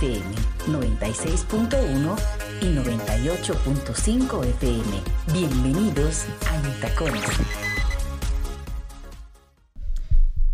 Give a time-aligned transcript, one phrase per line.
[0.00, 0.22] FM
[0.68, 2.16] 96.1
[2.60, 4.84] y 98.5 FM.
[5.32, 7.24] Bienvenidos a Intacones.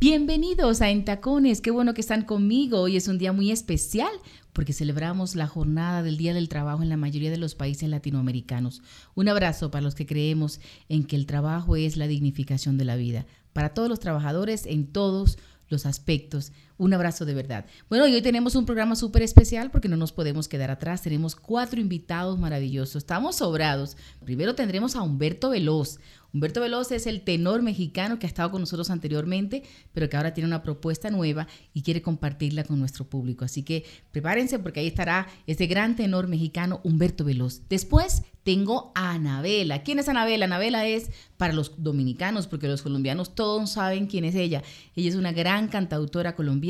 [0.01, 2.80] Bienvenidos a Entacones, qué bueno que están conmigo.
[2.80, 4.12] Hoy es un día muy especial
[4.55, 8.81] porque celebramos la jornada del Día del Trabajo en la mayoría de los países latinoamericanos.
[9.15, 10.59] Un abrazo para los que creemos
[10.89, 14.87] en que el trabajo es la dignificación de la vida, para todos los trabajadores en
[14.87, 15.37] todos
[15.69, 16.53] los aspectos.
[16.77, 17.66] Un abrazo de verdad.
[17.88, 21.02] Bueno, y hoy tenemos un programa súper especial porque no nos podemos quedar atrás.
[21.02, 22.97] Tenemos cuatro invitados maravillosos.
[22.97, 23.97] Estamos sobrados.
[24.25, 26.00] Primero tendremos a Humberto Veloz.
[26.34, 30.34] Humberto Veloz es el tenor mexicano que ha estado con nosotros anteriormente, pero que ahora
[30.34, 33.44] tiene una propuesta nueva y quiere compartirla con nuestro público.
[33.44, 37.62] Así que prepárense porque ahí estará este gran tenor mexicano Humberto Veloz.
[37.69, 39.84] Después tengo a Anabela.
[39.84, 40.44] ¿Quién es Anabela?
[40.44, 44.62] Anabela es para los dominicanos, porque los colombianos todos saben quién es ella.
[44.97, 46.64] Ella es una gran cantautora colombiana,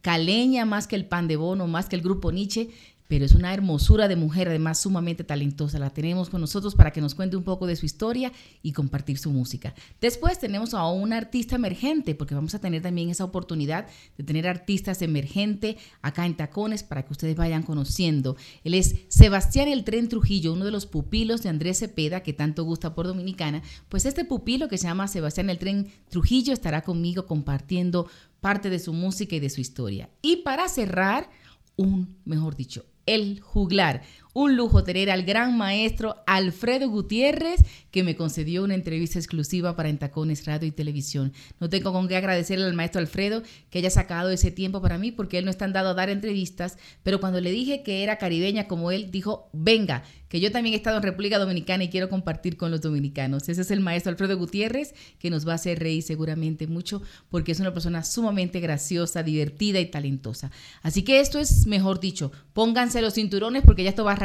[0.00, 2.70] caleña más que el pan de bono, más que el grupo Nietzsche
[3.08, 5.78] pero es una hermosura de mujer, además sumamente talentosa.
[5.78, 9.18] La tenemos con nosotros para que nos cuente un poco de su historia y compartir
[9.18, 9.74] su música.
[10.00, 14.48] Después tenemos a un artista emergente, porque vamos a tener también esa oportunidad de tener
[14.48, 18.36] artistas emergentes acá en Tacones para que ustedes vayan conociendo.
[18.64, 22.64] Él es Sebastián El Tren Trujillo, uno de los pupilos de Andrés Cepeda, que tanto
[22.64, 23.62] gusta por Dominicana.
[23.88, 28.08] Pues este pupilo que se llama Sebastián El Tren Trujillo estará conmigo compartiendo
[28.40, 30.10] parte de su música y de su historia.
[30.22, 31.30] Y para cerrar,
[31.76, 34.02] un, mejor dicho, el juglar.
[34.38, 37.58] Un lujo tener al gran maestro Alfredo Gutiérrez,
[37.90, 41.32] que me concedió una entrevista exclusiva para Entacones Radio y Televisión.
[41.58, 45.10] No tengo con qué agradecerle al maestro Alfredo que haya sacado ese tiempo para mí,
[45.10, 48.68] porque él no está dado a dar entrevistas, pero cuando le dije que era caribeña
[48.68, 52.56] como él, dijo, venga, que yo también he estado en República Dominicana y quiero compartir
[52.56, 53.48] con los dominicanos.
[53.48, 57.00] Ese es el maestro Alfredo Gutiérrez, que nos va a hacer reír seguramente mucho,
[57.30, 60.50] porque es una persona sumamente graciosa, divertida y talentosa.
[60.82, 64.16] Así que esto es, mejor dicho, pónganse los cinturones porque ya esto va a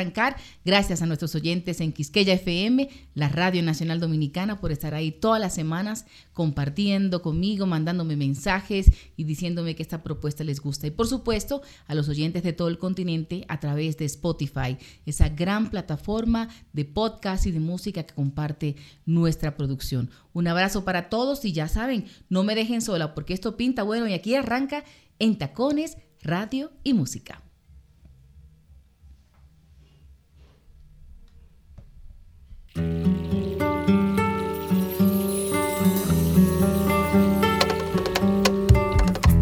[0.65, 5.39] Gracias a nuestros oyentes en Quisqueya FM, la Radio Nacional Dominicana, por estar ahí todas
[5.39, 10.87] las semanas compartiendo conmigo, mandándome mensajes y diciéndome que esta propuesta les gusta.
[10.87, 15.29] Y por supuesto, a los oyentes de todo el continente a través de Spotify, esa
[15.29, 18.75] gran plataforma de podcast y de música que comparte
[19.05, 20.09] nuestra producción.
[20.33, 24.07] Un abrazo para todos y ya saben, no me dejen sola porque esto pinta bueno
[24.07, 24.83] y aquí arranca
[25.19, 27.43] en tacones, radio y música.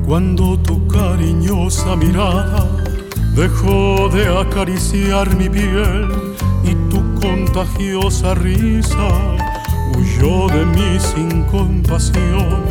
[0.07, 2.67] Cuando tu cariñosa mirada
[3.35, 6.07] dejó de acariciar mi piel
[6.63, 9.37] y tu contagiosa risa
[9.95, 12.65] huyó de mí sin compasión.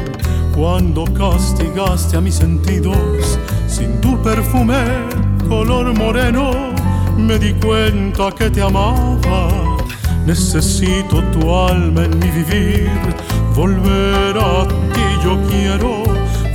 [0.57, 3.39] Cuando castigaste a mis sentidos
[3.69, 4.83] sin tu perfume
[5.49, 6.75] color moreno,
[7.17, 9.78] me di cuenta que te amaba.
[10.29, 12.91] Necesito tu alma en mi vivir,
[13.55, 16.05] volver a ti yo quiero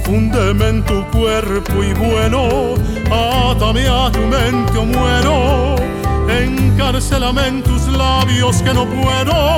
[0.03, 2.75] Fúndeme en tu cuerpo y bueno,
[3.09, 5.75] átame a tu mente o muero.
[6.29, 9.57] Encarcelame en tus labios que no puedo.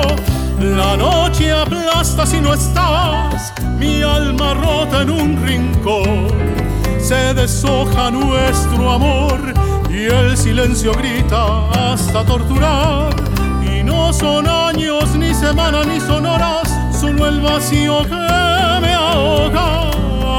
[0.60, 6.28] La noche aplasta si no estás, mi alma rota en un rincón.
[6.98, 9.52] Se deshoja nuestro amor
[9.90, 13.25] y el silencio grita hasta torturar.
[13.96, 18.26] No son años, ni semanas, ni son horas, solo el vacío que
[18.82, 19.90] me ahoga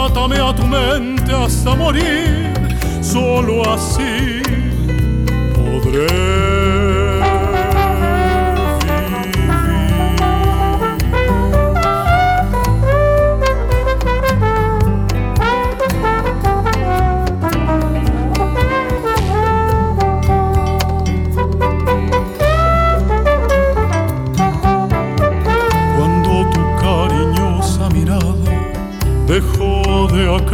[0.05, 2.53] atame a tu mente hasta morir,
[3.01, 4.41] solo así
[5.55, 6.66] podré.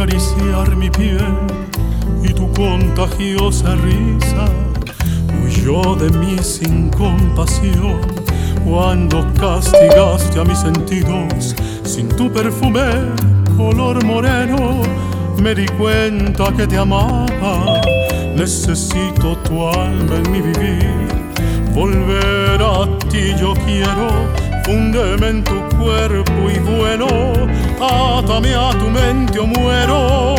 [0.04, 1.34] Acariciar mi piel
[2.22, 4.44] y tu contagiosa risa.
[5.42, 8.00] Huyó de mí sin compasión
[8.66, 11.56] cuando castigaste a mis sentidos.
[11.84, 12.84] Sin tu perfume
[13.56, 14.82] color moreno
[15.42, 17.80] me di cuenta que te amaba.
[18.36, 20.90] Necesito tu alma en mi vivir.
[21.74, 24.08] Volver a ti yo quiero
[24.64, 27.06] fúndeme en tu cuerpo y bueno,
[27.80, 30.34] átame a tu mente o muero.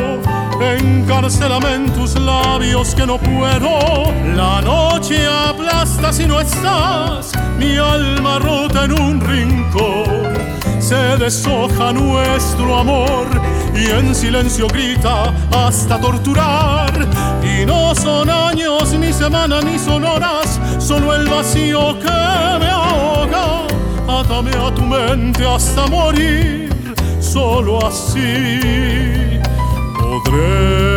[0.60, 4.12] Encarcelame en tus labios que no puedo.
[4.36, 10.34] La noche aplasta y no estás, mi alma rota en un rincón.
[10.80, 13.28] Se deshoja nuestro amor
[13.76, 16.92] y en silencio grita hasta torturar.
[17.44, 22.55] Y no son años, ni semanas, ni son horas, solo el vacío que.
[24.18, 26.70] A tu mente hasta morir,
[27.20, 29.42] solo así
[30.00, 30.95] podré.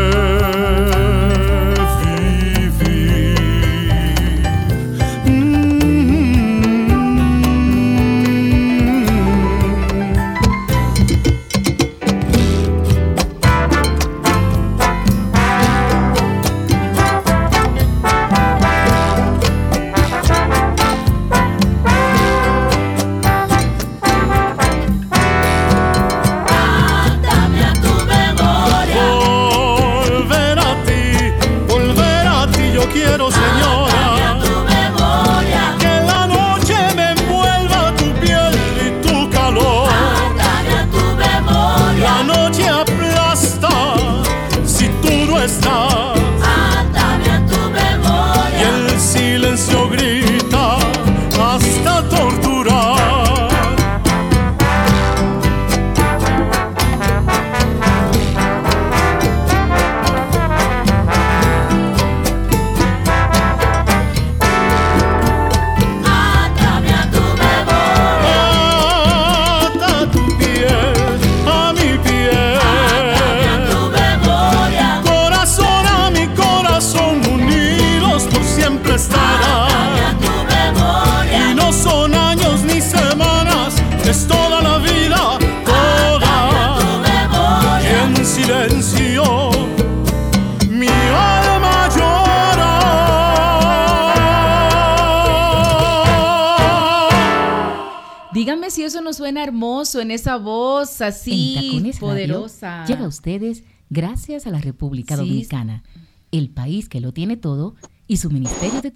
[100.00, 102.84] En esa voz así poderosa.
[102.86, 105.82] llega a ustedes gracias a la República Dominicana,
[106.30, 107.74] el país que lo tiene todo
[108.06, 108.92] y su Ministerio de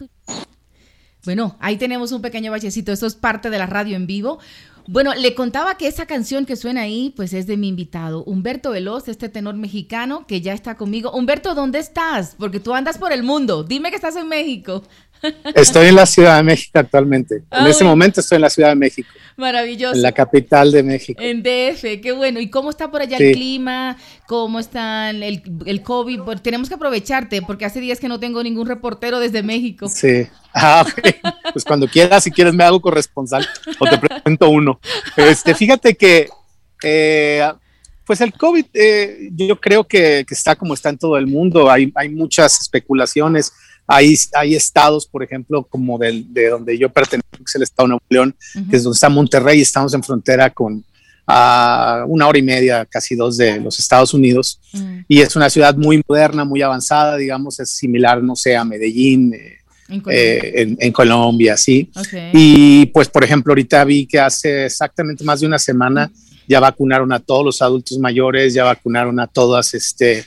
[1.25, 4.39] Bueno, ahí tenemos un pequeño bachecito, eso es parte de la radio en vivo.
[4.89, 8.71] Bueno, le contaba que esa canción que suena ahí, pues es de mi invitado, Humberto
[8.71, 11.13] Veloz, este tenor mexicano que ya está conmigo.
[11.13, 12.35] Humberto, ¿dónde estás?
[12.37, 13.63] Porque tú andas por el mundo.
[13.63, 14.83] Dime que estás en México.
[15.55, 17.43] Estoy en la Ciudad de México actualmente.
[17.51, 19.09] en ese momento estoy en la Ciudad de México.
[19.37, 19.95] Maravilloso.
[19.95, 21.21] En la capital de México.
[21.23, 22.41] En DF, qué bueno.
[22.41, 23.97] ¿Y cómo está por allá el clima?
[24.27, 26.21] ¿Cómo está el, el COVID?
[26.43, 29.89] tenemos que aprovecharte porque hace días que no tengo ningún reportero desde México.
[29.89, 30.27] Sí.
[30.55, 30.85] Ah,
[31.53, 33.47] pues cuando quieras, si quieres, me hago corresponsal
[33.79, 34.81] o te presento uno.
[35.17, 36.29] Este, fíjate que,
[36.83, 37.51] eh,
[38.05, 41.71] pues el COVID, eh, yo creo que, que, está como está en todo el mundo.
[41.71, 43.53] Hay, hay muchas especulaciones
[43.87, 47.87] hay, hay estados, por ejemplo, como del, de donde yo pertenezco, que es el estado
[47.87, 48.37] de Nuevo León,
[48.71, 50.85] que es donde está Monterrey, estamos en frontera con
[51.27, 54.61] a una hora y media, casi dos de los Estados Unidos.
[54.73, 54.99] Mm.
[55.07, 59.35] Y es una ciudad muy moderna, muy avanzada, digamos, es similar, no sé, a Medellín.
[59.35, 61.55] Eh, en, Colombia.
[61.59, 61.91] sí.
[62.33, 66.11] Y pues, por ejemplo, ahorita vi que hace exactamente más de una semana
[66.49, 70.25] ya vacunaron a todos los adultos mayores, ya vacunaron a todas este,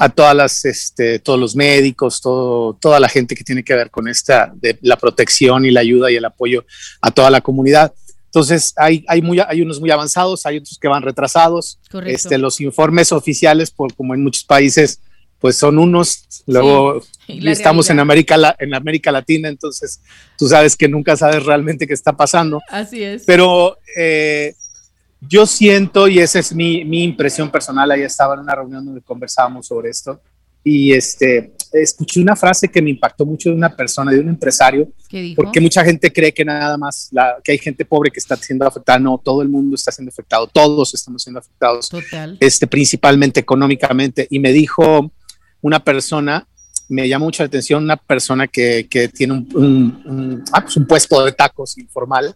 [0.00, 3.90] a todas las, este, todos los médicos, todo, toda la gente que tiene que ver
[3.90, 6.64] con esta, de la protección y la ayuda y el apoyo
[7.02, 7.92] a toda la comunidad.
[8.24, 11.78] Entonces, hay, hay, muy, hay unos muy avanzados, hay otros que van retrasados.
[12.06, 15.02] Este, los informes oficiales, por, como en muchos países,
[15.38, 16.42] pues son unos.
[16.46, 20.00] Luego estamos en América, en América Latina, entonces
[20.38, 22.62] tú sabes que nunca sabes realmente qué está pasando.
[22.70, 23.24] Así es.
[23.26, 24.54] Pero eh,
[25.20, 29.02] yo siento, y esa es mi, mi, impresión personal, ahí estaba en una reunión donde
[29.02, 30.20] conversábamos sobre esto,
[30.62, 34.92] y este, escuché una frase que me impactó mucho de una persona, de un empresario,
[35.34, 38.66] porque mucha gente cree que nada más, la, que hay gente pobre que está siendo
[38.66, 42.36] afectada, no, todo el mundo está siendo afectado, todos estamos siendo afectados, Total.
[42.40, 45.10] Este, principalmente económicamente, y me dijo
[45.62, 46.46] una persona,
[46.88, 50.76] me llamó mucho la atención, una persona que, que tiene un, un, un, ah, pues
[50.76, 52.34] un puesto de tacos informal,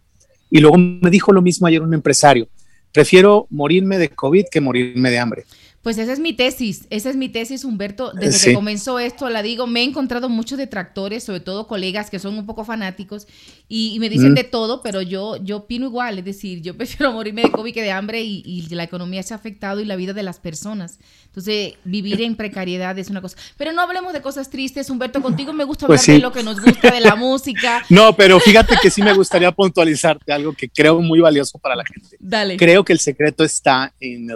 [0.50, 2.48] y luego me dijo lo mismo ayer un empresario,
[2.94, 5.44] prefiero morirme de COVID que morirme de hambre.
[5.84, 8.10] Pues esa es mi tesis, esa es mi tesis, Humberto.
[8.14, 12.18] Desde que comenzó esto, la digo, me he encontrado muchos detractores, sobre todo colegas que
[12.18, 13.26] son un poco fanáticos
[13.68, 17.42] y, me dicen de todo, pero yo, yo opino igual, es decir, yo prefiero morirme
[17.42, 20.22] de COVID que de hambre y, la economía se ha afectado y la vida de
[20.22, 20.98] las personas.
[21.26, 23.36] Entonces, vivir en precariedad es una cosa.
[23.58, 26.42] Pero no hablemos de cosas tristes, Humberto, contigo me gusta pues hablar de lo que
[26.42, 27.84] nos gusta, de la música.
[27.90, 31.84] No, pero fíjate que sí me gustaría puntualizarte algo que creo muy valioso para la
[31.84, 32.16] gente.
[32.18, 32.56] Dale.
[32.56, 34.30] Creo que el secreto está en,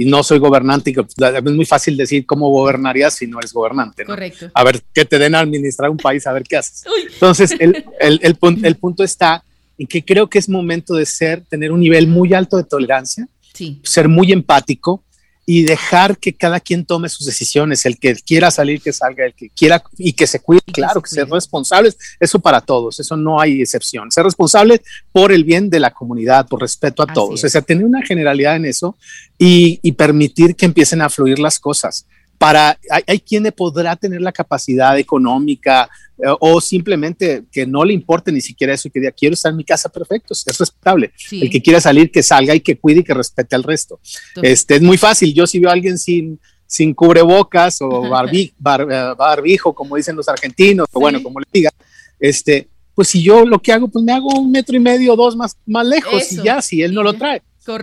[0.00, 4.06] y no soy gobernante, gobernante, es muy fácil decir cómo gobernarías si no eres gobernante.
[4.06, 4.50] Correcto.
[4.54, 6.84] A ver, que te den a administrar un país, a ver qué haces.
[7.12, 8.18] Entonces, el, el,
[8.64, 9.44] el, punto está
[9.76, 13.28] en que creo que es momento de ser, tener un nivel muy alto de tolerancia,
[13.82, 15.04] ser muy empático,
[15.46, 19.34] y dejar que cada quien tome sus decisiones, el que quiera salir, que salga, el
[19.34, 23.40] que quiera y que se cuide, claro, que, ser responsables, eso para todos, eso no
[23.40, 24.82] hay excepción, ser responsable
[25.12, 28.56] por el bien de la comunidad, por respeto a todos, o sea, tener una generalidad
[28.56, 28.96] en eso
[29.38, 32.06] y, y permitir que empiecen a fluir las cosas
[32.40, 37.92] para, hay, hay, quien podrá tener la capacidad económica eh, o simplemente que no le
[37.92, 41.12] importe ni siquiera eso y que diga, quiero estar en mi casa, perfecto, es respetable.
[41.30, 44.00] El que quiera salir, que salga y que cuide y que respete al resto.
[44.40, 49.74] Este, es muy fácil, yo si veo a alguien sin, sin cubrebocas o eh, barbijo,
[49.74, 51.70] como dicen los argentinos, o bueno, como le diga,
[52.18, 55.36] este, pues si yo lo que hago, pues me hago un metro y medio, dos
[55.36, 57.42] más, más lejos y ya, si él no lo trae.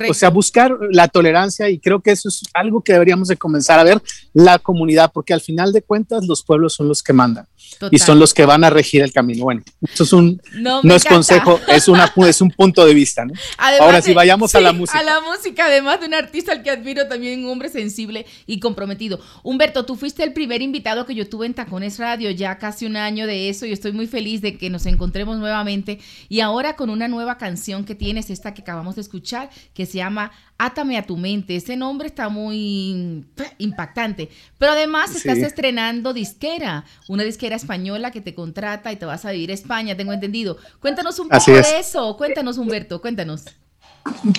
[0.09, 3.79] O sea, buscar la tolerancia y creo que eso es algo que deberíamos de comenzar
[3.79, 4.01] a ver
[4.33, 7.47] la comunidad, porque al final de cuentas los pueblos son los que mandan
[7.91, 9.43] y son los que van a regir el camino.
[9.43, 13.33] Bueno, eso es un no, es consejo, es una es un punto de vista, ¿no?
[13.57, 14.99] Ahora sí vayamos a la música.
[14.99, 18.59] A la música, además de un artista al que admiro también un hombre sensible y
[18.59, 19.19] comprometido.
[19.43, 22.97] Humberto, tú fuiste el primer invitado que yo tuve en Tacones Radio, ya casi un
[22.97, 26.89] año de eso y estoy muy feliz de que nos encontremos nuevamente y ahora con
[26.89, 31.05] una nueva canción que tienes esta que acabamos de escuchar que se llama Átame a
[31.05, 31.55] tu mente.
[31.55, 33.23] Ese nombre está muy
[33.59, 34.29] impactante.
[34.57, 39.31] Pero además estás estrenando disquera, una disquera española que te contrata y te vas a
[39.31, 40.57] vivir a España, tengo entendido.
[40.79, 42.17] Cuéntanos un poco de eso.
[42.17, 43.43] Cuéntanos, Humberto, cuéntanos.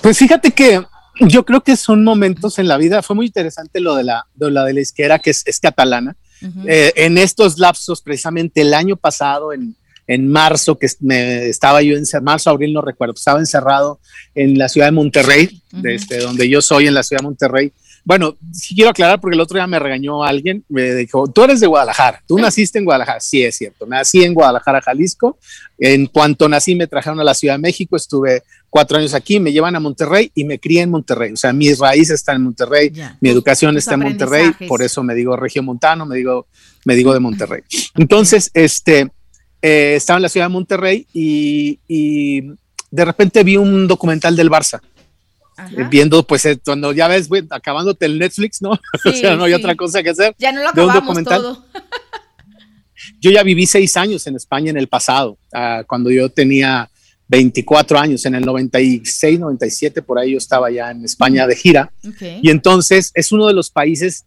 [0.01, 0.83] Pues fíjate que
[1.21, 3.01] yo creo que son momentos en la vida.
[3.01, 6.17] Fue muy interesante lo de la, de la, de la disquera, que es, catalana.
[6.67, 9.77] Eh, en estos lapsos, precisamente el año pasado, en,
[10.09, 13.99] en marzo, que me, estaba yo en marzo, abril, no recuerdo, estaba encerrado
[14.33, 17.71] en la ciudad de Monterrey, desde donde yo soy en la ciudad de Monterrey.
[18.03, 21.59] Bueno, sí quiero aclarar porque el otro día me regañó alguien, me dijo, tú eres
[21.59, 23.19] de Guadalajara, tú naciste en Guadalajara.
[23.19, 25.37] Sí, es cierto, nací en Guadalajara, Jalisco.
[25.77, 29.51] En cuanto nací me trajeron a la Ciudad de México, estuve cuatro años aquí, me
[29.51, 31.33] llevan a Monterrey y me crié en Monterrey.
[31.33, 35.13] O sea, mis raíces están en Monterrey, mi educación está en Monterrey, por eso me
[35.13, 36.47] digo montano me digo,
[36.85, 37.61] me digo de Monterrey.
[37.93, 39.11] Entonces, este
[39.61, 42.51] eh, estaba en la ciudad de Monterrey y,
[42.91, 44.81] de repente vi un documental del Barça.
[45.77, 48.71] Eh, viendo, pues, eh, cuando ya ves, acabándote el Netflix, ¿no?
[49.05, 50.33] o sea, no hay otra cosa que hacer.
[50.39, 51.65] Ya no lo acabamos todo.
[53.19, 56.89] yo ya viví seis años en España en el pasado, ah, cuando yo tenía
[57.27, 61.91] 24 años, en el 96, 97, por ahí yo estaba ya en España de gira.
[62.41, 64.25] Y entonces es uno de los países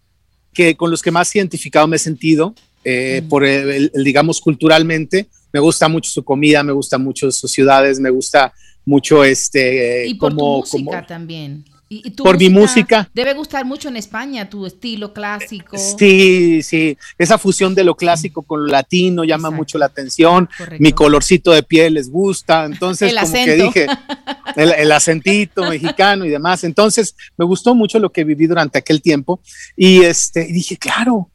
[0.52, 5.28] que con los que más identificado me he sentido eh, por el, digamos, culturalmente.
[5.52, 8.52] Me gusta mucho su comida, me gusta mucho sus ciudades, me gusta
[8.84, 10.06] mucho este...
[10.06, 11.64] Y por como, tu música también.
[11.94, 13.10] Y, por mi música.
[13.12, 15.76] Debe gustar mucho en España tu estilo clásico.
[15.76, 16.96] Sí, sí.
[17.18, 20.48] Esa fusión de lo clásico con lo latino llama mucho la atención.
[20.78, 22.64] Mi colorcito de piel les gusta.
[22.64, 23.86] Entonces, como que dije,
[24.56, 26.64] el, el, acentito mexicano y demás.
[26.64, 29.40] Entonces, me gustó mucho lo que viví durante aquel tiempo.
[29.76, 31.28] Y este, dije, claro,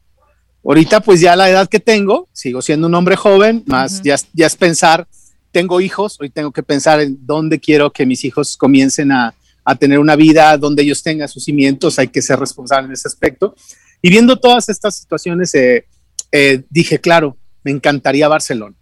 [0.68, 4.46] Ahorita pues ya la edad que tengo, sigo siendo un hombre joven, más ya, ya
[4.46, 5.08] es pensar,
[5.50, 9.34] tengo hijos, hoy tengo que pensar en dónde quiero que mis hijos comiencen a,
[9.64, 13.08] a tener una vida donde ellos tengan sus cimientos, hay que ser responsable en ese
[13.08, 13.56] aspecto.
[14.02, 15.86] Y viendo todas estas situaciones, eh,
[16.32, 18.76] eh, dije, claro, me encantaría Barcelona.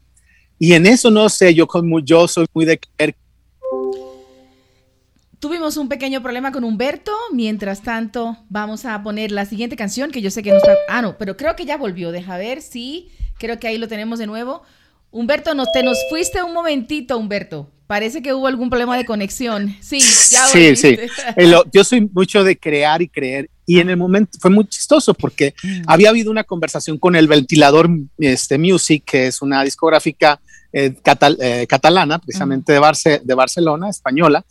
[0.59, 3.14] Y en eso no sé, yo, como, yo soy muy de creer
[5.38, 7.12] Tuvimos un pequeño problema con Humberto.
[7.33, 10.75] Mientras tanto, vamos a poner la siguiente canción que yo sé que no está.
[10.88, 12.11] Ah, no, pero creo que ya volvió.
[12.11, 13.11] Deja ver si.
[13.38, 14.62] Creo que ahí lo tenemos de nuevo.
[15.11, 17.71] Humberto, no, te nos fuiste un momentito, Humberto.
[17.87, 19.76] Parece que hubo algún problema de conexión.
[19.81, 20.97] Sí, ya Sí, sí.
[21.73, 23.50] Yo soy mucho de crear y creer.
[23.66, 25.82] Y en el momento fue muy chistoso porque mm.
[25.87, 30.40] había habido una conversación con el ventilador este, Music, que es una discográfica
[30.73, 30.94] eh,
[31.40, 34.44] eh, catalana, precisamente de, de Barcelona, española.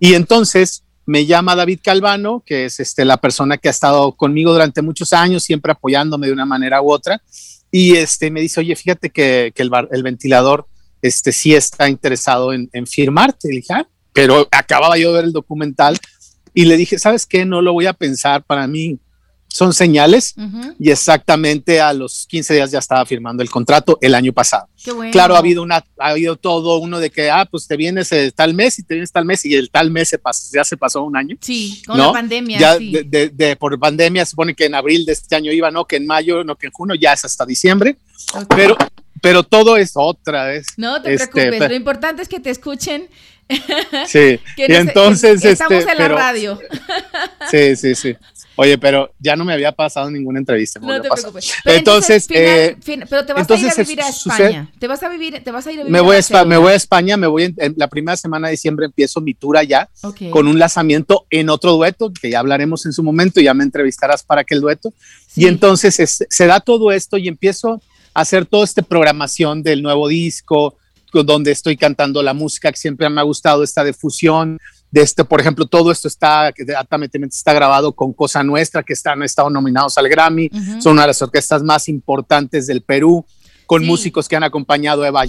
[0.00, 4.52] Y entonces me llama David Calvano, que es este, la persona que ha estado conmigo
[4.52, 7.22] durante muchos años, siempre apoyándome de una manera u otra.
[7.70, 10.66] Y este, me dice, oye, fíjate que, el, el, ventilador
[11.00, 13.48] este, sí está interesado en, firmarte.
[13.48, 15.98] dije, ah", pero acababa yo de ver el documental
[16.58, 17.44] y le dije, ¿sabes qué?
[17.44, 18.98] No lo voy a pensar para mí
[19.46, 20.34] son señales
[20.78, 24.68] y exactamente a los 15 días ya estaba firmando el contrato el año pasado.
[25.12, 28.54] Claro, ha habido una, ha habido todo uno de que, ah, pues te vienes tal
[28.54, 31.02] mes y te vienes tal mes y el tal mes se pasó, ya se pasó
[31.04, 31.36] un año.
[31.40, 32.58] Sí, con la pandemia.
[32.58, 35.96] Ya de, por pandemia se supone que en abril de este año iba, no, que
[35.96, 37.96] en mayo, no, que en junio, ya es hasta diciembre.
[38.48, 38.76] Pero,
[39.22, 40.66] pero todo es otra vez.
[40.76, 43.08] No te este, preocupes, lo importante es que te escuchen.
[44.06, 45.44] Sí, y entonces...
[45.44, 46.58] estamos este, en la radio.
[47.50, 48.16] Sí, sí, sí.
[48.60, 50.80] Oye, pero ya no me había pasado ninguna entrevista.
[50.80, 51.54] No te preocupes.
[51.64, 52.76] entonces, eh,
[53.08, 54.72] pero te vas a ir a vivir a España.
[54.80, 56.72] te vas a vivir, te vas a ir a vivir me voy a, me voy
[56.72, 59.88] a España, me voy en, la primera semana de diciembre empiezo mi tour allá
[60.30, 64.24] con un lanzamiento en otro dueto que ya hablaremos en su momento, ya me entrevistarás
[64.24, 64.92] para aquel dueto.
[65.36, 67.80] Y entonces se da todo esto y empiezo
[68.12, 70.76] a hacer toda esta programación del nuevo disco,
[71.12, 74.58] donde estoy cantando la música que siempre me ha gustado, esta de fusión,
[74.90, 79.22] de este, por ejemplo, todo esto está, está grabado con Cosa Nuestra, que están, han
[79.24, 80.50] estado nominados al Grammy,
[80.80, 83.24] son una de las orquestas más importantes del Perú,
[83.66, 85.24] con músicos que han acompañado a Eva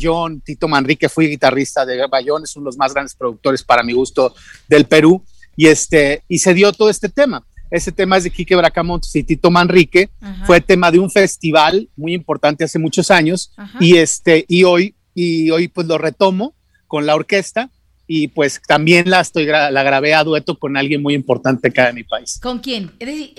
[0.46, 3.92] Tito Manrique fui guitarrista de Eva es uno de los más grandes productores para mi
[3.92, 4.34] gusto
[4.68, 5.24] del Perú,
[5.58, 7.46] y, este, y se dio todo este tema.
[7.70, 10.10] Ese tema es de Quique Bracamontes y Tito Manrique,
[10.46, 15.50] fue tema de un festival muy importante hace muchos años, y, este, y, hoy, y
[15.52, 16.54] hoy pues lo retomo
[16.88, 17.70] con la orquesta,
[18.12, 21.94] y pues también la estoy la grabé a dueto con alguien muy importante acá de
[21.94, 22.40] mi país.
[22.42, 22.92] ¿Con quién?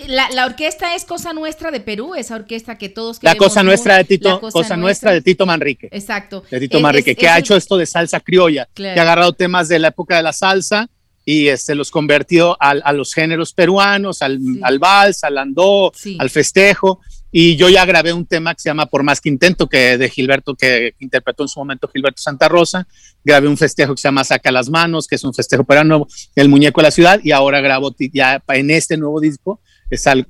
[0.07, 4.05] la, orquesta es Cosa Nuestra de Perú, esa orquesta que todos La Cosa Nuestra de
[4.05, 5.11] Tito, Cosa, Nuestra.
[5.11, 5.89] de Tito Manrique.
[5.91, 6.45] Exacto.
[6.49, 9.81] De Tito Manrique, que ha hecho esto de salsa criolla, que ha agarrado temas de
[9.81, 10.89] la época de la salsa
[11.25, 17.01] y este, los convertido a los géneros peruanos, al, al vals, al andó, al festejo.
[17.33, 20.09] Y yo ya grabé un tema que se llama Por más que intento, que de
[20.09, 22.87] Gilberto, que interpretó en su momento Gilberto Santa Rosa.
[23.25, 26.49] Grabé un festejo que se llama Saca las manos, que es un festejo peruano, El
[26.49, 27.21] muñeco de la ciudad.
[27.23, 29.61] Y ahora grabo ya en este nuevo disco,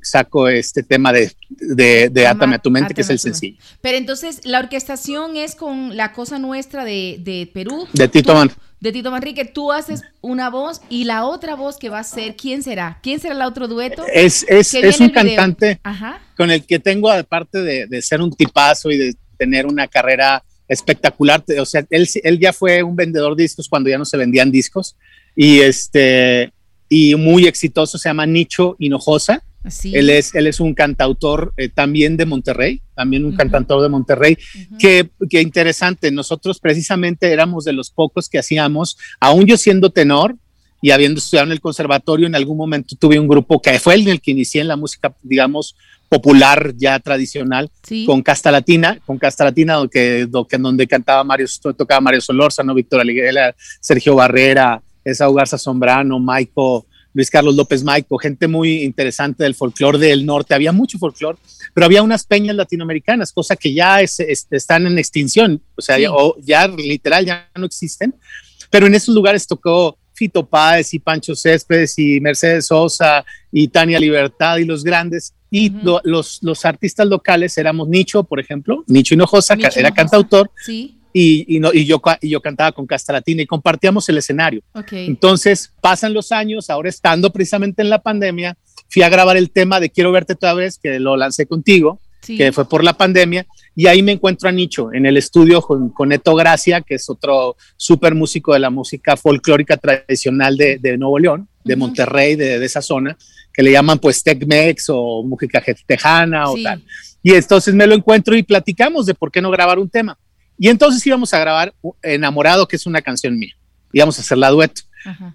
[0.03, 3.57] saco este tema de, de, de Atame a tu mente, que es el sencillo.
[3.81, 7.87] Pero entonces, la orquestación es con la cosa nuestra de, de Perú.
[7.93, 8.51] De Tito Man
[8.81, 12.35] de Tito Manrique, tú haces una voz y la otra voz que va a ser,
[12.35, 12.99] ¿quién será?
[13.03, 14.05] ¿Quién será el otro dueto?
[14.13, 15.81] Es, es, es un cantante
[16.37, 20.43] con el que tengo, aparte de, de, ser un tipazo y de tener una carrera
[20.67, 24.17] espectacular, o sea, él, él ya fue un vendedor de discos cuando ya no se
[24.17, 24.97] vendían discos
[25.35, 26.53] y este
[26.89, 29.43] y muy exitoso, se llama Nicho Hinojosa
[29.85, 34.39] él, es, él es un cantautor eh, también de Monterrey, también un cantautor de Monterrey,
[34.79, 40.37] que, que, interesante, nosotros precisamente éramos de los pocos que hacíamos, aún yo siendo tenor
[40.83, 44.03] y habiendo estudiado en el conservatorio, en algún momento tuve un grupo que fue el
[44.03, 45.77] en el que inicié en la música, digamos,
[46.09, 47.71] popular ya tradicional,
[48.05, 51.47] con Casta Latina, con Casta Latina, donde, donde cantaba Mario,
[51.77, 58.19] tocaba Mario Solórzano, Víctor Aliguela, Sergio Barrera, Esa Garza Sombrano, Maico, Luis Carlos López Maico,
[58.19, 60.55] gente muy interesante del folclore del norte.
[60.55, 61.39] Había mucho folclore,
[61.75, 65.97] pero había unas peñas latinoamericanas, cosa que ya están en extinción, o sea,
[66.43, 68.15] ya, literal ya no existen.
[68.71, 73.99] Pero en esos lugares tocó Fito Páez y Pancho Céspedes y Mercedes Sosa y Tania
[73.99, 75.35] Libertad y los grandes.
[75.51, 80.53] Y los, los artistas locales éramos Nicho, por ejemplo, Nicho Hinojosa, que era cantautor.
[80.65, 84.63] Sí y, no, y, yo, y yo cantaba con Castratina y compartíamos el escenario.
[84.93, 88.57] Entonces pasan los años, ahora estando precisamente en la pandemia,
[88.89, 92.53] fui a grabar el tema de Quiero verte otra vez, que lo lancé contigo, que
[92.53, 96.11] fue por la pandemia, y ahí me encuentro a Nicho en el estudio con, con
[96.11, 101.19] Neto Gracia, que es otro súper músico de la música folclórica tradicional de, de Nuevo
[101.19, 103.17] León, de Monterrey, de, de, esa zona,
[103.53, 106.83] que le llaman pues Tech-Mex o música tejana o tal.
[107.23, 110.19] Y entonces me lo encuentro y platicamos de por qué no grabar un tema.
[110.61, 113.57] Y entonces íbamos a grabar Enamorado, que es una canción mía.
[113.95, 114.83] Íbamos a hacer la dueto.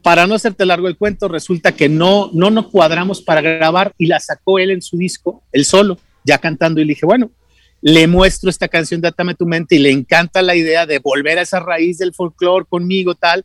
[0.03, 4.05] Para no hacerte largo el cuento, resulta que no, no nos cuadramos para grabar y
[4.05, 6.79] la sacó él en su disco, él solo, ya cantando.
[6.79, 7.31] Y le dije, bueno,
[7.81, 11.39] le muestro esta canción de Atame tu mente y le encanta la idea de volver
[11.39, 13.43] a esa raíz del folclore conmigo, tal.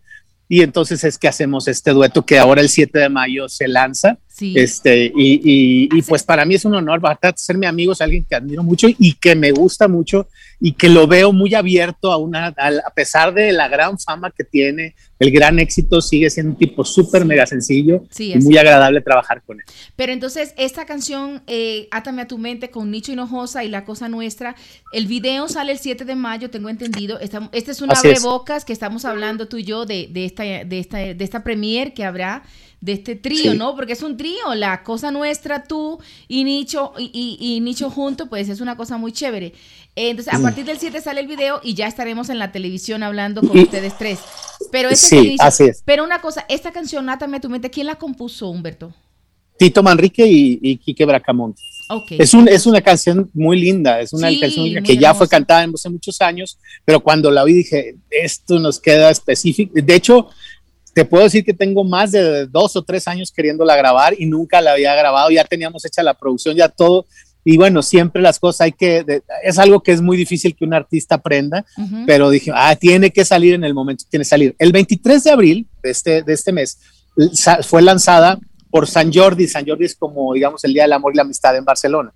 [0.51, 4.19] Y entonces es que hacemos este dueto que ahora el 7 de mayo se lanza.
[4.40, 7.00] Este, y, y, pues para mí es un honor,
[7.37, 10.29] ser mi amigo, es alguien que admiro mucho y que me gusta mucho
[10.61, 14.44] y que lo veo muy abierto a una, a, pesar de la gran fama que
[14.44, 19.42] tiene, el gran éxito, sigue siendo un tipo súper mega sencillo y muy agradable trabajar
[19.42, 19.64] con él.
[19.96, 24.09] Pero entonces, esta canción, eh, Átame a tu mente con Nicho Hinojosa y La Cosa
[24.09, 24.55] Nuestra,
[24.92, 27.18] el video sale el 7 de mayo, tengo entendido.
[27.20, 30.79] Esta, este es una abrebocas que estamos hablando tú y yo de, de esta, de,
[30.79, 32.42] esta, de esta premier que habrá
[32.81, 33.77] de este trío, ¿no?
[33.77, 38.49] Porque es un trío, la cosa nuestra, tú y Nicho, y, y, Nicho junto, pues
[38.49, 39.53] es una cosa muy chévere.
[39.97, 40.43] Entonces, a mm.
[40.43, 43.97] partir del 7 sale el video y ya estaremos en la televisión hablando con ustedes
[43.99, 44.21] tres.
[44.71, 48.49] Pero ese es Pero una cosa, esta canción, Nátame a tu mente, ¿quién la compuso,
[48.49, 48.95] Humberto?
[49.59, 51.61] Tito Manrique y, y Quique Bracamonte.
[52.11, 55.90] Es, un, es una canción muy linda, es una canción que ya fue cantada hace
[55.90, 59.73] muchos años, pero cuando la oí dije, esto nos queda específico.
[59.75, 60.29] De hecho,
[60.92, 64.61] te puedo decir que tengo más de dos o tres años queriéndola grabar y nunca
[64.61, 67.07] la había grabado, ya teníamos hecha la producción, ya todo.
[67.44, 70.74] Y bueno, siempre las cosas hay que, es algo que es muy difícil que un
[70.74, 71.64] artista aprenda,
[72.07, 74.55] pero dije, ah, tiene que salir en el momento, tiene que salir.
[74.59, 76.79] El 23 de abril de este, de este mes
[77.62, 78.38] fue lanzada
[78.70, 79.48] por San Jordi.
[79.48, 82.12] San Jordi es como, digamos, el Día del Amor y la Amistad en Barcelona.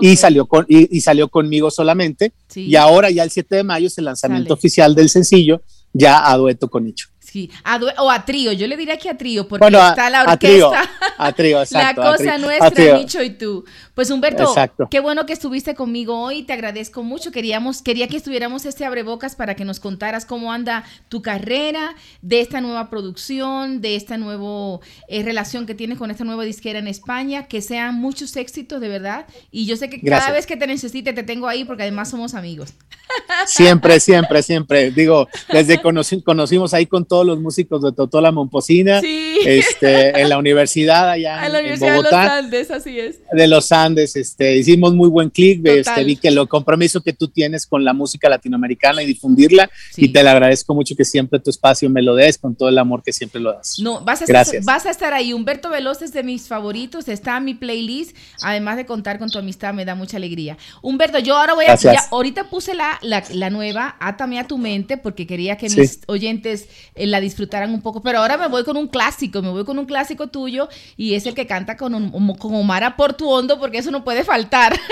[0.00, 2.32] y, salió con, y, salió conmigo solamente.
[2.54, 5.62] Y ahora ya el 7 de mayo es el lanzamiento oficial del sencillo,
[5.92, 7.08] ya a dueto con Nicho.
[7.36, 7.50] Sí,
[7.98, 10.90] o a trío, yo le diría que a trío, porque está la orquesta.
[11.18, 13.62] A trío, exacto, La cosa nuestra, Nicho y tú.
[13.96, 14.54] Pues Humberto,
[14.90, 17.32] qué bueno que estuviste conmigo hoy, te agradezco mucho.
[17.32, 22.42] Queríamos, quería que estuviéramos este abrebocas para que nos contaras cómo anda tu carrera, de
[22.42, 26.88] esta nueva producción, de esta nueva eh, relación que tienes con esta nueva disquera en
[26.88, 29.28] España, que sean muchos éxitos, de verdad.
[29.50, 32.34] Y yo sé que cada vez que te necesite te tengo ahí porque además somos
[32.34, 32.74] amigos.
[33.46, 34.90] Siempre, siempre, siempre.
[34.90, 41.08] Digo, desde conocimos ahí con todos los músicos de Totola Momposina, este, en la universidad
[41.10, 41.92] allá en, Bogotá.
[41.92, 43.20] De los Andes, así es.
[43.32, 47.28] De los Andes, este, hicimos muy buen clic, este, vi que lo compromiso que tú
[47.28, 51.50] tienes con la música latinoamericana y difundirla, y te lo agradezco mucho que siempre tu
[51.50, 53.78] espacio me lo des con todo el amor que siempre lo das.
[53.78, 54.60] No, vas a, Gracias.
[54.60, 55.32] Estar, vas a estar ahí.
[55.32, 59.38] Humberto Veloz es de mis favoritos, está en mi playlist, además de contar con tu
[59.38, 60.56] amistad, me da mucha alegría.
[60.82, 64.96] Humberto, yo ahora voy a, ya, ahorita puse la, la, nueva, Átame a tu mente,
[64.96, 68.02] porque quería que mis oyentes eh, la disfrutaran un poco.
[68.02, 71.26] Pero ahora me voy con un clásico, me voy con un clásico tuyo y es
[71.26, 74.78] el que canta con, un, con Omar Portuondo porque eso no puede faltar.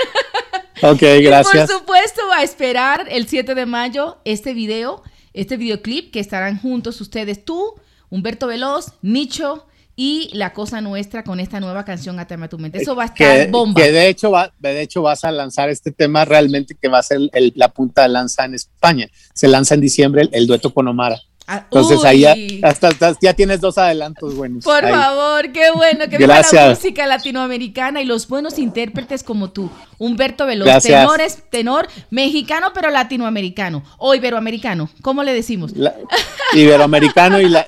[0.81, 1.69] Ok, gracias.
[1.69, 6.99] por supuesto, a esperar el 7 de mayo este video, este videoclip que estarán juntos
[6.99, 7.75] ustedes, tú,
[8.09, 12.81] Humberto Veloz, Nicho y la cosa nuestra con esta nueva canción Atame a tu mente.
[12.81, 13.81] Eso va a estar bomba.
[13.81, 17.03] Que de hecho, va, de hecho vas a lanzar este tema realmente que va a
[17.03, 19.07] ser la punta de lanza en España.
[19.33, 21.21] Se lanza en diciembre el dueto con Omara.
[21.47, 24.63] Ah, Entonces ahí ya, hasta, ya tienes dos adelantos buenos.
[24.63, 29.69] Por favor, qué bueno que viva la música latinoamericana y los buenos intérpretes como tú.
[29.97, 35.71] Humberto Veloz, tenor es tenor mexicano pero latinoamericano o iberoamericano, ¿cómo le decimos?
[36.53, 37.65] iberoamericano y la,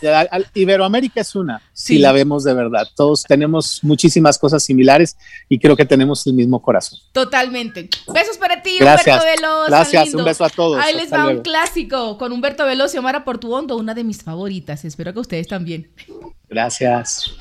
[0.53, 2.87] Iberoamérica es una, si la vemos de verdad.
[2.95, 5.17] Todos tenemos muchísimas cosas similares
[5.49, 6.99] y creo que tenemos el mismo corazón.
[7.11, 7.89] Totalmente.
[8.13, 9.67] Besos para ti, Humberto Veloz.
[9.67, 10.83] Gracias, un beso a todos.
[10.83, 13.15] Ahí les va un clásico con Humberto Veloz y Omar
[13.75, 14.85] Una de mis favoritas.
[14.85, 15.89] Espero que ustedes también.
[16.47, 17.35] Gracias.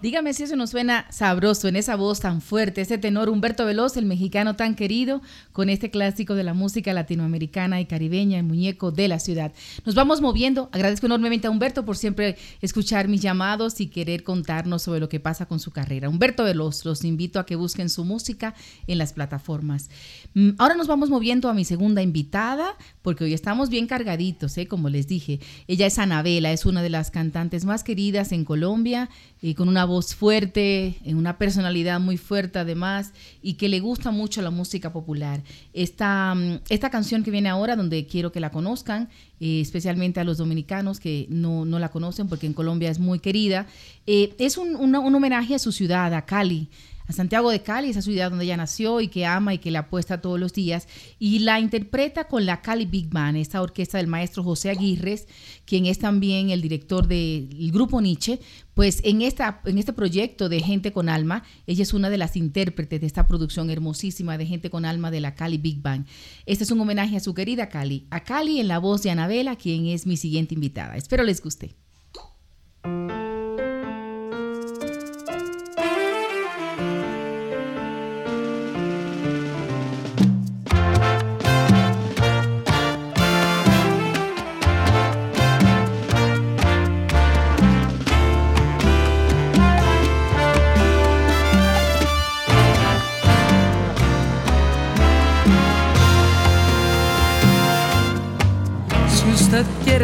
[0.00, 3.96] Óigame si eso nos suena sabroso en esa voz tan fuerte, ese tenor Humberto Veloz,
[3.96, 8.92] el mexicano tan querido, con este clásico de la música latinoamericana y caribeña, el muñeco
[8.92, 9.52] de la ciudad.
[9.84, 10.68] Nos vamos moviendo.
[10.70, 15.18] Agradezco enormemente a Humberto por siempre escuchar mis llamados y querer contarnos sobre lo que
[15.18, 16.08] pasa con su carrera.
[16.08, 18.54] Humberto Veloz, los invito a que busquen su música
[18.86, 19.90] en las plataformas.
[20.34, 24.68] Mm, ahora nos vamos moviendo a mi segunda invitada, porque hoy estamos bien cargaditos, ¿eh?
[24.68, 25.40] como les dije.
[25.66, 29.10] Ella es Anabela, es una de las cantantes más queridas en Colombia
[29.42, 34.12] y con una voz fuerte, en una personalidad muy fuerte además, y que le gusta
[34.12, 35.42] mucho la música popular.
[35.72, 39.08] Esta, mm, esta canción que viene ahora, donde quiero que la conozcan,
[39.40, 43.66] eh, especialmente a los dominicanos que no, la conocen porque en Colombia es muy querida,
[44.06, 46.68] eh, es un, un homenaje a su ciudad, a Cali
[47.12, 50.20] Santiago de Cali, esa ciudad donde ella nació y que ama y que le apuesta
[50.20, 54.42] todos los días, y la interpreta con la Cali Big Band, esta orquesta del maestro
[54.42, 55.26] José Aguirres,
[55.64, 58.40] quien es también el director del grupo Nietzsche,
[58.74, 62.36] pues en, esta, en este proyecto de Gente con Alma, ella es una de las
[62.36, 66.06] intérpretes de esta producción hermosísima de Gente con Alma de la Cali Big Band.
[66.46, 69.56] Este es un homenaje a su querida Cali, a Cali en la voz de Anabela,
[69.56, 70.96] quien es mi siguiente invitada.
[70.96, 71.74] Espero les guste.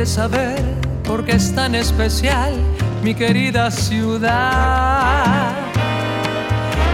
[0.06, 0.62] Saber
[1.04, 2.52] por qué es tan especial
[3.02, 5.52] mi querida ciudad.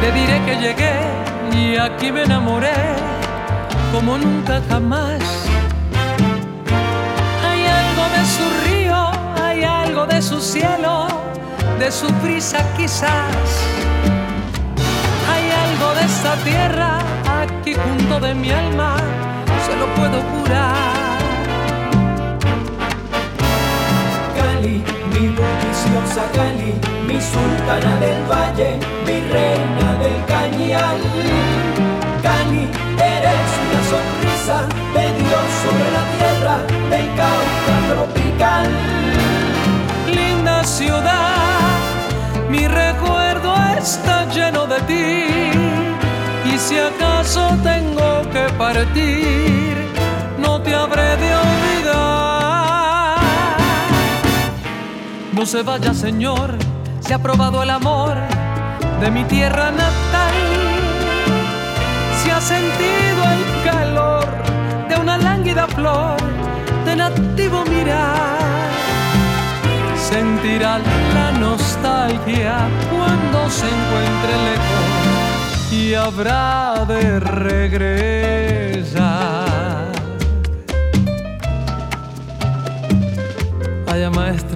[0.01, 1.01] Le diré que llegué
[1.57, 2.73] y aquí me enamoré
[3.93, 5.21] como nunca jamás.
[7.49, 9.11] Hay algo de su río,
[9.43, 11.09] hay algo de su cielo,
[11.79, 13.49] de su brisa quizás.
[15.33, 16.99] Hay algo de esta tierra
[17.43, 18.97] aquí junto de mi alma,
[19.67, 21.10] se lo puedo curar.
[24.69, 26.75] Mi bulliciosa Cali,
[27.07, 31.01] mi sultana del valle, mi reina del cañal.
[32.23, 32.69] Cali,
[32.99, 34.59] eres una sonrisa
[34.95, 36.57] de Dios sobre la tierra
[36.91, 38.69] del Cauca tropical.
[40.07, 41.79] Linda ciudad,
[42.51, 46.53] mi recuerdo está lleno de ti.
[46.53, 49.90] Y si acaso tengo que partir,
[55.41, 56.51] No se vaya, Señor,
[57.01, 58.15] se ha probado el amor
[59.01, 60.35] de mi tierra natal.
[62.23, 64.27] Se ha sentido el calor
[64.87, 66.19] de una lánguida flor
[66.85, 68.37] de nativo mirar.
[69.97, 70.79] Sentirá
[71.15, 78.21] la nostalgia cuando se encuentre lejos y habrá de regresar.
[83.87, 84.50] Vaya maestro.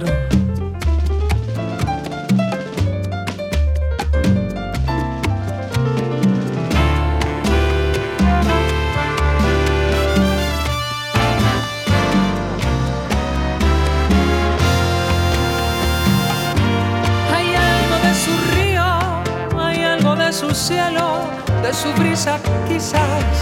[21.75, 23.35] Su brisa quizás.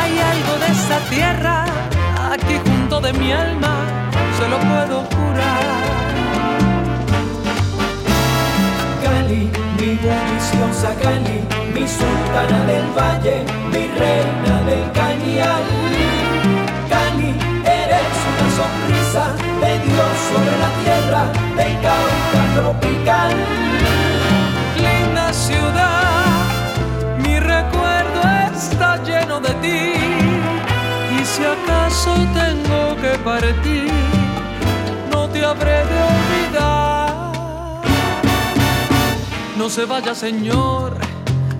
[0.00, 1.64] Hay algo de esta tierra
[2.32, 3.74] aquí junto de mi alma,
[4.38, 6.14] se lo puedo curar.
[9.02, 11.38] Cali, mi deliciosa Cali,
[11.74, 15.64] mi sultana del valle, mi reina del cañal.
[16.88, 17.30] Cali,
[17.82, 19.24] eres una sonrisa
[19.62, 21.22] de Dios sobre la tierra
[21.56, 23.64] del Cauca tropical
[25.34, 25.93] ciudad,
[29.64, 31.20] ti.
[31.20, 33.90] Y si acaso tengo que partir,
[35.12, 37.08] no te habré de olvidar.
[39.56, 40.96] No se vaya, Señor,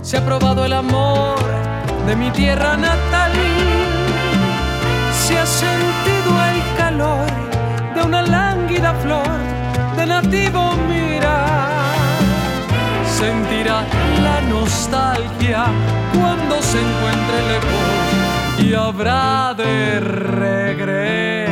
[0.03, 1.39] se ha probado el amor
[2.07, 3.33] de mi tierra natal.
[5.27, 7.27] Se ha sentido el calor
[7.95, 9.39] de una lánguida flor
[9.97, 11.65] de nativo mirar
[13.19, 14.04] sentirá la
[14.49, 15.67] nostalgia
[16.13, 21.44] cuando se encuentre lejos y habrá de regresar.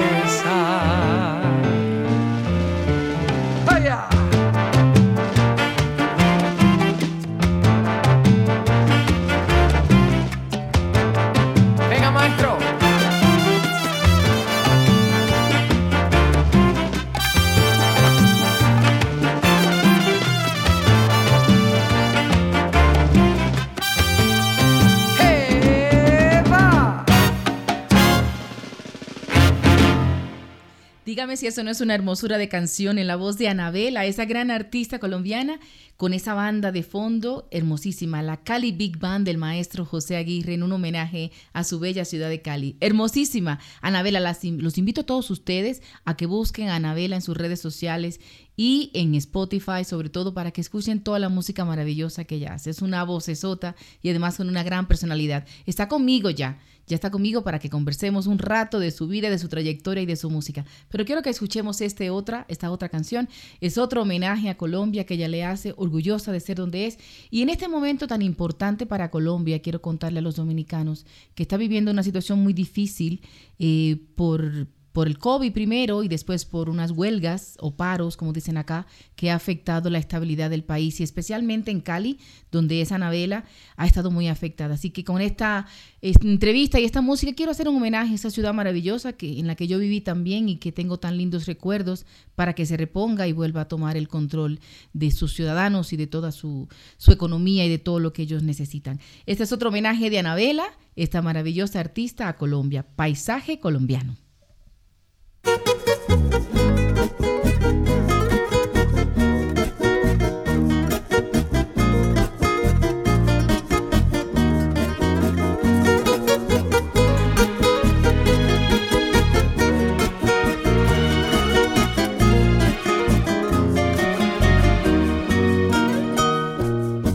[31.12, 34.24] Dígame si eso no es una hermosura de canción en la voz de Anabela, esa
[34.24, 35.60] gran artista colombiana
[35.98, 40.62] con esa banda de fondo hermosísima, la Cali Big Band del maestro José Aguirre en
[40.62, 42.78] un homenaje a su bella ciudad de Cali.
[42.80, 43.60] Hermosísima.
[43.82, 48.18] Anabela, los invito a todos ustedes a que busquen a Anabela en sus redes sociales
[48.56, 52.70] y en Spotify, sobre todo para que escuchen toda la música maravillosa que ella hace.
[52.70, 55.46] Es una vocesota y además con una gran personalidad.
[55.66, 59.38] Está conmigo ya ya está conmigo para que conversemos un rato de su vida, de
[59.38, 60.64] su trayectoria y de su música.
[60.88, 63.28] Pero quiero que escuchemos este otra, esta otra canción.
[63.60, 66.98] Es otro homenaje a Colombia que ella le hace, orgullosa de ser donde es.
[67.30, 71.56] Y en este momento tan importante para Colombia, quiero contarle a los dominicanos que está
[71.56, 73.22] viviendo una situación muy difícil
[73.58, 78.58] eh, por por el COVID primero y después por unas huelgas o paros, como dicen
[78.58, 82.18] acá, que ha afectado la estabilidad del país y especialmente en Cali,
[82.50, 83.44] donde esa Anabela
[83.76, 84.74] ha estado muy afectada.
[84.74, 85.66] Así que con esta,
[86.00, 89.54] entrevista y esta música quiero hacer un homenaje a esa ciudad maravillosa que, en la
[89.54, 93.32] que yo viví también y que tengo tan lindos recuerdos para que se reponga y
[93.32, 94.60] vuelva a tomar el control
[94.92, 98.42] de sus ciudadanos y de toda su, su economía y de todo lo que ellos
[98.42, 99.00] necesitan.
[99.24, 104.16] Este es otro homenaje de Anabela, esta maravillosa artista a Colombia, Paisaje Colombiano.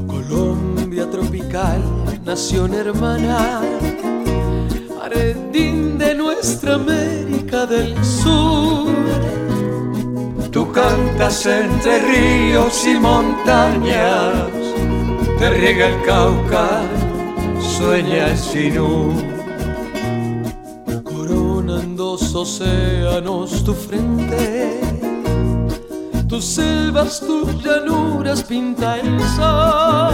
[0.07, 1.81] Colombia tropical,
[2.25, 3.61] nación hermana,
[4.99, 6.77] paredín de nuestra
[7.65, 8.93] Del Sur.
[10.51, 14.35] Tú cantas entre ríos y montañas,
[15.39, 16.81] te riega el Cauca,
[17.59, 19.11] sueña el Sinú.
[21.03, 24.79] Coronan dos océanos tu frente,
[26.29, 30.13] tus selvas, tus llanuras pinta el sol.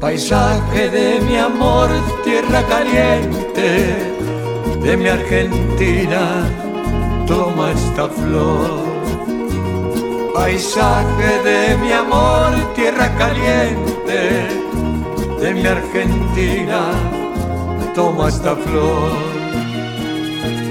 [0.00, 1.88] Paisaje de mi amor,
[2.24, 4.11] tierra caliente
[4.82, 6.48] de mi Argentina,
[7.26, 8.82] toma esta flor.
[10.34, 14.48] Paisaje de mi amor, tierra caliente,
[15.40, 16.80] de mi Argentina,
[17.94, 19.12] toma esta flor.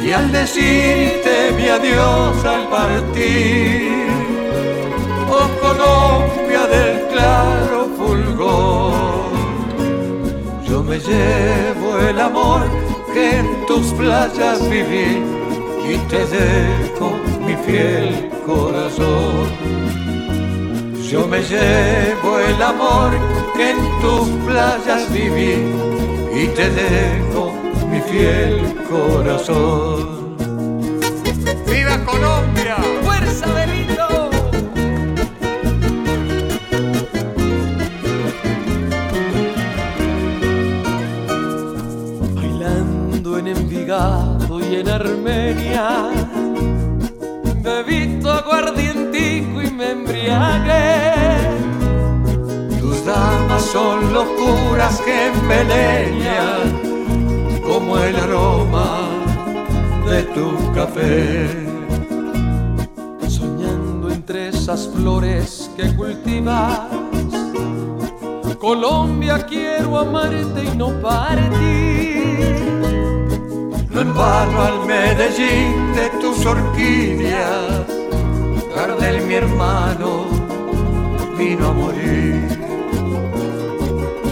[0.04, 4.08] Y al decirte mi adiós al partir,
[5.30, 9.32] oh Colombia del claro fulgor,
[10.68, 15.22] yo me llevo el amor que en tus playas viví
[15.92, 17.12] y te dejo
[17.46, 19.48] mi fiel corazón.
[21.10, 23.12] Yo me llevo el amor
[23.56, 25.56] que en tus playas viví
[26.34, 27.54] y te dejo
[27.90, 30.38] mi fiel corazón.
[31.68, 32.51] ¡Viva Colombia!
[43.92, 46.10] Y en Armenia.
[47.62, 51.12] Bebí tu aguardientico y me embriagué.
[52.80, 56.80] Tus damas son locuras que envenenan
[57.64, 59.02] como el aroma
[60.10, 61.50] de tu café.
[63.28, 66.80] Soñando entre esas flores que cultivas,
[68.58, 72.71] Colombia quiero amarte y no partir
[74.04, 77.86] no en vano al Medellín de tus orquídeas,
[78.76, 80.26] Gardel mi hermano
[81.38, 82.60] vino a morir.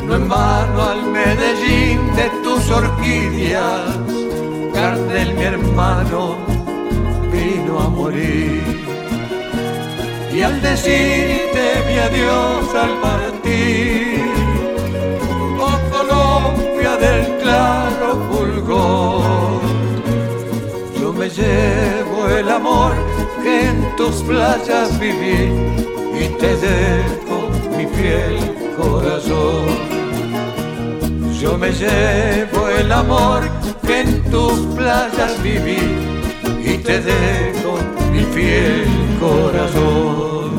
[0.06, 3.98] No en vano al Medellín de tus orquídeas,
[4.74, 6.38] Gardel mi hermano
[7.32, 8.64] vino a morir.
[10.34, 14.24] Y al decirte mi adiós al partir,
[15.60, 17.79] oh Colombia del claro
[21.40, 22.94] llevo el amor
[23.44, 25.52] que en tus playas viví
[26.22, 28.36] y te dejo mi fiel
[28.78, 29.68] corazón.
[31.40, 33.50] Yo me llevo el amor
[33.86, 35.80] que en tus playas viví
[36.64, 37.78] y te dejo
[38.12, 38.86] mi fiel
[39.20, 40.50] corazón.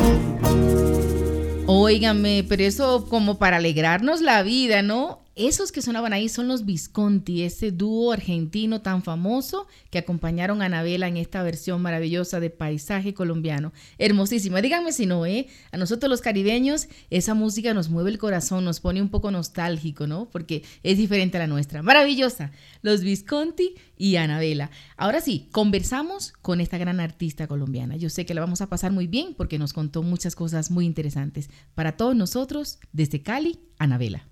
[1.67, 5.21] Óigame, pero eso como para alegrarnos la vida, ¿no?
[5.49, 10.67] Esos que sonaban ahí son los Visconti, ese dúo argentino tan famoso que acompañaron a
[10.67, 13.73] Anabela en esta versión maravillosa de Paisaje Colombiano.
[13.99, 14.61] Hermosísima.
[14.61, 15.49] Díganme si no, ¿eh?
[15.73, 20.07] A nosotros los caribeños esa música nos mueve el corazón, nos pone un poco nostálgico,
[20.07, 20.29] ¿no?
[20.31, 21.83] Porque es diferente a la nuestra.
[21.83, 22.53] Maravillosa.
[22.83, 24.71] Los Visconti y Anabela.
[24.97, 27.97] Ahora sí, conversamos con esta gran artista colombiana.
[27.97, 30.87] Yo sé que la vamos a pasar muy bien porque nos contó muchas cosas muy
[30.87, 31.51] interesantes.
[31.75, 34.30] Para todos nosotros, desde Cali, Anabela.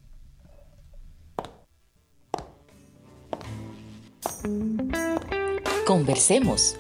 [5.87, 6.77] Conversemos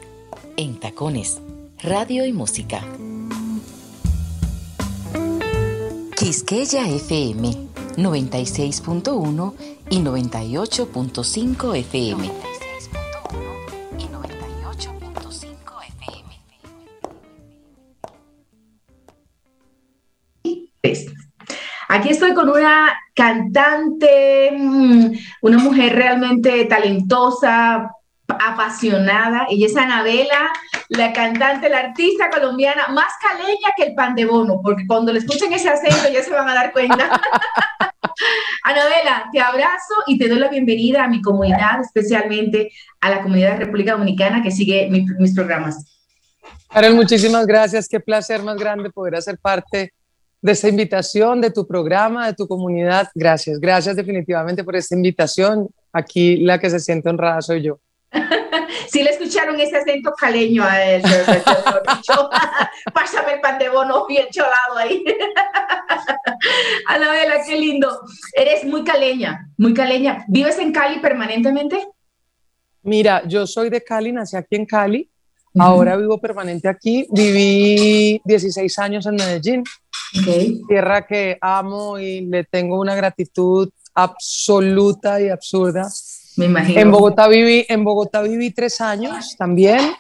[0.57, 1.41] en Tacones,
[1.83, 2.85] Radio y Música.
[6.17, 9.55] Quisqueya FM 96.1
[9.91, 12.31] y 98.5 FM.
[13.99, 15.83] y 98.5
[20.83, 21.18] FM.
[21.89, 27.91] Aquí estoy con una cantante, mm, una mujer realmente talentosa,
[28.29, 29.47] apasionada.
[29.49, 30.53] Ella es Anabela,
[30.91, 35.21] la cantante, la artista colombiana más caleña que el pan de bono, porque cuando le
[35.21, 37.09] escuchen ese acento ya se van a dar cuenta.
[38.65, 42.71] Anabela, te abrazo y te doy la bienvenida a mi comunidad, especialmente
[43.01, 45.87] a la comunidad de República Dominicana que sigue mis programas.
[46.69, 47.89] Karen, muchísimas gracias.
[47.89, 49.95] Qué placer más grande poder hacer parte
[50.41, 53.09] de esta invitación, de tu programa, de tu comunidad.
[53.15, 55.69] Gracias, gracias definitivamente por esta invitación.
[55.93, 57.81] Aquí la que se siente honrada soy yo.
[58.89, 61.03] Si le escucharon ese acento caleño a él.
[62.95, 65.05] Pásame el pan de bono bien cholado ahí.
[66.87, 68.01] Anabela, qué lindo.
[68.35, 70.25] Eres muy caleña, muy caleña.
[70.29, 71.87] ¿Vives en Cali permanentemente?
[72.83, 75.11] Mira, yo soy de Cali, nací aquí en Cali.
[75.59, 77.07] Ahora vivo permanente aquí.
[77.11, 79.65] Viví 16 años en Medellín.
[80.69, 85.89] Tierra que amo y le tengo una gratitud absoluta y absurda.
[86.37, 86.81] Me imagino.
[86.81, 89.93] En Bogotá viví, en Bogotá viví tres años también.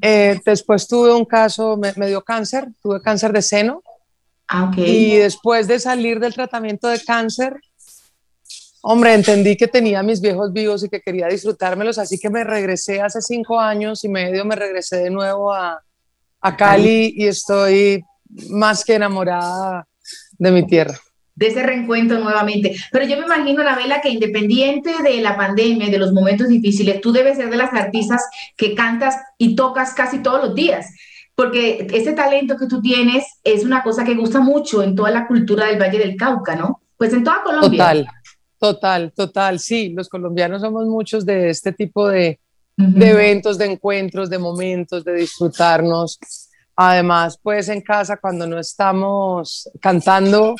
[0.00, 3.82] Eh, después tuve un caso, me, dio cáncer, tuve cáncer de seno.
[4.48, 7.56] Ah, y después de salir del tratamiento de cáncer,
[8.82, 13.00] hombre, entendí que tenía mis viejos vivos y que quería disfrutármelos, así que me regresé
[13.00, 15.82] hace cinco años y medio, me regresé de nuevo a,
[16.40, 18.04] a Cali y estoy
[18.50, 19.86] más que enamorada
[20.38, 20.98] de mi tierra.
[21.34, 22.76] De ese reencuentro nuevamente.
[22.90, 27.12] Pero yo me imagino, Anabela, que independiente de la pandemia, de los momentos difíciles, tú
[27.12, 28.22] debes ser de las artistas
[28.56, 30.92] que cantas y tocas casi todos los días.
[31.34, 35.26] Porque ese talento que tú tienes es una cosa que gusta mucho en toda la
[35.26, 36.82] cultura del Valle del Cauca, ¿no?
[36.98, 37.70] Pues en toda Colombia.
[37.70, 38.08] Total,
[38.62, 39.58] total, total.
[39.58, 42.38] Sí, los colombianos somos muchos de este tipo de,
[42.76, 46.18] de eventos, de encuentros, de momentos, de disfrutarnos
[46.76, 50.56] Además, pues en casa cuando no estamos cantando,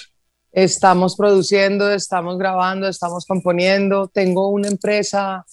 [0.51, 4.09] estamos produciendo, estamos grabando, estamos componiendo.
[4.09, 5.45] Tengo una empresa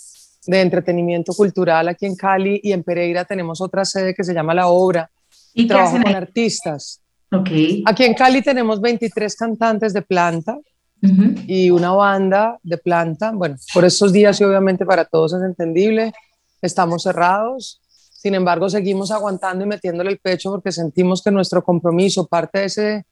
[0.45, 4.53] de entretenimiento cultural aquí en Cali y en Pereira tenemos otra sede que se llama
[4.53, 5.09] La Obra.
[5.53, 7.01] ¿Y trabajo con artistas.
[7.31, 7.83] Okay.
[7.85, 10.57] Aquí en Cali tenemos 23 cantantes de planta
[11.01, 13.31] y una banda de planta.
[13.31, 16.13] Bueno, por estos días y obviamente para todos es entendible.
[16.61, 17.81] Estamos cerrados
[18.19, 22.65] sin embargo, seguimos aguantando y metiéndole el pecho porque sentimos que nuestro compromiso, parte de
[22.65, 23.05] ese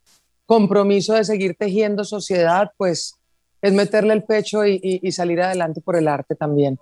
[0.46, 3.14] compromiso de seguir tejiendo sociedad, pues
[3.62, 6.78] es meterle el pecho y, salir adelante por el arte también.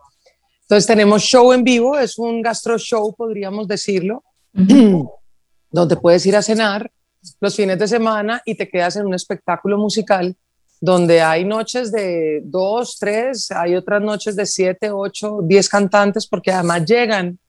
[0.62, 4.24] Entonces tenemos show en vivo, es un gastro show, podríamos decirlo,
[5.70, 6.92] donde puedes ir a cenar
[7.40, 10.36] los fines de semana y te quedas en un espectáculo musical
[10.86, 16.52] donde hay noches de dos, tres, hay otras noches de siete, ocho, diez cantantes, porque
[16.52, 17.40] además llegan.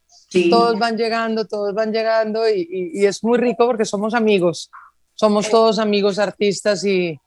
[0.50, 4.70] Todos van llegando, todos van llegando y, es muy rico porque somos amigos,
[5.14, 7.18] somos todos amigos artistas y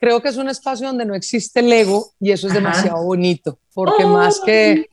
[0.00, 3.58] creo que es un espacio donde no existe el ego y eso es demasiado bonito,
[3.74, 4.88] porque más, que,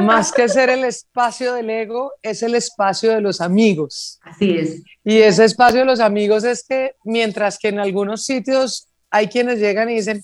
[0.00, 4.20] más que ser el espacio del ego, es el espacio de los amigos.
[4.22, 4.82] Así es.
[5.04, 9.58] Y ese espacio de los amigos es que mientras que en algunos sitios hay quienes
[9.58, 10.22] llegan y dicen,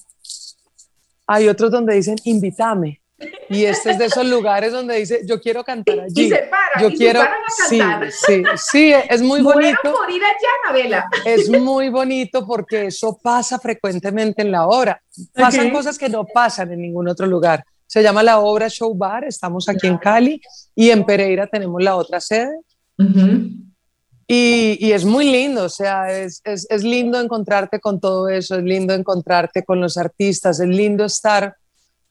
[1.27, 3.01] hay otros donde dicen, invítame.
[3.49, 6.25] Y este es de esos lugares donde dice, yo quiero cantar allí.
[6.25, 7.31] Y se paran, yo quiero, a
[7.69, 8.11] cantar.
[8.11, 9.79] Sí, sí, sí, es muy bonito.
[9.83, 11.09] por ir allá, Anabela.
[11.25, 15.01] Es muy bonito porque eso pasa frecuentemente en la obra.
[15.33, 17.65] Pasan cosas que no pasan en ningún otro lugar.
[17.87, 20.41] Se llama la obra Show Bar, estamos aquí en Cali
[20.75, 22.59] y en Pereira tenemos la otra sede.
[24.27, 28.57] Y, y, es muy lindo, o sea, es, es, es lindo encontrarte con todo eso,
[28.57, 31.57] es lindo encontrarte con los artistas, es lindo estar.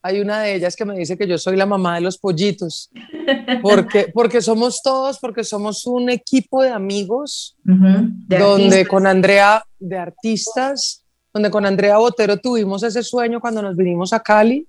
[0.03, 2.89] Hay una de ellas que me dice que yo soy la mamá de los pollitos,
[3.61, 11.05] porque, porque somos todos, porque somos un equipo de amigos, donde con Andrea de artistas,
[11.33, 14.65] donde con Andrea Botero tuvimos ese sueño cuando nos vinimos a Cali.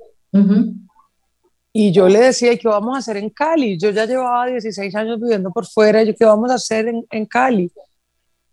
[1.73, 3.79] Y yo le decía, ¿y qué vamos a hacer en Cali?
[3.79, 7.25] Yo ya llevaba 16 años viviendo por fuera, y ¿qué vamos a hacer en, en
[7.25, 7.71] Cali?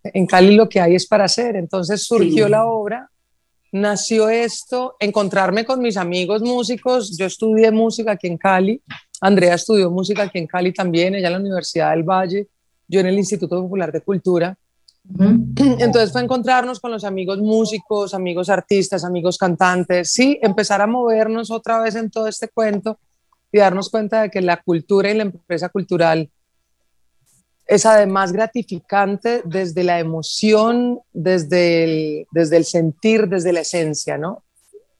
[0.04, 1.58] En Cali lo que hay es para hacer.
[1.58, 3.10] Entonces surgió la obra,
[3.74, 7.18] nació esto, encontrarme con mis amigos músicos.
[7.18, 8.82] Yo estudié música aquí en Cali,
[9.20, 12.48] Andrea estudió música aquí en Cali también, ella en la Universidad del Valle,
[12.88, 14.58] yo en el Instituto Popular de Cultura.
[15.58, 21.52] Entonces fue encontrarnos con los amigos músicos, amigos artistas, amigos cantantes, sí, empezar a movernos
[21.52, 22.98] otra vez en todo este cuento
[23.52, 26.30] y darnos cuenta de que la cultura y la empresa cultural
[27.70, 34.44] es además gratificante desde la emoción, desde el, desde el sentir, desde la esencia, ¿no?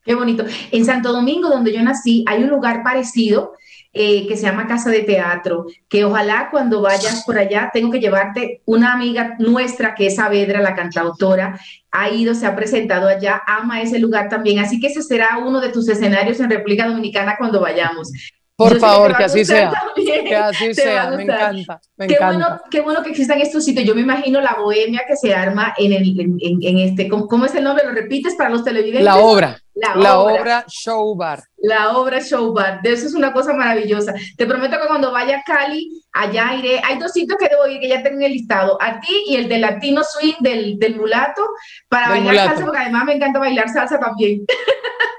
[0.06, 0.46] Qué bonito.
[0.72, 3.54] En Santo Domingo, donde yo nací, hay un lugar parecido
[3.92, 8.00] eh, que se llama Casa de Teatro, que ojalá cuando vayas por allá, tengo que
[8.00, 13.42] llevarte una amiga nuestra que es Saavedra, la cantautora, ha ido, se ha presentado allá,
[13.48, 17.36] ama ese lugar también, así que ese será uno de tus escenarios en República Dominicana
[17.36, 18.12] cuando vayamos.
[18.60, 19.72] Por favor, que, así sea.
[19.96, 21.80] Que así sea, me encanta.
[21.96, 22.48] Me qué, encanta.
[22.50, 23.86] Bueno, qué bueno que existan estos sitios.
[23.86, 27.08] Yo me imagino la bohemia que se arma en, el, en, en, este.
[27.08, 27.86] ¿cómo, es el nombre?
[27.86, 29.06] ¿Lo repites para los televidentes?
[29.06, 29.62] La obra.
[29.96, 30.66] La, obra.
[30.68, 31.44] Show Bar.
[31.58, 32.82] La obra Show Bar.
[32.82, 34.14] De eso es una cosa maravillosa.
[34.38, 36.82] Te prometo que cuando vaya a Cali, allá iré.
[36.84, 38.78] Hay dos sitios que debo ir que ya tengo en el listado.
[38.82, 41.48] A ti y el de Latino Swing del, del mulato
[41.88, 44.46] para bailar salsa, porque además me encanta bailar salsa también.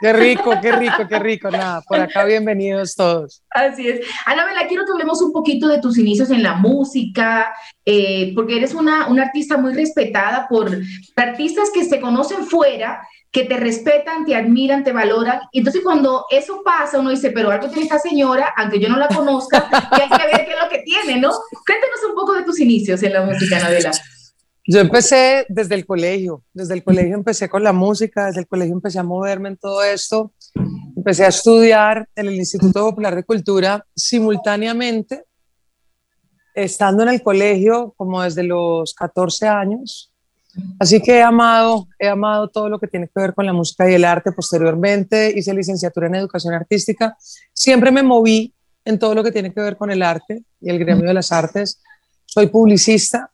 [0.00, 1.50] Qué rico, qué rico, qué rico.
[1.50, 3.42] Nada, por acá bienvenidos todos.
[3.50, 4.00] Así es.
[4.24, 7.52] Anabela, quiero que hablemos un poquito de tus inicios en la música,
[7.84, 10.70] eh, porque eres una, una artista muy respetada por
[11.16, 13.02] artistas que se conocen fuera
[13.32, 15.40] que te respetan, te admiran, te valoran.
[15.52, 18.96] Y entonces cuando eso pasa, uno dice, pero algo tiene esta señora, aunque yo no
[18.96, 21.30] la conozca, y hay que ver qué es lo que tiene, ¿no?
[21.30, 23.92] Cuéntanos un poco de tus inicios en la música, Anabela.
[24.66, 28.74] Yo empecé desde el colegio, desde el colegio empecé con la música, desde el colegio
[28.74, 30.32] empecé a moverme en todo esto,
[30.96, 35.24] empecé a estudiar en el Instituto Popular de Cultura simultáneamente,
[36.54, 40.09] estando en el colegio como desde los 14 años.
[40.78, 43.90] Así que he amado, he amado todo lo que tiene que ver con la música
[43.90, 44.32] y el arte.
[44.32, 47.16] Posteriormente hice licenciatura en educación artística.
[47.52, 48.52] Siempre me moví
[48.84, 51.32] en todo lo que tiene que ver con el arte y el gremio de las
[51.32, 51.80] artes.
[52.24, 53.30] Soy publicista,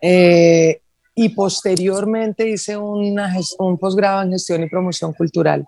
[0.00, 0.80] eh,
[1.14, 5.64] y posteriormente hice una, un posgrado en gestión y promoción cultural.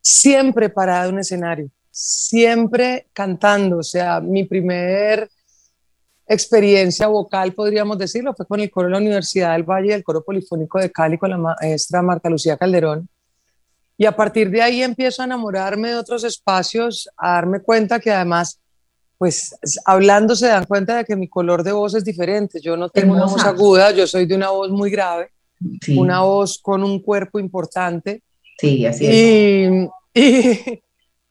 [0.00, 3.78] Siempre parado en un escenario, siempre cantando.
[3.78, 5.28] O sea, mi primer
[6.32, 10.22] experiencia vocal, podríamos decirlo, fue con el coro de la Universidad del Valle, el coro
[10.22, 13.08] polifónico de Cali, con la maestra Marta Lucía Calderón.
[13.96, 18.10] Y a partir de ahí empiezo a enamorarme de otros espacios, a darme cuenta que
[18.10, 18.58] además
[19.22, 19.54] pues
[19.84, 22.60] hablando se dan cuenta de que mi color de voz es diferente.
[22.60, 25.30] Yo no tengo una voz aguda, yo soy de una voz muy grave,
[25.96, 28.20] una voz con un cuerpo importante.
[28.58, 29.88] Sí, así es.
[30.12, 30.80] Y,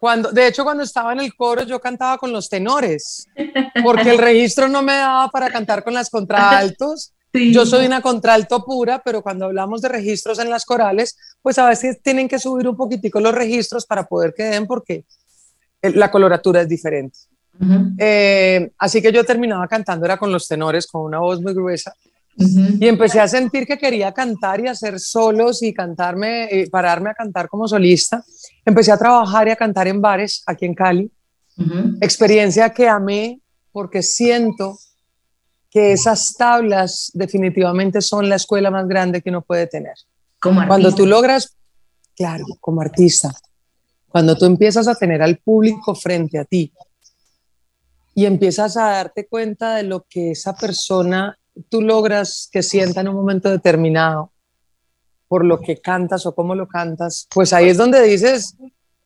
[0.01, 3.27] cuando, de hecho, cuando estaba en el coro, yo cantaba con los tenores,
[3.83, 7.13] porque el registro no me daba para cantar con las contraltos.
[7.31, 11.69] Yo soy una contralto pura, pero cuando hablamos de registros en las corales, pues a
[11.69, 15.05] veces tienen que subir un poquitico los registros para poder que den, porque
[15.83, 17.19] la coloratura es diferente.
[17.99, 21.93] Eh, así que yo terminaba cantando, era con los tenores, con una voz muy gruesa.
[22.79, 27.13] Y empecé a sentir que quería cantar y hacer solos y cantarme, y pararme a
[27.13, 28.23] cantar como solista.
[28.65, 31.11] Empecé a trabajar y a cantar en bares aquí en Cali.
[32.01, 33.39] Experiencia que amé
[33.71, 34.77] porque siento
[35.69, 39.93] que esas tablas definitivamente son la escuela más grande que uno puede tener.
[40.39, 41.55] Como Cuando tú logras,
[42.15, 43.31] claro, como artista,
[44.09, 46.73] cuando tú empiezas a tener al público frente a ti,
[48.13, 51.37] y empiezas a darte cuenta de lo que esa persona
[51.69, 54.31] tú logras que sienta en un momento determinado
[55.27, 58.57] por lo que cantas o cómo lo cantas, pues ahí es donde dices,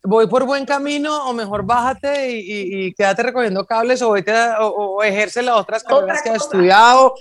[0.04, 5.56] voy por buen camino o mejor bájate y, quédate recogiendo cables o, o, ejerce las
[5.56, 7.14] otras carreras que has estudiado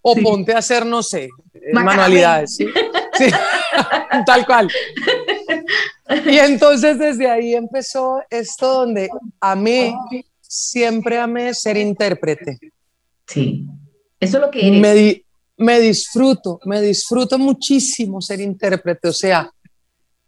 [0.00, 2.56] o ponte a hacer, no sé, eh, manualidades.
[2.56, 2.66] ¿sí?
[3.18, 3.26] sí.
[4.26, 4.70] tal cual.
[6.26, 9.08] Y entonces desde ahí empezó esto donde
[9.40, 9.94] amé
[10.40, 12.58] siempre amé ser intérprete.
[13.26, 13.66] Sí,
[14.20, 14.80] eso es lo que eres.
[14.80, 15.24] Me,
[15.58, 19.50] me disfruto, me disfruto muchísimo ser intérprete, o sea,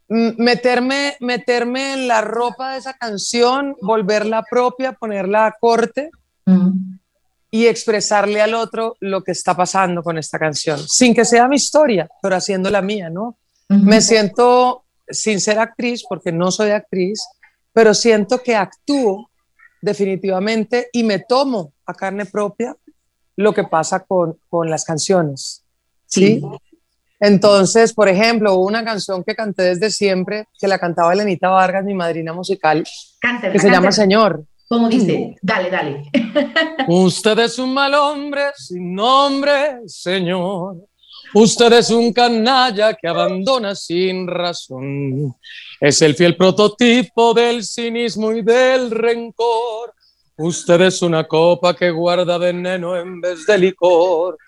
[0.09, 6.11] meterme, meterme en la ropa de esa canción, volverla propia, ponerla a corte
[7.51, 11.57] y expresarle al otro lo que está pasando con esta canción, sin que sea mi
[11.57, 13.37] historia, pero haciendo la mía, ¿no?
[13.69, 17.23] Me siento, sin ser actriz, porque no soy actriz,
[17.73, 19.31] pero siento que actúo
[19.81, 22.75] definitivamente, y me tomo a carne propia
[23.39, 25.63] lo que pasa con, con las canciones.
[26.07, 26.43] ¿sí?
[27.21, 31.95] Entonces, por ejemplo, una canción que canté desde siempre, que la cantaba Elenita Vargas, mi
[31.95, 32.85] madrina musical,
[33.53, 34.45] que se llama Señor.
[34.69, 35.37] ¿Cómo dice?
[35.41, 36.11] Dale, dale.
[36.89, 40.77] Usted es un mal hombre sin nombre, Señor.
[41.33, 45.37] Usted es un canalla que abandona sin razón.
[45.81, 49.95] Es el fiel prototipo del cinismo y del rencor.
[50.41, 54.39] Usted es una copa que guarda veneno en vez de licor.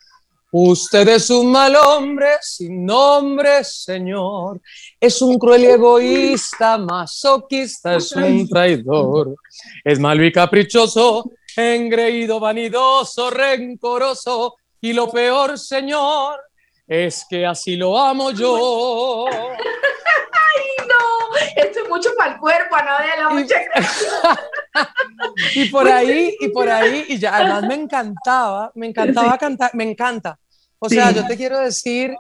[0.53, 4.61] Usted es un mal hombre sin nombre, Señor.
[5.01, 9.35] Es un cruel egoísta, masoquista, es un traidor.
[9.83, 14.59] Es malo y caprichoso, engreído, vanidoso, rencoroso.
[14.81, 16.39] Y lo peor, Señor,
[16.87, 19.27] es que así lo amo yo.
[19.31, 23.57] Ay, no, mucho para el cuerpo, la mucha
[25.55, 29.85] y por ahí, y por ahí, y ya, además me encantaba, me encantaba cantar, me
[29.85, 30.39] encanta.
[30.79, 32.15] O sea, yo te quiero decir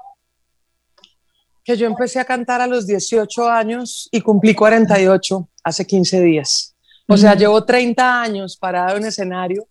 [1.65, 6.75] que yo empecé a cantar a los 18 años y cumplí 48 hace 15 días.
[7.09, 9.67] O sea, llevo 30 años parado en escenario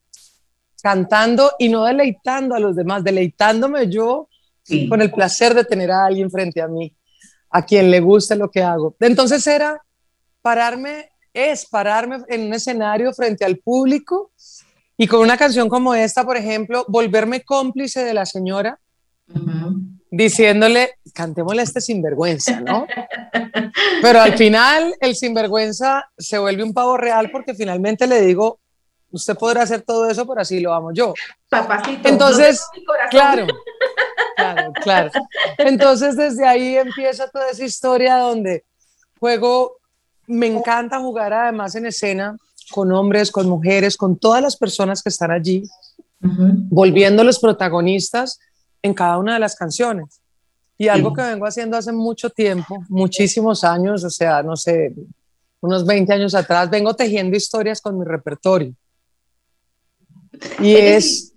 [0.82, 4.28] cantando y no deleitando a los demás, deleitándome yo
[4.88, 6.94] con el placer de tener a alguien frente a mí,
[7.50, 8.96] a quien le guste lo que hago.
[9.00, 9.82] Entonces era
[10.42, 14.32] pararme, es pararme en un escenario frente al público
[14.98, 18.80] y con una canción como esta, por ejemplo, volverme cómplice de la señora,
[20.12, 22.86] diciéndole, cantémosle a este sinvergüenza, ¿no?
[24.02, 28.60] Pero al final el sinvergüenza se vuelve un pavo real porque finalmente le digo,
[29.12, 31.14] usted podrá hacer todo eso, pero así lo amo yo.
[31.50, 32.08] Papacito.
[32.08, 32.64] Entonces,
[33.10, 33.48] claro,
[34.36, 35.12] claro, claro.
[35.58, 38.66] Entonces desde ahí empieza toda esa historia donde
[39.20, 39.79] juego,
[40.30, 42.38] me encanta jugar además en escena
[42.72, 45.64] con hombres, con mujeres, con todas las personas que están allí,
[46.20, 48.40] volviendo los protagonistas
[48.84, 50.22] en cada una de las canciones.
[50.78, 54.94] Y algo que vengo haciendo hace mucho tiempo, muchísimos años, o sea, no sé,
[55.62, 58.74] unos 20 años atrás, vengo tejiendo historias con mi repertorio.
[60.60, 61.29] Y es,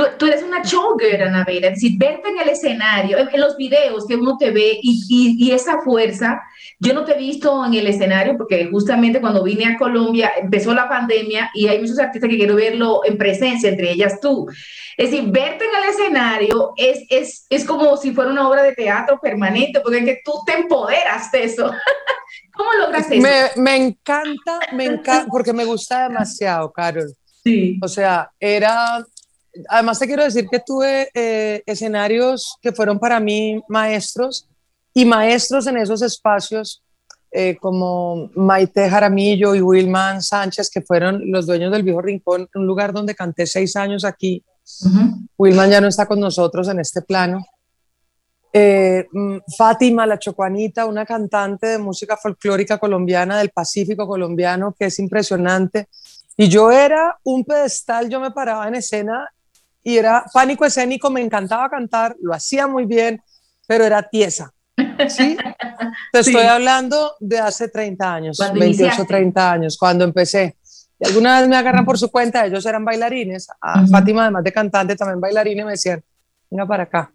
[0.00, 3.56] Tú, tú, eres una showgirl, Ana Vera, es decir, verte en el escenario, en, los
[3.58, 6.40] videos que uno te ve y, y, esa fuerza,
[6.78, 10.72] yo no te he visto en el escenario porque justamente cuando vine a Colombia empezó
[10.72, 14.46] la pandemia y hay muchos artistas que quiero verlo en presencia, entre ellas tú.
[14.96, 18.72] Es decir, verte en el escenario es, es, es como si fuera una obra de
[18.72, 21.70] teatro permanente, porque es que tú te empoderas de eso.
[22.54, 23.20] ¿Cómo logras eso?
[23.20, 27.14] Me, me encanta, me encanta, porque me gusta demasiado, Carol.
[27.42, 27.78] Sí.
[27.82, 29.04] O sea, era
[29.68, 34.48] además te quiero decir que tuve eh, escenarios que fueron para mí maestros
[34.94, 36.82] y maestros en esos espacios
[37.32, 42.66] eh, como Maite Jaramillo y Wilman Sánchez, que fueron los dueños del Viejo Rincón, un
[42.66, 44.44] lugar donde canté seis años aquí.
[45.38, 47.44] Wilman ya no está con nosotros en este plano.
[48.52, 54.86] Eh, mm, Fátima, la Chocuanita, una cantante de música folclórica colombiana del Pacífico colombiano, que
[54.86, 55.88] es impresionante.
[56.36, 59.28] Y yo era un pedestal, yo me paraba en escena
[59.82, 63.22] y era pánico escénico, me encantaba cantar, lo hacía muy bien,
[63.66, 64.52] pero era tiesa.
[65.08, 65.36] ¿sí?
[66.12, 70.56] Te estoy hablando de hace 30 años, 28, 30 años, cuando empecé.
[70.98, 74.52] Y alguna vez me agarran por su cuenta, ellos eran bailarines, a Fátima además de
[74.52, 76.02] cantante, también bailarina, y me decían,
[76.50, 77.10] venga para acá.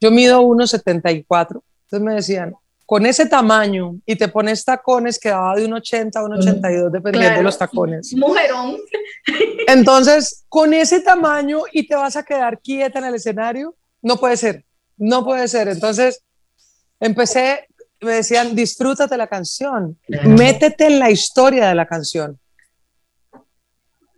[0.00, 2.54] Yo mido 1,74, entonces me decían,
[2.90, 6.90] con ese tamaño y te pones tacones que va de un 80 a un 82
[6.90, 8.12] dependiendo de los tacones.
[8.16, 8.78] Mujerón.
[9.68, 14.36] Entonces, con ese tamaño y te vas a quedar quieta en el escenario, no puede
[14.36, 14.64] ser,
[14.96, 15.68] no puede ser.
[15.68, 16.24] Entonces,
[16.98, 17.68] empecé,
[18.00, 22.40] me decían, disfrútate la canción, métete en la historia de la canción.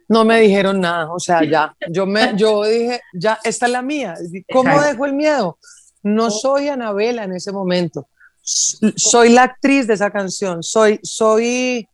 [0.09, 3.83] No me dijeron nada, o sea, ya, yo, me, yo dije, ya, esta es la
[3.83, 4.15] mía.
[4.51, 5.59] ¿Cómo dejo el miedo?
[6.03, 8.09] No soy Anabela en ese momento
[8.43, 11.89] soy la actriz de esa canción, soy, soy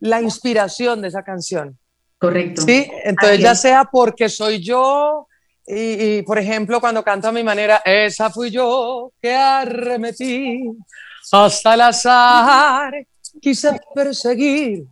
[0.00, 1.78] la inspiración de esa canción.
[2.18, 2.62] Correcto.
[2.62, 5.28] Sí, entonces ya sea porque soy yo,
[5.66, 10.64] y, por ejemplo cuando canto a mi manera, esa fui yo que arremetí
[11.30, 12.92] hasta el azar,
[13.40, 14.84] quise perseguir,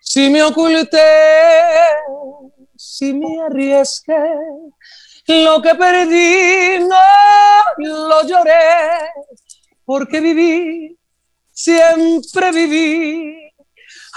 [0.00, 0.98] si me oculté,
[2.76, 4.22] si me arriesgué,
[5.26, 6.96] lo que perdí no
[7.78, 8.52] lo lloré,
[9.90, 10.96] porque viví,
[11.50, 13.52] siempre viví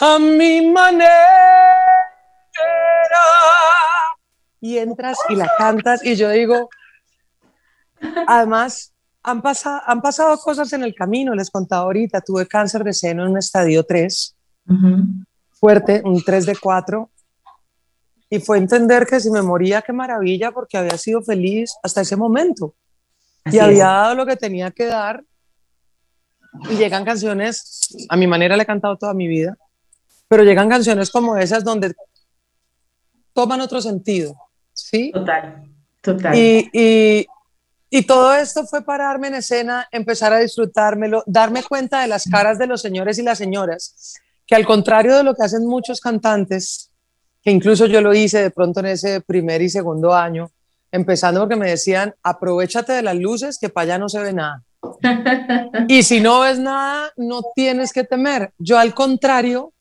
[0.01, 1.09] a mi manera.
[4.61, 6.69] Y entras y la cantas y yo digo,
[8.27, 8.93] además,
[9.23, 13.25] han, pasado, han pasado cosas en el camino, les contaba ahorita, tuve cáncer de seno
[13.25, 14.35] en un estadio 3,
[15.53, 17.09] fuerte, un 3 de 4,
[18.29, 22.15] y fue entender que si me moría, qué maravilla, porque había sido feliz hasta ese
[22.15, 22.75] momento.
[23.45, 25.23] y había dado lo que tenía que dar.
[26.69, 29.57] Y llegan canciones, a mi manera le he cantado toda mi vida,
[30.27, 31.93] pero llegan canciones como esas donde
[33.33, 34.35] toman otro sentido,
[34.73, 35.11] ¿sí?
[35.11, 35.63] Total,
[36.01, 36.37] total.
[36.37, 37.27] Y, y,
[37.89, 42.57] y todo esto fue pararme en escena, empezar a disfrutármelo, darme cuenta de las caras
[42.57, 46.91] de los señores y las señoras, que al contrario de lo que hacen muchos cantantes,
[47.43, 50.49] que incluso yo lo hice de pronto en ese primer y segundo año,
[50.91, 54.63] empezando porque me decían, aprovechate de las luces, que para allá no se ve nada.
[55.87, 58.51] Y si no ves nada, no tienes que temer.
[58.57, 59.73] Yo al contrario,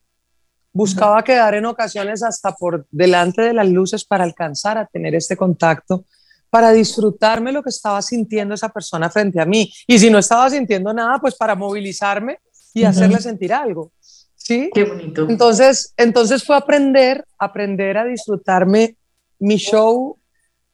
[0.72, 5.36] buscaba quedar en ocasiones hasta por delante de las luces para alcanzar a tener este
[5.36, 6.04] contacto,
[6.50, 9.72] para disfrutarme lo que estaba sintiendo esa persona frente a mí.
[9.86, 12.38] Y si no estaba sintiendo nada, pues para movilizarme
[12.74, 13.92] y hacerle sentir algo.
[14.34, 14.70] ¿Sí?
[14.74, 15.26] Qué bonito.
[15.28, 18.96] Entonces, entonces fue aprender, aprender a disfrutarme
[19.38, 20.18] mi show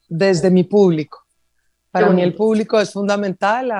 [0.07, 1.19] desde mi público.
[1.91, 3.71] Para mí el público es fundamental.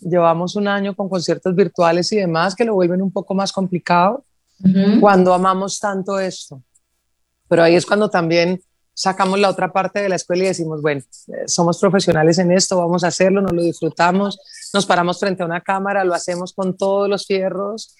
[0.00, 4.24] Llevamos un año con conciertos virtuales y demás que lo vuelven un poco más complicado
[5.00, 6.62] cuando amamos tanto esto.
[7.48, 8.60] Pero ahí es cuando también
[8.92, 12.76] sacamos la otra parte de la escuela y decimos, bueno, eh, somos profesionales en esto,
[12.76, 14.38] vamos a hacerlo, nos lo disfrutamos,
[14.74, 17.96] nos paramos frente a una cámara, lo hacemos con todos los fierros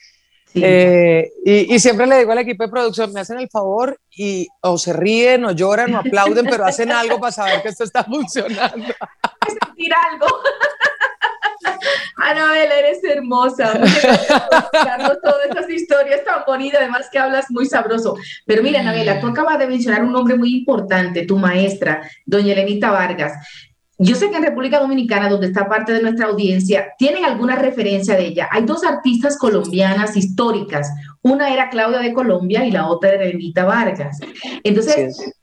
[0.55, 4.79] eh, y, siempre le digo al equipo de producción, me hacen el favor y o
[4.79, 8.93] se ríen o lloran o aplauden, pero hacen algo para saber que esto está funcionando.
[9.67, 10.27] Sentir algo.
[12.21, 13.73] Anabel, eres hermosa.
[13.79, 18.17] Muchas todas estas historias tan bonitas, además que hablas muy sabroso.
[18.47, 22.91] Pero mira, Anabela, tú acabas de mencionar un nombre muy importante, tu maestra, doña Elenita
[22.91, 23.33] Vargas.
[24.03, 28.17] Yo sé que en República Dominicana, donde está parte de nuestra audiencia, tienen alguna referencia
[28.17, 28.49] de ella.
[28.51, 30.91] Hay dos artistas colombianas históricas.
[31.21, 34.19] Una era Claudia de Colombia y la otra era Elenita Vargas.
[34.65, 35.35] Entonces,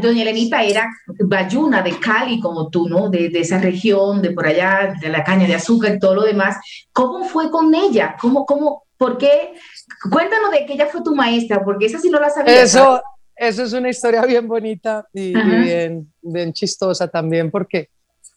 [0.00, 3.08] doña Elenita era bayuna de Cali, como tú, ¿no?
[3.08, 6.56] De, esa región, de por allá, de la caña de azúcar y todo lo demás.
[6.92, 8.16] ¿Cómo fue con ella?
[8.20, 9.54] ¿Cómo, cómo, por qué?
[10.10, 12.62] Cuéntanos de que ella fue tu maestra, porque esa sí no la sabía.
[12.62, 13.02] Eso,
[13.36, 17.88] eso es una historia bien bonita y, bien, bien chistosa también, porque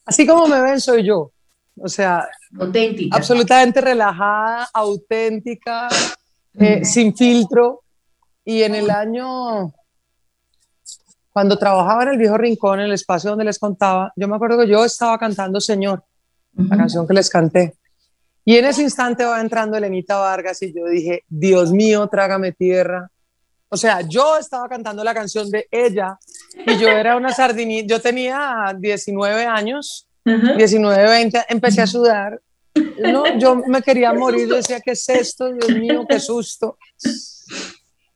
[0.07, 1.31] Así como me ven, soy yo.
[1.79, 2.27] O sea,
[2.57, 3.15] auténtica.
[3.15, 5.89] Absolutamente relajada, auténtica,
[6.57, 7.83] eh, sin filtro.
[8.45, 9.73] Y en el año,
[11.37, 14.59] cuando trabajaba en el viejo rincón, en el espacio donde les contaba, yo me acuerdo
[14.59, 16.03] que yo estaba cantando Señor,
[16.55, 17.75] la canción que les canté.
[18.43, 23.11] Y en ese instante va entrando Elenita Vargas y yo dije, Dios mío, trágame tierra.
[23.69, 26.17] O sea, yo estaba cantando la canción de ella
[26.65, 32.41] y yo era una sardinita, yo tenía 19 años, 19, 20, empecé a sudar.
[32.97, 35.53] No, yo me quería morir, yo decía, ¿qué es esto?
[35.53, 36.79] Dios mío, qué susto.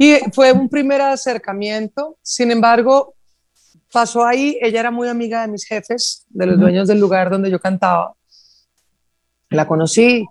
[0.02, 3.14] Y fue un primer acercamiento, sin embargo,
[3.92, 7.52] pasó ahí, ella era muy amiga de mis jefes, de los dueños del lugar donde
[7.52, 8.16] yo cantaba.
[9.52, 10.26] La conocí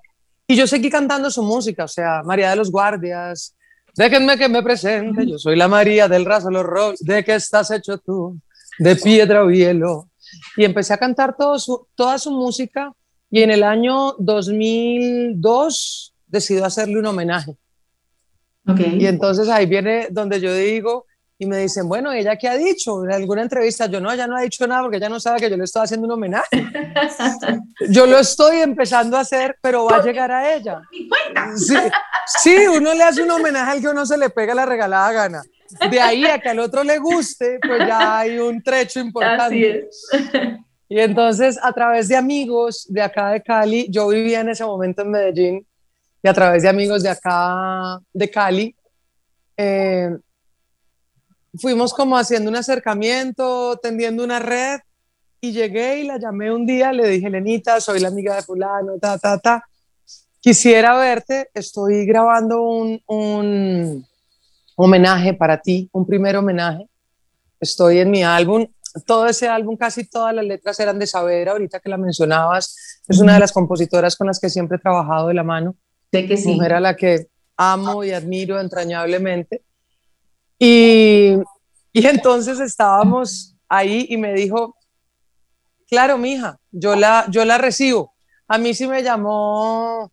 [0.49, 3.55] y yo seguí cantando su música, o sea, María de los Guardias,
[3.97, 7.01] Déjenme que me presente, yo soy la María del raso los rojos.
[7.01, 8.41] ¿De qué estás hecho tú?
[8.79, 10.09] De piedra o hielo.
[10.57, 12.93] Y empecé a cantar todo su, toda su música
[13.31, 17.57] y en el año 2002 decido hacerle un homenaje.
[18.73, 18.99] Okay.
[19.01, 21.07] Y entonces ahí viene donde yo digo,
[21.41, 23.03] y me dicen, bueno, ¿ella qué ha dicho?
[23.03, 25.49] En alguna entrevista, yo no, ella no ha dicho nada porque ella no sabe que
[25.49, 26.47] yo le estoy haciendo un homenaje.
[27.89, 30.83] yo lo estoy empezando a hacer, pero va a llegar a ella.
[31.57, 31.77] Sí,
[32.27, 35.43] sí, uno le hace un homenaje al que uno se le pega la regalada gana.
[35.91, 39.89] De ahí a que al otro le guste, pues ya hay un trecho importante.
[40.91, 45.01] Y entonces, a través de amigos de acá de Cali, yo vivía en ese momento
[45.01, 45.67] en Medellín,
[46.23, 48.75] y a través de amigos de acá de Cali,
[49.57, 50.11] eh,
[51.59, 54.81] fuimos como haciendo un acercamiento, tendiendo una red
[55.41, 58.99] y llegué y la llamé un día, le dije, Lenita, soy la amiga de fulano,
[59.01, 59.65] ta, ta, ta.
[60.41, 64.07] Quisiera verte, estoy grabando un, un
[64.77, 66.87] homenaje para ti, un primer homenaje.
[67.59, 68.67] Estoy en mi álbum,
[69.07, 73.19] todo ese álbum, casi todas las letras eran de Saber, ahorita que la mencionabas, es
[73.19, 75.77] una de las compositoras con las que siempre he trabajado de la mano.
[76.13, 76.55] Sé que sí.
[76.55, 79.63] Mujer a la que amo y admiro entrañablemente.
[80.59, 81.37] Y,
[81.93, 84.77] y entonces estábamos ahí y me dijo,
[85.89, 88.13] claro, mija, yo la, yo la recibo.
[88.49, 90.11] A mí sí me llamó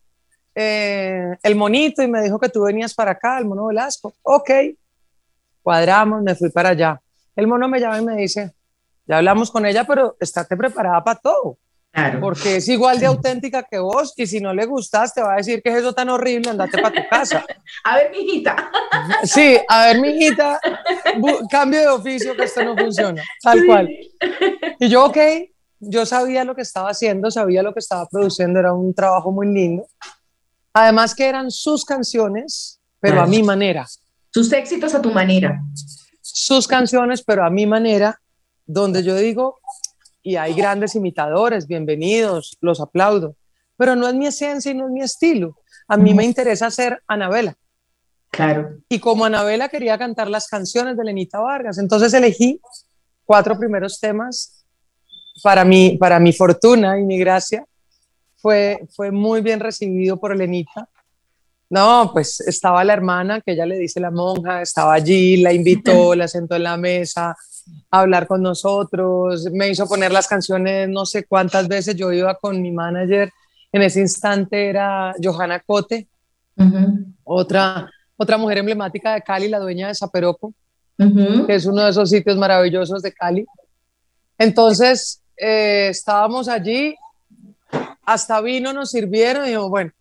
[0.54, 4.14] eh, el monito y me dijo que tú venías para acá, el mono Velasco.
[4.24, 4.50] Ok,
[5.62, 7.02] cuadramos, me fui para allá.
[7.36, 8.54] El mono me llama y me dice,
[9.06, 11.58] ya hablamos con ella, pero estate preparada para todo.
[12.20, 15.38] Porque es igual de auténtica que vos y si no le gustas te va a
[15.38, 17.46] decir que es eso tan horrible, andate para tu casa.
[17.84, 18.70] a ver, mijita.
[19.24, 20.60] Sí, a ver, mijita,
[21.50, 23.90] cambio de oficio que esto no funciona, tal cual.
[24.80, 25.18] Y yo, ok,
[25.80, 29.48] yo sabía lo que estaba haciendo, sabía lo que estaba produciendo, era un trabajo muy
[29.48, 29.88] lindo.
[30.74, 33.88] Además que eran sus canciones, pero a mi manera.
[34.32, 35.62] Sus éxitos a tu manera.
[36.22, 38.20] Sus canciones, pero a mi manera,
[38.66, 39.60] donde yo digo,
[40.28, 43.38] y hay grandes imitadores, bienvenidos, los aplaudo,
[43.78, 45.56] pero no es mi esencia y no es mi estilo.
[45.88, 47.56] A mí me interesa ser Anabela.
[48.30, 48.72] Claro.
[48.90, 52.60] Y como Anabela quería cantar las canciones de Lenita Vargas, entonces elegí
[53.24, 54.66] cuatro primeros temas
[55.42, 57.64] para mi, para mi fortuna y mi gracia.
[58.36, 60.90] Fue, fue muy bien recibido por Lenita.
[61.70, 66.16] No, pues estaba la hermana, que ella le dice la monja, estaba allí, la invitó,
[66.16, 67.34] la sentó en la mesa
[67.90, 72.36] a hablar con nosotros, me hizo poner las canciones no sé cuántas veces, yo iba
[72.36, 73.32] con mi manager,
[73.72, 76.08] en ese instante era Johanna Cote,
[77.24, 80.54] otra, otra mujer emblemática de Cali, la dueña de Zaperoco,
[80.98, 83.46] que es uno de esos sitios maravillosos de Cali.
[84.38, 86.96] Entonces, eh, estábamos allí,
[88.04, 89.92] hasta vino nos sirvieron y digo, bueno,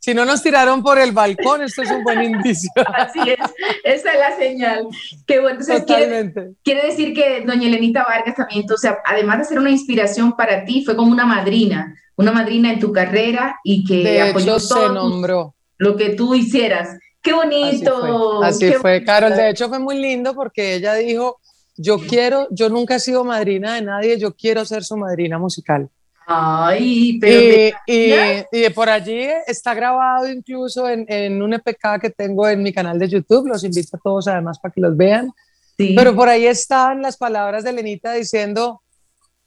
[0.00, 2.70] si no nos tiraron por el balcón, esto es un buen indicio.
[2.94, 3.38] Así es,
[3.84, 4.86] esa es la señal.
[5.26, 5.60] Qué bueno.
[5.60, 6.54] Totalmente.
[6.64, 10.64] Quiere, decir que doña Elenita Vargas también, o sea, además de ser una inspiración para
[10.64, 15.96] ti, fue como una madrina, una madrina en tu carrera y que apoyó todo lo
[15.96, 16.96] que tú hicieras.
[17.22, 18.42] Qué bonito.
[18.42, 19.36] Así fue, Carol.
[19.36, 21.38] De hecho, fue muy lindo porque ella dijo,
[21.76, 25.90] yo quiero, yo nunca he sido madrina de nadie, yo quiero ser su madrina musical.
[26.26, 27.76] Ay, pero...
[27.86, 32.98] Y, por allí está grabado incluso en, en, un EPK que tengo en mi canal
[32.98, 35.32] de YouTube, los invito a todos además para que los vean.
[35.76, 35.94] Sí.
[35.96, 38.82] Pero por ahí están las palabras de Lenita diciendo,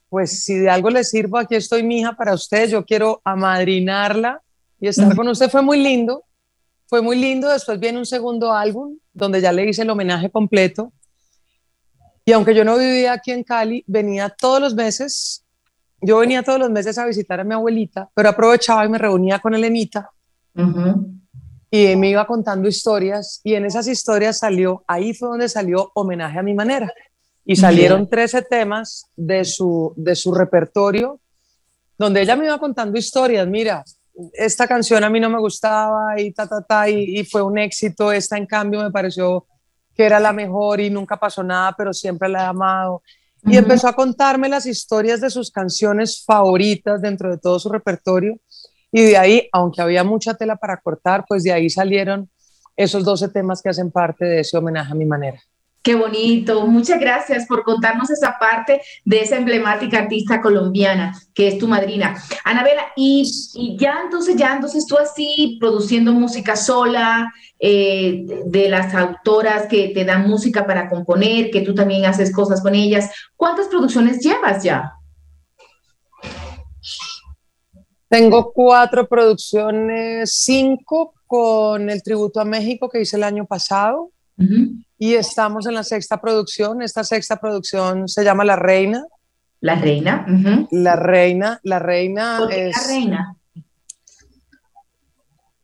[0.08, 4.42] pues si de algo le sirvo, aquí estoy mi hija para usted, yo quiero amadrinarla
[4.80, 5.50] y estar con usted.
[5.50, 6.24] Fue muy lindo,
[6.86, 7.48] fue muy lindo.
[7.48, 10.92] Después viene un segundo álbum donde ya le hice el homenaje completo.
[12.24, 15.43] Y aunque yo no vivía aquí en Cali, venía todos los meses
[16.04, 19.38] yo venía todos los meses a visitar a mi abuelita, pero aprovechaba y me reunía
[19.38, 20.10] con Elenita
[21.70, 23.40] y me iba contando historias.
[23.42, 26.92] Y en esas historias salió, ahí fue donde salió homenaje a mi manera.
[27.44, 31.20] Y salieron 13 temas de su, de su repertorio
[31.96, 33.84] donde ella me iba contando historias, mira,
[34.32, 37.58] esta canción a mí no me gustaba y ta, ta, ta, y, y fue un
[37.58, 39.46] éxito, esta en cambio me pareció
[39.94, 43.02] que era la mejor y nunca pasó nada, pero siempre la he amado
[43.46, 48.38] y empezó a contarme las historias de sus canciones favoritas dentro de todo su repertorio.
[48.90, 52.30] Y de ahí, aunque había mucha tela para cortar, pues de ahí salieron
[52.76, 55.40] esos 12 temas que hacen parte de ese homenaje a mi manera.
[55.84, 56.66] Qué bonito.
[56.66, 62.16] Muchas gracias por contarnos esa parte de esa emblemática artista colombiana que es tu madrina.
[62.42, 69.66] Anabela, y, ya entonces, ya entonces tú así produciendo música sola, eh, de las autoras
[69.68, 74.24] que te dan música para componer, que tú también haces cosas con ellas, ¿cuántas producciones
[74.24, 74.94] llevas ya?
[78.08, 84.12] Tengo cuatro producciones, cinco con el tributo a México que hice el año pasado.
[85.04, 86.80] Y estamos en la sexta producción.
[86.80, 89.04] Esta sexta producción se llama La Reina.
[89.60, 90.24] La Reina.
[90.70, 91.60] La Reina.
[91.62, 92.74] La Reina es...
[92.74, 93.36] La Reina?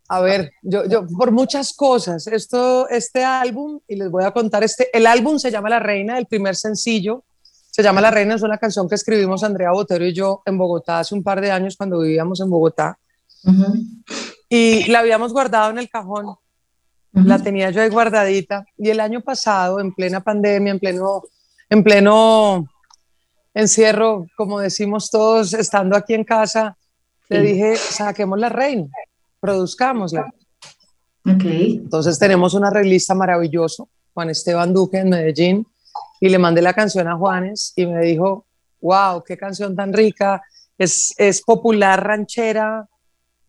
[0.09, 4.63] A ver, yo, yo, por muchas cosas, esto, este álbum, y les voy a contar,
[4.63, 7.25] este, el álbum se llama La Reina, el primer sencillo,
[7.71, 10.99] se llama La Reina, es una canción que escribimos Andrea Botero y yo en Bogotá
[10.99, 12.99] hace un par de años cuando vivíamos en Bogotá.
[14.51, 16.37] Y la habíamos guardado en el cajón
[17.13, 18.65] la tenía yo ahí guardadita.
[18.77, 21.23] Y el año pasado, en plena pandemia, en pleno,
[21.69, 22.69] en pleno
[23.55, 26.77] encierro, como decimos todos, estando aquí en casa,
[27.29, 28.89] le dije, saquemos la reina,
[29.41, 30.33] produzcámosla.
[31.25, 31.77] Okay.
[31.83, 35.67] Entonces tenemos una revista maravilloso, Juan Esteban Duque en Medellín,
[36.21, 38.47] y le mandé la canción a Juanes y me dijo,
[38.81, 40.43] wow, qué canción tan rica,
[40.79, 42.89] es, es popular ranchera,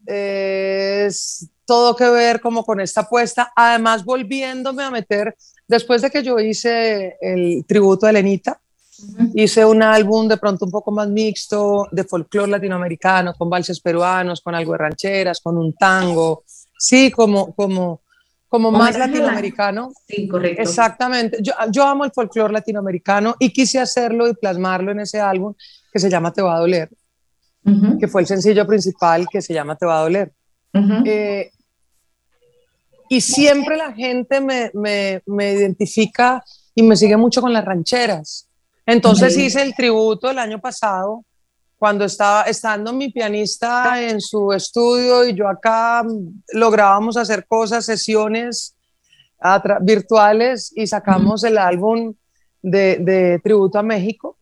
[0.05, 5.34] es todo que ver como con esta apuesta, además volviéndome a meter,
[5.66, 8.60] después de que yo hice el tributo a Lenita,
[9.34, 14.42] hice un álbum de pronto un poco más mixto, de folclore latinoamericano, con valses peruanos,
[14.42, 16.44] con algo de rancheras, con un tango,
[16.78, 18.02] sí, como, como,
[18.50, 19.94] como más latinoamericano.
[20.06, 20.64] Sí, correcto.
[20.64, 21.38] Exactamente.
[21.42, 25.54] Yo, yo amo el folclore latinoamericano y quise hacerlo y plasmarlo en ese álbum
[25.90, 26.90] que se llama Te va a doler,
[27.98, 30.34] que fue el sencillo principal que se llama Te va a doler.
[33.12, 36.41] Y siempre la gente me, me, me, identifica
[36.74, 38.47] y me sigue mucho con las rancheras.
[38.86, 41.26] Entonces hice el tributo el año pasado,
[41.78, 46.05] cuando estaba estando mi pianista en su estudio y yo acá
[46.53, 48.78] lográbamos hacer cosas, sesiones
[49.82, 52.14] virtuales y sacamos el álbum
[52.62, 54.38] de, de, Tributo a México.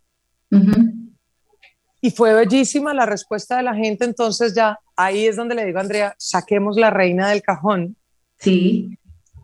[2.01, 5.79] y fue bellísima la respuesta de la gente, entonces ya ahí es donde le digo
[5.79, 7.95] a Andrea, saquemos la reina del cajón.
[8.39, 8.97] Sí.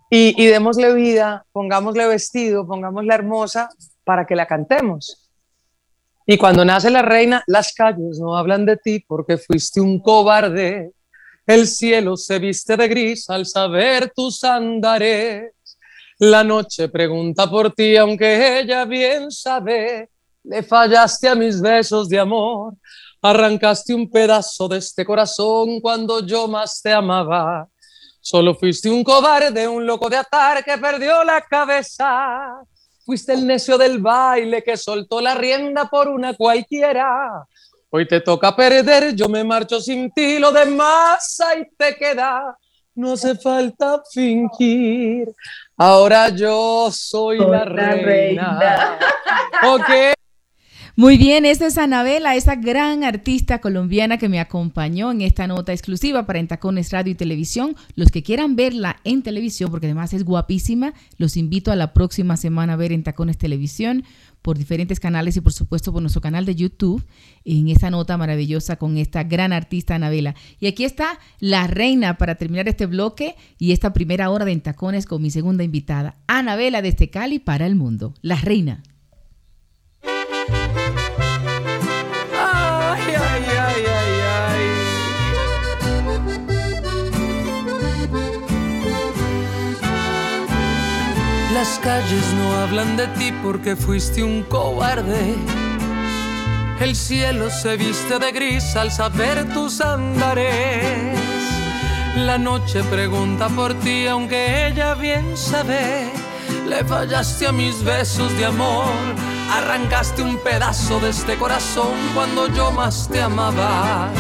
[0.10, 3.70] Y, y démosle vida, pongámosle vestido, pongámosle hermosa
[4.04, 5.30] para que la cantemos.
[6.26, 10.92] Y cuando nace la reina, las calles no hablan de ti porque fuiste un cobarde.
[11.46, 15.52] El cielo se viste de gris al saber tus andares.
[16.18, 20.10] La noche pregunta por ti, aunque ella bien sabe
[20.46, 22.76] le fallaste a mis besos de amor,
[23.22, 27.68] arrancaste un pedazo de este corazón cuando yo más te amaba.
[28.28, 32.56] Solo fuiste un cobarde, un loco de atar que perdió la cabeza.
[33.06, 37.46] Fuiste el necio del baile que soltó la rienda por una cualquiera.
[37.92, 42.58] Hoy te toca perder, yo me marcho sin ti, lo demás ahí te queda.
[42.96, 45.32] No hace falta fingir.
[45.78, 48.98] Ahora yo soy la, reina.
[49.68, 50.16] Ok.
[50.98, 55.74] Muy bien, esta es Anabela, esa gran artista colombiana que me acompañó en esta nota
[55.74, 57.76] exclusiva para Entacones Radio y Televisión.
[57.96, 62.38] Los que quieran verla en televisión, porque además es guapísima, los invito a la próxima
[62.38, 64.06] semana a ver Entacones Televisión
[64.42, 67.04] por diferentes canales y por supuesto por nuestro canal de YouTube
[67.44, 70.34] en esta nota maravillosa con esta gran artista Anabela.
[70.62, 75.08] Y aquí está la reina para terminar este bloque y esta primera hora de Entacones
[75.08, 78.82] con mi segunda invitada, Anabela desde Cali para el mundo, la reina.
[91.66, 95.34] Las calles no hablan de ti porque fuiste un cobarde.
[96.80, 101.18] El cielo se viste de gris al saber tus andares.
[102.18, 106.12] La noche pregunta por ti, aunque ella bien sabe.
[106.68, 108.94] Le fallaste a mis besos de amor.
[109.52, 114.12] Arrancaste un pedazo de este corazón cuando yo más te amaba.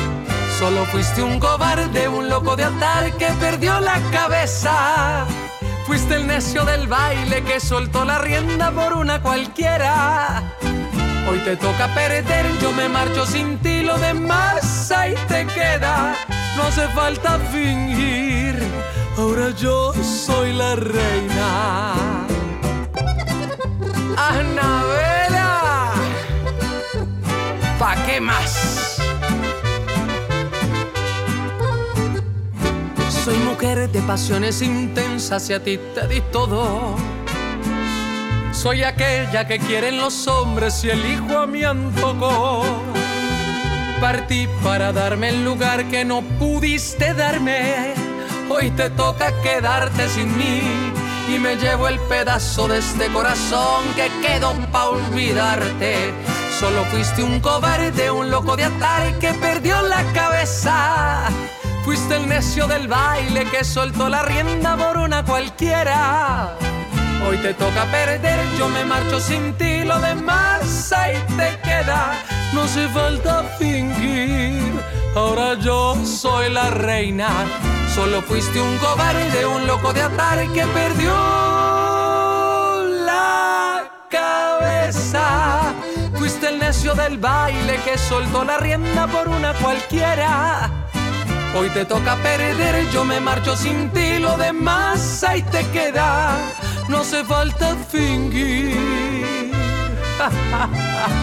[0.57, 5.27] Solo fuiste un cobarde, un loco de atar que perdió la cabeza.
[5.85, 10.41] Fuiste el necio del baile que soltó la rienda por una cualquiera.
[11.29, 16.15] Hoy te toca perder, yo me marcho sin ti, lo demás ahí te queda.
[16.57, 18.57] No hace falta fingir,
[19.15, 21.93] ahora yo soy la reina.
[24.17, 25.91] Anabela,
[27.77, 28.84] ¿pa' qué más?
[33.25, 36.95] Soy mujer de pasiones intensas y a ti te di todo.
[38.51, 42.63] Soy aquella que quieren los hombres y elijo a mi antojo.
[43.99, 47.95] Partí para darme el lugar que no pudiste darme.
[48.47, 50.61] Hoy te toca quedarte sin mí
[51.27, 56.13] y me llevo el pedazo de este corazón que quedó pa' olvidarte.
[56.59, 61.27] Solo fuiste un cobarde, un loco de atar que perdió la cabeza.
[61.85, 66.57] Fuiste el necio del baile que soltó la rienda por una cualquiera.
[67.27, 72.13] Hoy te toca perder, yo me marcho sin ti, lo demás ahí te queda.
[72.53, 74.73] No hace falta fingir,
[75.15, 77.29] ahora yo soy la reina.
[77.93, 81.13] Solo fuiste un cobarde, un loco de atar que perdió
[83.05, 85.71] la cabeza.
[86.15, 90.71] Fuiste el necio del baile que soltó la rienda por una cualquiera.
[91.57, 96.37] Hoy te toca perder, yo me marcho sin ti, lo demás ahí te queda.
[96.89, 98.75] No hace falta fingir.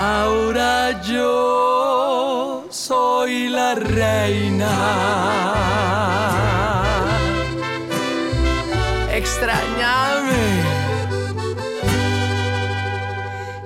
[0.00, 4.72] Ahora yo soy la reina.
[9.12, 10.61] Extrañame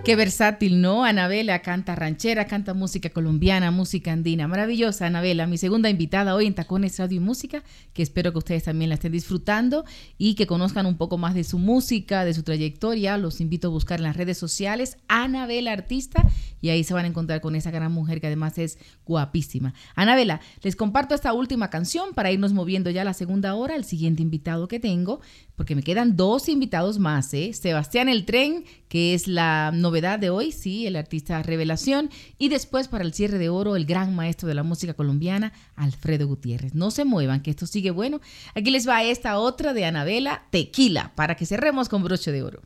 [0.07, 1.05] Qué versátil, ¿no?
[1.05, 4.47] Anabela canta ranchera, canta música colombiana, música andina.
[4.47, 8.63] Maravillosa, Anabela, mi segunda invitada hoy en Tacones Radio y Música, que espero que ustedes
[8.63, 9.85] también la estén disfrutando
[10.17, 13.19] y que conozcan un poco más de su música, de su trayectoria.
[13.19, 16.25] Los invito a buscar en las redes sociales Anabela Artista
[16.61, 19.75] y ahí se van a encontrar con esa gran mujer que además es guapísima.
[19.97, 23.85] Anabela, les comparto esta última canción para irnos moviendo ya a la segunda hora, el
[23.85, 25.21] siguiente invitado que tengo,
[25.57, 27.53] porque me quedan dos invitados más, ¿eh?
[27.53, 32.89] Sebastián El Tren, que es la novedad de hoy, sí, el artista revelación, y después
[32.89, 36.75] para el cierre de oro, el gran maestro de la música colombiana, Alfredo Gutiérrez.
[36.75, 38.21] No se muevan, que esto sigue bueno.
[38.55, 42.63] Aquí les va esta otra de Anabela, Tequila, para que cerremos con broche de oro.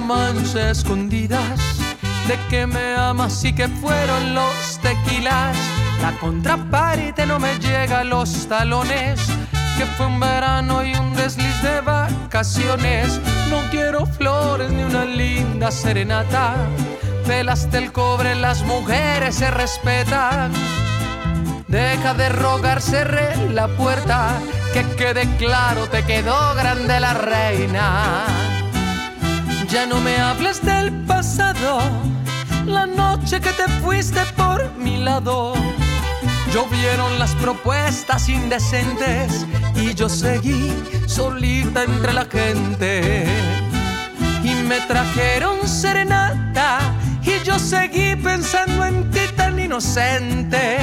[0.00, 1.60] Romance escondidas.
[2.26, 5.56] de que me amas y que fueron los tequilas.
[6.00, 9.20] La contraparte no me llega a los talones,
[9.76, 13.20] que fue un verano y un desliz de vacaciones.
[13.50, 16.54] No quiero flores ni una linda serenata.
[17.26, 20.52] Pelaste el cobre, las mujeres se respetan.
[21.68, 24.38] Deja de rogar, cerré la puerta,
[24.72, 28.59] que quede claro, te quedó grande la reina.
[29.70, 31.78] Ya no me hables del pasado,
[32.66, 35.54] la noche que te fuiste por mi lado.
[36.52, 39.46] Llovieron las propuestas indecentes
[39.76, 40.72] y yo seguí
[41.06, 43.24] solita entre la gente.
[44.42, 46.80] Y me trajeron serenata
[47.22, 50.78] y yo seguí pensando en ti tan inocente.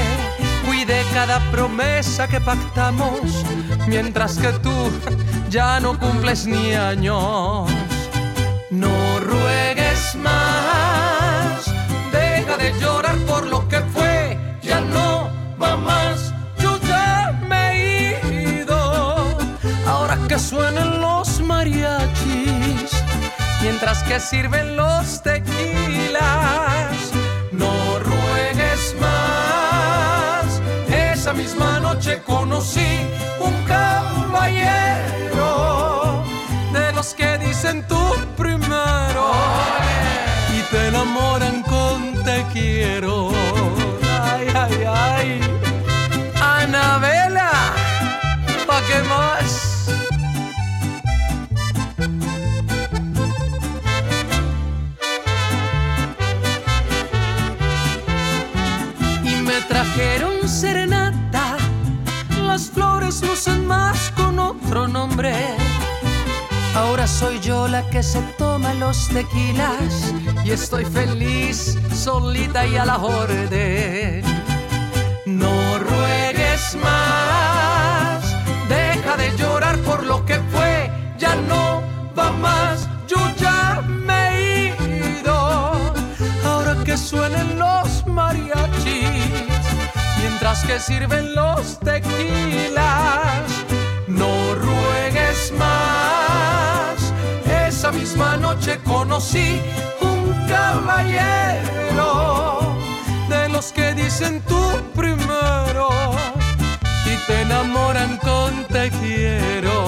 [0.65, 3.43] Cuidé cada promesa que pactamos
[3.85, 4.91] mientras que tú
[5.49, 7.69] ya no cumples ni años.
[8.69, 11.65] No ruegues más,
[12.11, 18.59] deja de llorar por lo que fue, ya no va más, yo ya me he
[18.59, 19.37] ido.
[19.87, 22.91] Ahora que suenan los mariachis,
[23.61, 26.91] mientras que sirven los tequilas,
[27.53, 30.61] no ruegues más.
[30.89, 33.07] Esa misma noche conocí
[33.39, 34.91] un caballero
[36.73, 37.95] de los que dicen tú
[38.35, 38.56] primero
[67.91, 70.13] que se toma los tequilas
[70.43, 74.23] y estoy feliz, solita y a la orden.
[75.25, 78.23] No ruegues más,
[78.67, 81.81] deja de llorar por lo que fue, ya no
[82.17, 85.93] va más, yo ya me he ido.
[86.45, 89.31] Ahora que suenen los mariachis,
[90.19, 93.06] mientras que sirven los tequilas,
[98.17, 99.61] misma noche conocí
[100.01, 102.09] un caballero
[103.29, 104.59] de los que dicen tú
[104.95, 105.89] primero
[107.05, 109.87] y te enamoran con te quiero.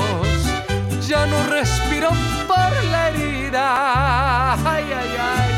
[1.08, 2.10] Ya no respiro
[2.48, 4.54] por la herida.
[4.54, 5.50] Ay, ay, ay.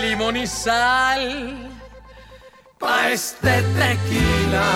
[0.00, 1.70] Limón y sal
[2.76, 4.66] pa' este tequila.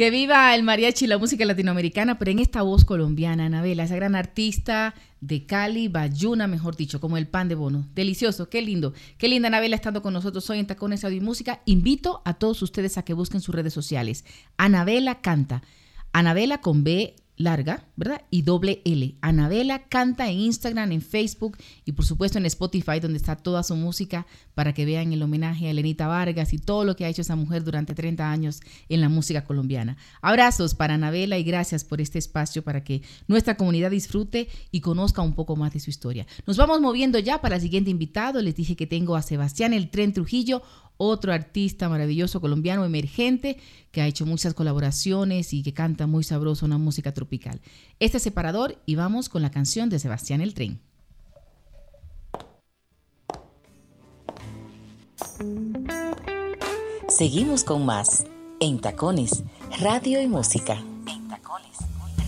[0.00, 3.96] Que viva el mariachi y la música latinoamericana, pero en esta voz colombiana, Anabela, esa
[3.96, 7.86] gran artista de Cali, Bayuna, mejor dicho, como el pan de bono.
[7.94, 8.94] Delicioso, qué lindo.
[9.18, 11.60] Qué linda Anabela estando con nosotros hoy en Tacones Audio y Música.
[11.66, 14.24] Invito a todos ustedes a que busquen sus redes sociales.
[14.56, 15.62] Anabela Canta.
[16.14, 18.22] Anabela con B larga, ¿verdad?
[18.30, 19.16] Y doble L.
[19.22, 21.56] Anabela canta en Instagram, en Facebook
[21.86, 25.66] y por supuesto en Spotify, donde está toda su música para que vean el homenaje
[25.66, 28.60] a Elenita Vargas y todo lo que ha hecho esa mujer durante 30 años
[28.90, 29.96] en la música colombiana.
[30.20, 35.22] Abrazos para Anabela y gracias por este espacio para que nuestra comunidad disfrute y conozca
[35.22, 36.26] un poco más de su historia.
[36.46, 38.42] Nos vamos moviendo ya para el siguiente invitado.
[38.42, 40.62] Les dije que tengo a Sebastián El Tren Trujillo,
[41.02, 43.56] otro artista maravilloso colombiano emergente
[43.90, 47.58] que ha hecho muchas colaboraciones y que canta muy sabroso una música tropical.
[48.00, 50.78] Este es separador y vamos con la canción de Sebastián el Tren.
[57.08, 58.26] Seguimos con más
[58.60, 59.42] en Tacones,
[59.80, 60.74] Radio y Música.
[61.06, 61.78] En Tacones,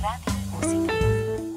[0.01, 0.94] Radio y Música.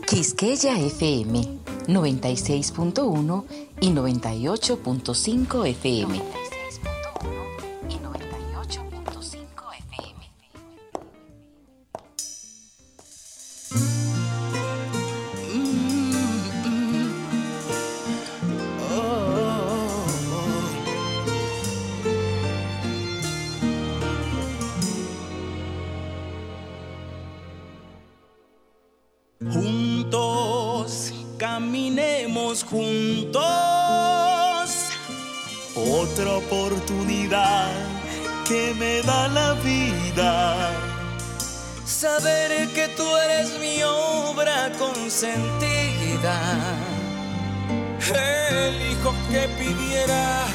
[0.05, 3.45] Quisqueya FM 96.1
[3.79, 6.44] y 98.5 FM.
[38.47, 40.71] Que me da la vida.
[41.85, 46.37] Saber que tú eres mi obra consentida.
[48.13, 50.45] El hijo que pidiera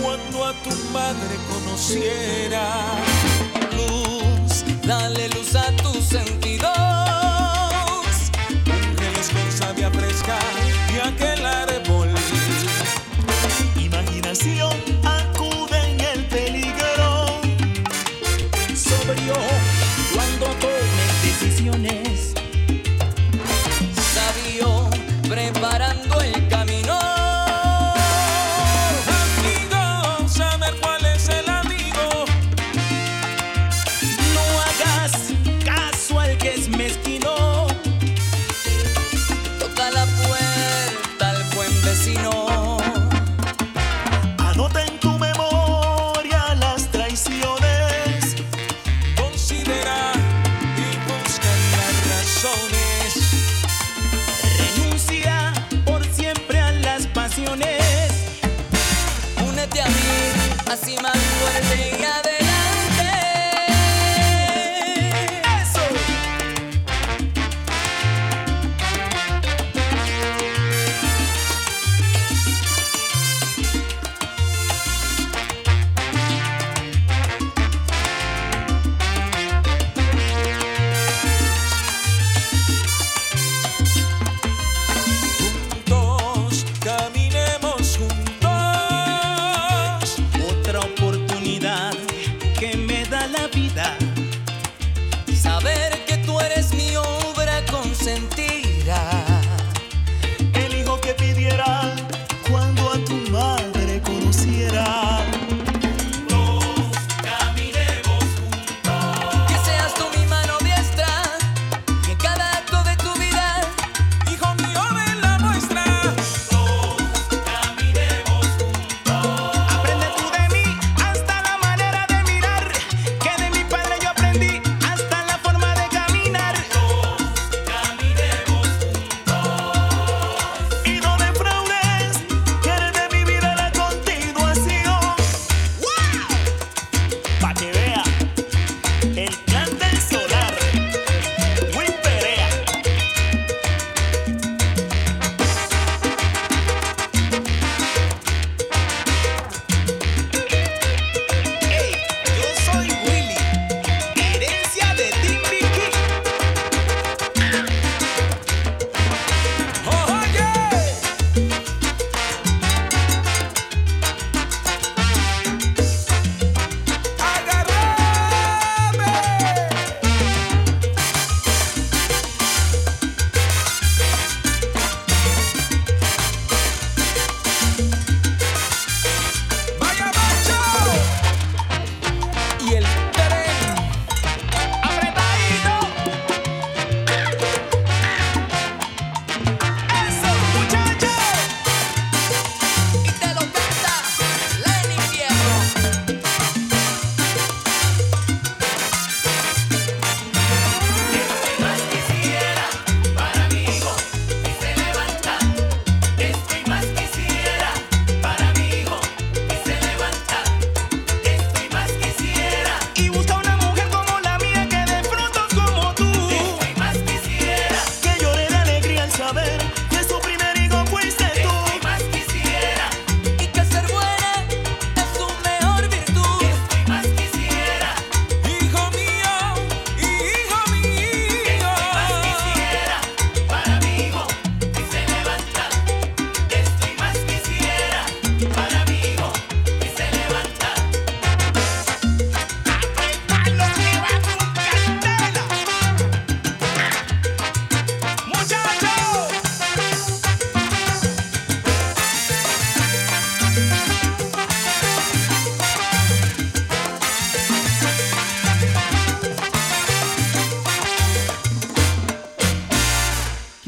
[0.00, 2.64] cuando a tu madre conociera.
[3.76, 7.29] Luz, dale luz a tus sentidos.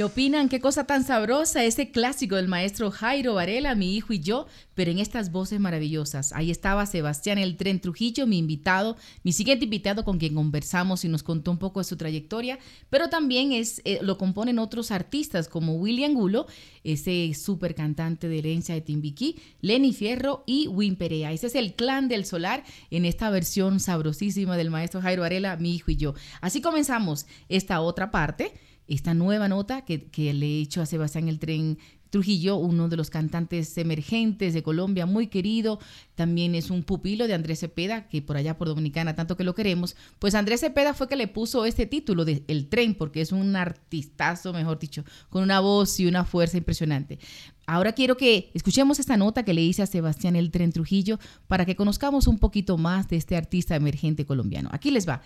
[0.04, 0.48] Opinan?
[0.48, 4.90] Qué cosa tan sabrosa, ese clásico del maestro Jairo Varela, mi hijo y yo, pero
[4.90, 6.32] en estas voces maravillosas.
[6.32, 11.08] Ahí estaba Sebastián El Tren Trujillo, mi invitado, mi siguiente invitado con quien conversamos y
[11.08, 12.58] nos contó un poco de su trayectoria,
[12.90, 16.46] pero también es, eh, lo componen otros artistas como William Gulo,
[16.84, 21.32] ese súper cantante de herencia de Timbiquí, Lenny Fierro y Win Perea.
[21.32, 25.74] Ese es el clan del solar en esta versión sabrosísima del maestro Jairo Varela, mi
[25.74, 26.14] hijo y yo.
[26.40, 28.52] Así comenzamos esta otra parte
[28.88, 31.78] esta nueva nota que, le he hecho a Sebastián el Tren
[32.10, 35.78] Trujillo, uno de los cantantes emergentes de Colombia, muy querido,
[36.14, 39.54] también es un pupilo de Andrés Cepeda, que por allá por Dominicana, tanto que lo
[39.54, 43.32] queremos, pues Andrés Cepeda fue que le puso este título de El Tren, porque es
[43.32, 47.18] un artistazo, mejor dicho, con una voz y una fuerza impresionante.
[47.66, 51.64] Ahora quiero que escuchemos esta nota que le hice a Sebastián El Tren Trujillo para
[51.64, 54.68] que conozcamos un poquito más de este artista emergente colombiano.
[54.72, 55.22] Aquí les va.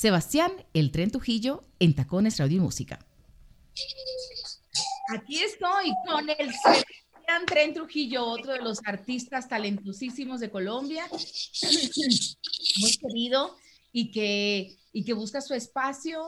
[0.00, 3.00] Sebastián El Tren Trujillo en Tacones Radio y Música.
[5.14, 11.04] Aquí estoy con el Sebastián Tren Trujillo, otro de los artistas talentosísimos de Colombia,
[12.80, 13.58] muy querido
[13.92, 16.26] y que, y que busca su espacio.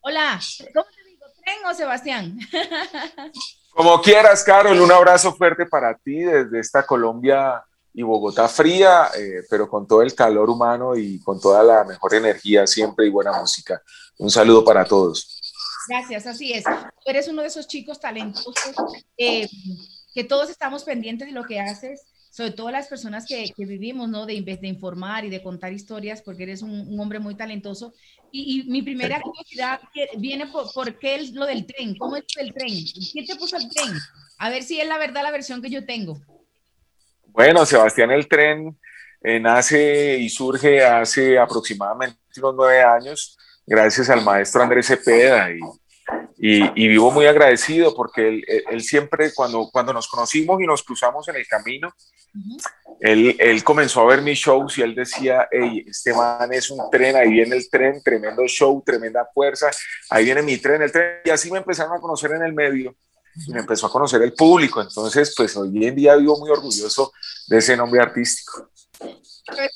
[0.00, 0.40] Hola,
[0.72, 1.26] ¿cómo te digo?
[1.44, 2.38] ¿Tren o Sebastián?
[3.70, 7.64] Como quieras, Carol, un abrazo fuerte para ti desde esta Colombia
[7.94, 12.14] y Bogotá fría, eh, pero con todo el calor humano y con toda la mejor
[12.14, 13.82] energía siempre y buena música.
[14.18, 15.40] Un saludo para todos.
[15.88, 16.64] Gracias, así es.
[16.64, 16.70] Tú
[17.10, 18.74] eres uno de esos chicos talentosos
[19.16, 19.48] eh,
[20.14, 24.08] que todos estamos pendientes de lo que haces, sobre todo las personas que, que vivimos,
[24.08, 24.24] ¿no?
[24.24, 27.92] De, de informar y de contar historias, porque eres un, hombre muy talentoso.
[28.30, 29.80] Y, mi primera curiosidad
[30.16, 32.72] viene por, por, qué es lo del tren, ¿cómo es el tren?
[33.12, 33.92] ¿Quién te puso el tren?
[34.38, 36.22] A ver si es la verdad la versión que yo tengo.
[37.32, 38.78] Bueno, Sebastián, el tren
[39.22, 45.60] eh, nace y surge hace aproximadamente unos nueve años, gracias al maestro Andrés Cepeda y
[46.44, 51.36] y, vivo muy agradecido porque él, siempre, cuando, cuando nos conocimos y nos cruzamos en
[51.36, 51.94] el camino,
[52.98, 56.90] él, él, comenzó a ver mis shows y él decía, hey, este man es un
[56.90, 59.70] tren, ahí viene el tren, tremendo show, tremenda fuerza,
[60.10, 61.20] ahí viene mi tren, el tren.
[61.24, 62.96] Y así me empezaron a conocer en el medio
[63.46, 64.80] y me empezó a conocer el público.
[64.80, 67.12] Entonces, pues hoy en día vivo muy orgulloso
[67.46, 68.70] de ese nombre artístico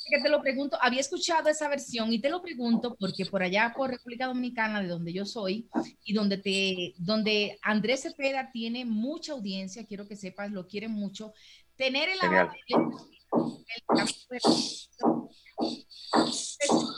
[0.09, 3.73] que te lo pregunto, había escuchado esa versión y te lo pregunto porque por allá
[3.77, 5.69] por República Dominicana, de donde yo soy
[6.05, 11.33] y donde te, donde Andrés Cepeda tiene mucha audiencia, quiero que sepas, lo quieren mucho.
[11.77, 12.31] Tener el, el,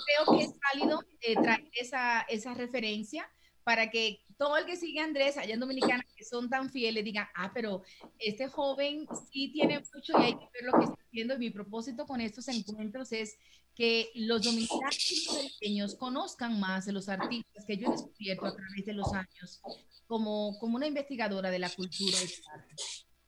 [0.06, 3.28] creo que es válido eh, traer esa, esa referencia
[3.68, 7.26] para que todo el que sigue Andrés allá en Dominicana, que son tan fieles, digan,
[7.34, 7.82] ah, pero
[8.18, 11.34] este joven sí tiene mucho y hay que ver lo que está haciendo.
[11.34, 13.36] Y mi propósito con estos encuentros es
[13.74, 18.94] que los dominicanos conozcan más de los artistas que yo he descubierto a través de
[18.94, 19.60] los años
[20.06, 22.16] como, como una investigadora de la cultura.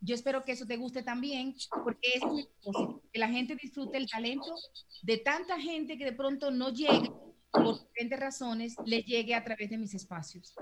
[0.01, 1.55] Yo espero que eso te guste también,
[1.85, 4.55] porque es mi propósito, que la gente disfrute el talento
[5.03, 7.13] de tanta gente que de pronto no llega
[7.51, 10.55] por diferentes razones, le llegue a través de mis espacios.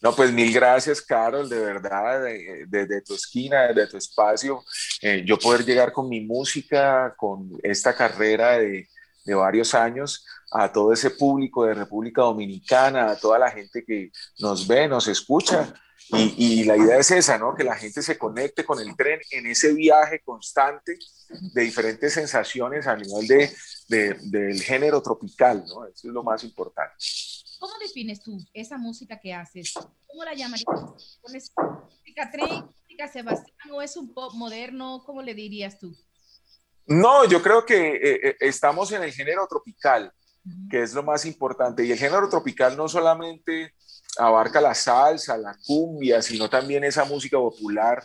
[0.00, 2.22] No, pues mil gracias, Carol, de verdad,
[2.68, 4.62] desde tu esquina, desde tu espacio,
[5.00, 8.88] eh, yo poder llegar con mi música, con esta carrera de,
[9.24, 14.10] de, varios años, a todo ese público de República Dominicana, a toda la gente que
[14.38, 15.74] nos ve, nos escucha.
[16.08, 17.54] Y, y, la idea es esa, ¿no?
[17.54, 20.96] Que la gente se conecte con el tren en ese viaje constante
[21.28, 23.52] de diferentes sensaciones a nivel de,
[23.88, 25.84] de del género tropical, ¿no?
[25.84, 26.94] Eso es lo más importante.
[27.58, 29.74] ¿Cómo defines tú esa música que haces?
[30.06, 30.66] ¿Cómo la llamarías?
[31.34, 35.02] ¿Es música tren, música Sebastián o es un pop moderno?
[35.04, 35.96] ¿Cómo le dirías tú?
[36.86, 40.12] No, yo creo que eh, eh, estamos en el género tropical,
[40.70, 41.84] que es lo más importante.
[41.84, 43.74] Y el género tropical no solamente
[44.18, 48.02] abarca la salsa, la cumbia, sino también esa música popular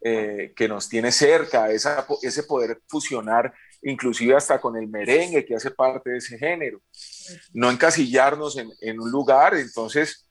[0.00, 3.52] eh, que nos tiene cerca, esa, ese poder fusionar
[3.82, 6.80] inclusive hasta con el merengue que hace parte de ese género.
[7.52, 10.28] No encasillarnos en, en un lugar, entonces,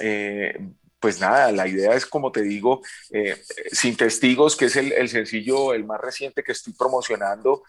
[0.00, 0.58] eh,
[1.00, 5.08] pues nada, la idea es, como te digo, eh, Sin Testigos, que es el, el
[5.08, 7.62] sencillo, el más reciente que estoy promocionando,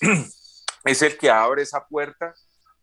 [0.84, 2.34] es el que abre esa puerta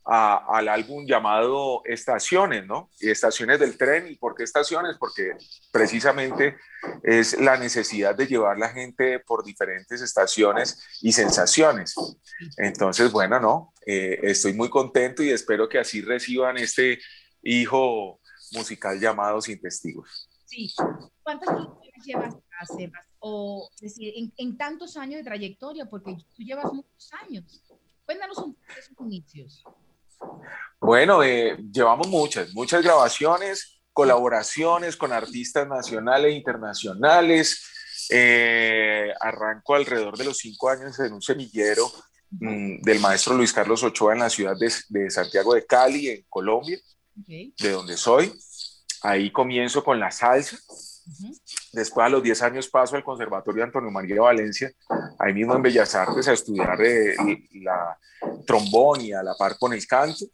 [0.08, 2.90] al álbum llamado Estaciones, ¿no?
[3.00, 4.08] Y Estaciones del tren.
[4.08, 4.96] ¿Y por qué estaciones?
[4.98, 5.34] Porque
[5.72, 6.58] precisamente
[7.04, 11.94] es la necesidad de llevar la gente por diferentes estaciones y sensaciones.
[12.56, 17.00] Entonces, bueno, no, eh, estoy muy contento y espero que así reciban este
[17.42, 18.22] hijo
[18.54, 20.30] musical llamado Sin Testigos.
[20.46, 20.74] Sí.
[21.22, 22.36] ¿Cuántas canciones llevas,
[22.78, 23.06] Sebas?
[23.20, 27.62] O decir, en, en tantos años de trayectoria, porque tú llevas muchos años.
[28.06, 29.66] Cuéntanos un poco de sus inicios.
[30.80, 37.64] Bueno, eh, llevamos muchas, muchas grabaciones, colaboraciones con artistas nacionales e internacionales.
[38.10, 41.92] Eh, arranco alrededor de los cinco años en un semillero
[42.30, 46.80] mm, del maestro Luis Carlos Ochoa en la ciudad de, Santiago de Cali, en Colombia,
[47.16, 48.32] de donde soy.
[49.02, 50.58] Ahí comienzo con la salsa.
[51.78, 54.72] Después, a los 10 años, paso al Conservatorio Antonio María Valencia,
[55.20, 57.16] ahí mismo en Bellas Artes, a estudiar eh,
[57.62, 57.96] la
[58.48, 60.26] trombón y a la par con el canto.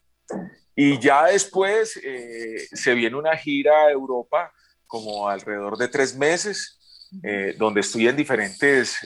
[0.74, 4.54] Y ya después eh, se viene una gira a Europa,
[4.88, 6.80] como alrededor de tres meses,
[7.22, 8.98] eh, donde estoy en diferentes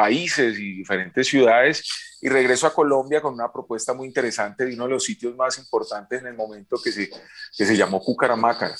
[0.00, 1.84] países y diferentes ciudades
[2.22, 5.58] y regreso a Colombia con una propuesta muy interesante de uno de los sitios más
[5.58, 8.74] importantes en el momento que se, que se llamó Cucaramaca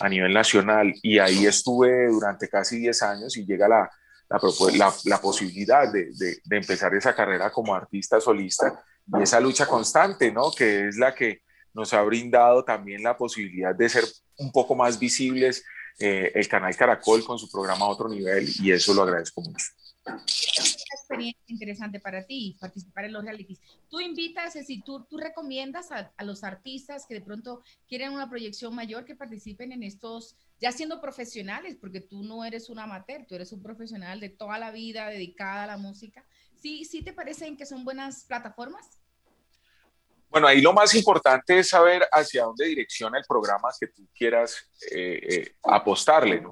[0.00, 3.90] a nivel nacional y ahí estuve durante casi 10 años y llega la,
[4.30, 8.82] la, la, posibilidad de, de, de, empezar esa carrera como artista solista
[9.18, 10.52] y esa lucha constante, ¿no?
[10.52, 11.42] Que es la que
[11.74, 14.04] nos ha brindado también la posibilidad de ser
[14.38, 15.64] un poco más visibles
[15.98, 19.66] eh, el canal Caracol con su programa a otro nivel y eso lo agradezco mucho
[20.04, 23.60] experiencia interesante para ti participar en los realities.
[23.88, 28.28] Tú invitas, es decir, tú, recomiendas a, a, los artistas que de pronto quieren una
[28.28, 33.26] proyección mayor que participen en estos, ya siendo profesionales, porque tú no eres un amateur,
[33.26, 36.24] tú eres un profesional de toda la vida dedicada a la música.
[36.54, 39.01] ¿Sí, sí te parecen que son buenas plataformas?
[40.32, 44.56] Bueno, ahí lo más importante es saber hacia dónde direcciona el programa que tú quieras
[44.90, 46.50] eh, eh, apostarle, ¿no?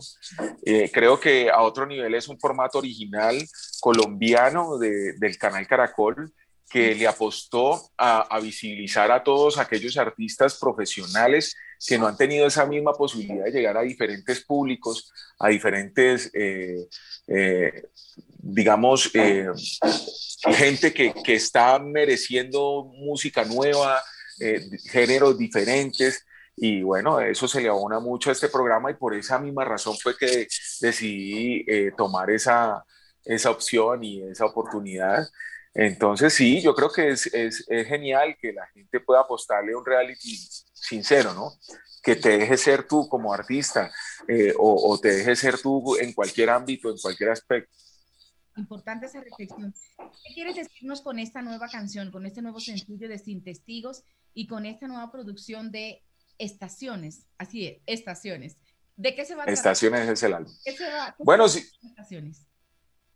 [0.67, 3.43] Eh, creo que a otro nivel es un formato original
[3.81, 6.31] colombiano del canal Caracol
[6.69, 12.67] que le apostó a, visibilizar a todos aquellos artistas profesionales que no han tenido esa
[12.67, 16.31] misma posibilidad de llegar a diferentes públicos, a diferentes,
[18.43, 19.11] digamos,
[20.49, 24.03] gente que, que está mereciendo música nueva,
[24.41, 26.27] eh, géneros diferentes.
[26.57, 29.97] Y bueno, eso se le abona mucho a este programa y por esa misma razón
[29.97, 30.47] fue que
[30.81, 32.85] decidí eh, tomar esa,
[33.25, 35.27] esa opción y esa oportunidad.
[35.73, 39.87] Entonces sí, yo creo que es, es, genial que la gente pueda apostarle a un
[39.87, 40.37] reality
[40.75, 41.53] sincero, ¿no?
[42.03, 43.91] Que te deje ser tú como artista
[44.27, 47.73] eh, o, o, te deje ser tú en cualquier ámbito, en cualquier aspecto.
[48.61, 49.75] Importante esa reflexión.
[49.97, 54.05] ¿Qué quieres decirnos con esta nueva canción, con este nuevo sencillo de Sin Testigos
[54.35, 56.03] y con esta nueva producción de
[56.39, 57.27] Estaciones?
[57.39, 58.59] Así es, Estaciones.
[58.97, 60.53] ¿De qué se va a Estaciones es el álbum.
[61.19, 61.67] bueno, sí.
[61.83, 62.47] Estaciones?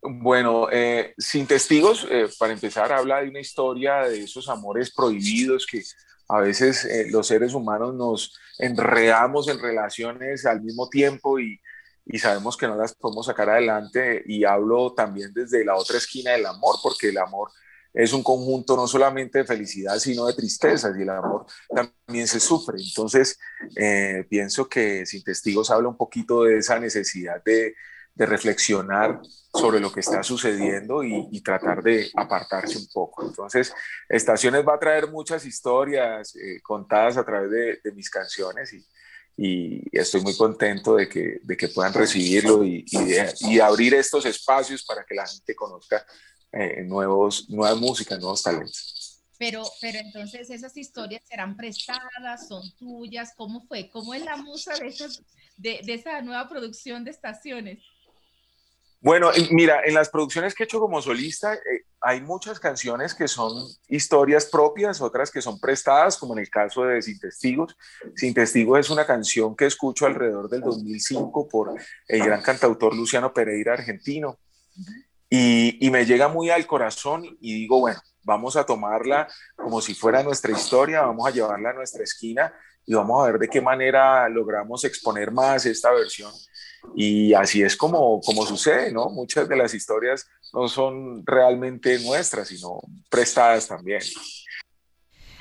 [0.01, 5.67] Bueno, eh, Sin Testigos, eh, para empezar, habla de una historia de esos amores prohibidos
[5.67, 5.83] que
[6.27, 11.61] a veces eh, los seres humanos nos enredamos en relaciones al mismo tiempo y,
[12.05, 16.31] y sabemos que no las podemos sacar adelante y hablo también desde la otra esquina
[16.31, 17.49] del amor, porque el amor
[17.95, 22.41] es un conjunto no solamente de felicidad, sino de tristezas y el amor también se
[22.41, 22.77] sufre.
[22.77, 23.39] Entonces,
[23.75, 27.73] eh, pienso que Sin Testigos habla un poquito de esa necesidad de,
[28.17, 29.19] reflexionar
[29.53, 33.25] sobre lo que está sucediendo y, tratar de apartarse un poco.
[33.25, 33.73] Entonces,
[34.07, 38.71] Estaciones va a traer muchas historias eh, contadas a través de, mis canciones
[39.37, 42.85] y estoy muy contento de que, de que puedan recibirlo y,
[43.41, 46.05] y, abrir estos espacios para que la gente conozca
[46.51, 49.23] eh, nuevos, nuevas músicas, nuevos talentos.
[49.37, 53.89] Pero, pero entonces esas historias serán prestadas, son tuyas, ¿cómo fue?
[53.89, 55.21] ¿Cómo es la musa de, esas,
[55.57, 57.79] de, de esa nueva producción de estaciones?
[59.05, 63.27] Bueno, mira, en las producciones que he hecho como solista eh, hay muchas canciones que
[63.27, 63.53] son
[63.87, 67.77] historias propias, otras que son prestadas, como en el caso de Sin Testigos.
[68.15, 71.75] Sin Testigos es una canción que escucho alrededor del 2005 por
[72.07, 74.39] el gran cantautor Luciano Pereira, argentino,
[75.29, 79.93] y, y me llega muy al corazón y digo, bueno, vamos a tomarla como si
[79.93, 82.51] fuera nuestra historia, vamos a llevarla a nuestra esquina
[82.83, 86.31] y vamos a ver de qué manera logramos exponer más esta versión
[86.95, 89.09] y así es como, como sucede, ¿no?
[89.09, 92.79] Muchas de las historias no son realmente nuestras, sino
[93.09, 94.01] prestadas también.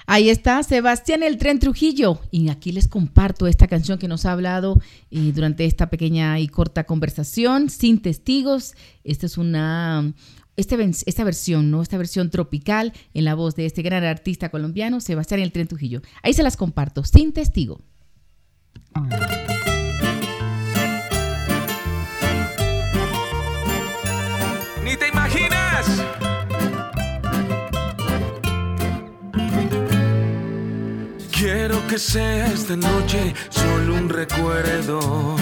[0.06, 4.32] Ahí está Sebastián el Tren Trujillo y aquí les comparto esta canción que nos ha
[4.32, 4.78] hablado
[5.10, 8.74] eh, durante esta pequeña y corta conversación, sin testigos.
[9.02, 10.12] Esta es una,
[10.56, 10.76] este,
[11.06, 11.80] esta versión, ¿no?
[11.80, 16.02] Esta versión tropical en la voz de este gran artista colombiano, Sebastián el Tren Trujillo.
[16.22, 17.80] Ahí se las comparto, sin testigo.
[31.30, 35.36] Quiero que sea esta noche solo un recuerdo.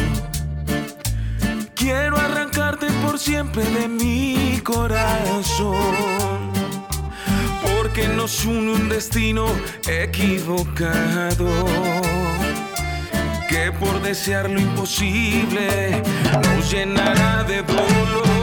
[1.75, 6.53] Quiero arrancarte por siempre de mi corazón.
[7.63, 9.47] Porque nos une un destino
[9.89, 11.49] equivocado.
[13.49, 16.03] Que por desear lo imposible
[16.43, 18.42] nos llenará de dolor.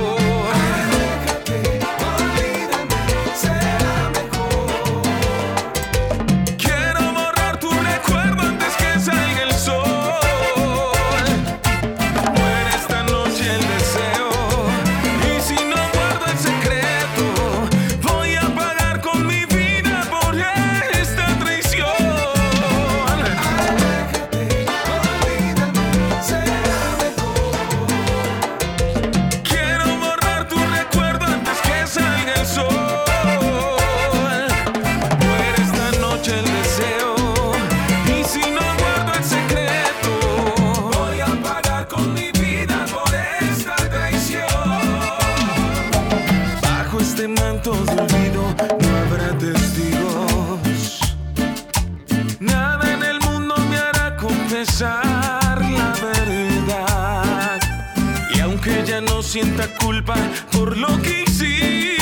[59.30, 60.16] Sienta culpa
[60.52, 61.99] por lo que Ahí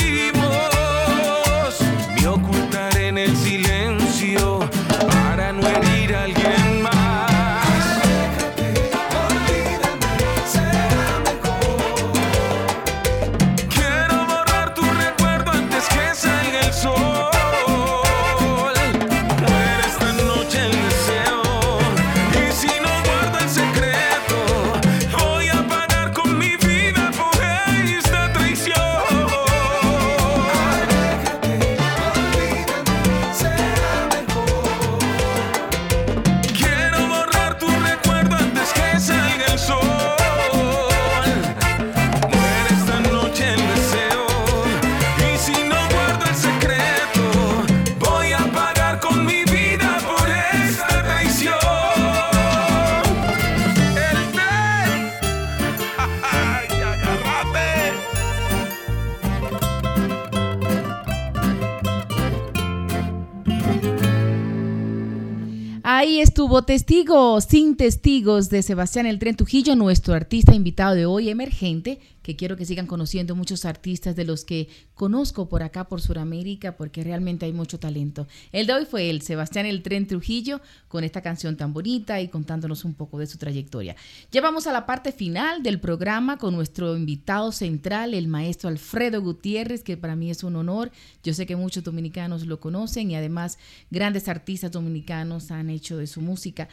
[66.38, 71.98] estuvo Testigo, sin testigos de Sebastián El Tren Trujillo, nuestro artista invitado de hoy emergente,
[72.28, 76.76] que quiero que sigan conociendo muchos artistas de los que conozco por acá, por Sudamérica,
[76.76, 78.28] porque realmente hay mucho talento.
[78.52, 82.28] El de hoy fue el Sebastián El Tren Trujillo, con esta canción tan bonita y
[82.28, 83.96] contándonos un poco de su trayectoria.
[84.30, 89.22] Ya vamos a la parte final del programa con nuestro invitado central, el maestro Alfredo
[89.22, 90.90] Gutiérrez, que para mí es un honor.
[91.24, 93.56] Yo sé que muchos dominicanos lo conocen y además
[93.90, 96.68] grandes artistas dominicanos han hecho de su música.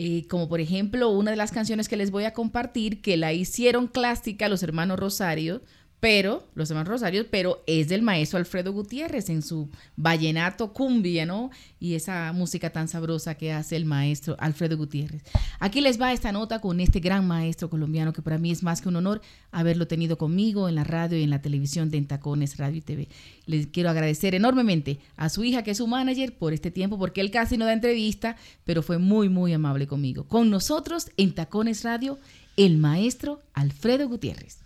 [0.00, 3.32] Eh, como por ejemplo una de las canciones que les voy a compartir, que la
[3.32, 5.60] hicieron clásica los hermanos Rosario,
[6.00, 11.50] pero, los hermanos Rosario, pero es del maestro Alfredo Gutiérrez en su vallenato cumbia, ¿no?
[11.80, 15.22] Y esa música tan sabrosa que hace el maestro Alfredo Gutiérrez.
[15.58, 18.80] Aquí les va esta nota con este gran maestro colombiano que para mí es más
[18.80, 19.20] que un honor
[19.50, 23.08] haberlo tenido conmigo en la radio y en la televisión de Entacones Radio y TV.
[23.46, 27.20] Les quiero agradecer enormemente a su hija, que es su manager, por este tiempo, porque
[27.20, 30.28] él casi no da entrevista, pero fue muy, muy amable conmigo.
[30.28, 32.18] Con nosotros en Tacones Radio,
[32.56, 34.58] el maestro Alfredo Gutiérrez.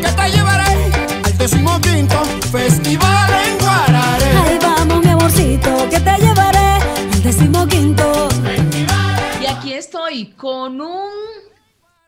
[0.00, 0.90] Que te llevaré
[1.24, 4.30] al decimoquinto festival en Guararé.
[4.46, 6.58] Ay, vamos, mi amorcito, que te llevaré
[7.12, 8.28] al decimoquinto.
[9.40, 11.10] Y aquí estoy con un,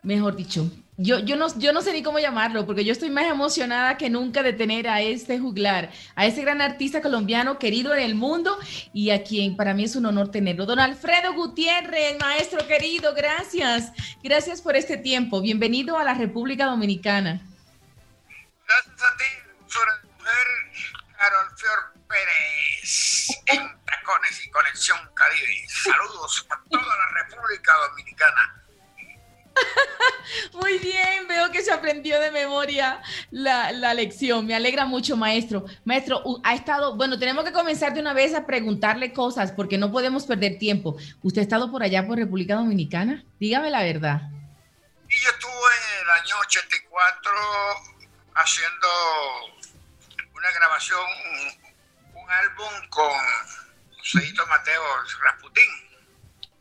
[0.03, 3.25] mejor dicho, yo, yo, no, yo no sé ni cómo llamarlo, porque yo estoy más
[3.25, 8.01] emocionada que nunca de tener a este juglar, a este gran artista colombiano querido en
[8.01, 8.57] el mundo
[8.93, 10.65] y a quien para mí es un honor tenerlo.
[10.65, 13.91] Don Alfredo Gutiérrez, maestro querido, gracias.
[14.23, 15.41] Gracias por este tiempo.
[15.41, 17.41] Bienvenido a la República Dominicana.
[18.67, 19.23] Gracias a ti,
[19.63, 20.37] mujer
[21.17, 25.67] Carol Fior Pérez, en Tacones y Conexión Caribe.
[25.67, 28.60] Saludos a toda la República Dominicana.
[30.53, 33.01] Muy bien, veo que se aprendió de memoria
[33.31, 34.45] la, la, lección.
[34.45, 35.65] Me alegra mucho, maestro.
[35.85, 39.91] Maestro, ha estado, bueno, tenemos que comenzar de una vez a preguntarle cosas porque no
[39.91, 40.97] podemos perder tiempo.
[41.21, 43.23] ¿Usted ha estado por allá por República Dominicana?
[43.39, 44.21] Dígame la verdad.
[45.09, 47.31] Y yo estuve en el año 84
[48.35, 48.87] haciendo
[50.33, 50.99] una grabación,
[52.15, 53.11] un, un álbum con
[53.97, 54.81] Joseito Mateo
[55.23, 55.63] Rasputín.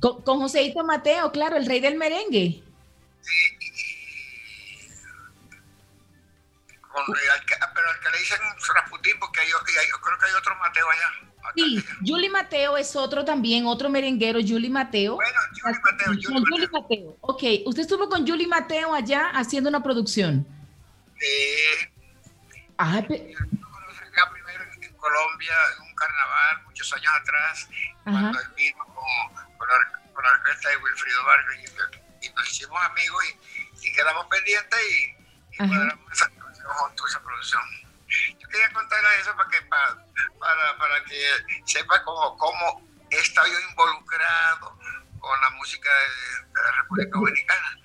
[0.01, 2.65] Con, con Joseito Mateo, claro, el rey del merengue.
[6.91, 8.39] Con pero el que le dicen
[8.75, 11.31] Rasputín, porque yo, creo que hay otro Mateo allá.
[11.55, 15.15] Sí, Julie Mateo es otro también, otro merenguero, Julie Mateo.
[15.15, 16.81] Bueno, Julie Mateo, Julie Mateo.
[16.81, 17.17] Mateo.
[17.21, 20.47] Ok, usted estuvo con Julie Mateo allá haciendo una producción.
[21.19, 21.89] Sí.
[22.77, 23.25] Ah, pero...
[23.25, 27.69] acá primero en Colombia, en un carnaval, muchos años atrás,
[28.05, 28.21] Ajá.
[28.21, 32.51] cuando él vino con, con, la, con la orquesta de Wilfrido Vargas y, y, nos
[32.51, 35.21] hicimos amigos y, y quedamos pendientes y,
[35.53, 36.31] y cuadramos esa,
[36.65, 37.63] juntos esa producción.
[38.39, 40.05] Yo quería contarle eso para que, para,
[40.39, 44.79] para, para que sepa cómo, cómo he estado yo involucrado
[45.21, 47.79] con la música de, de la República Dominicana.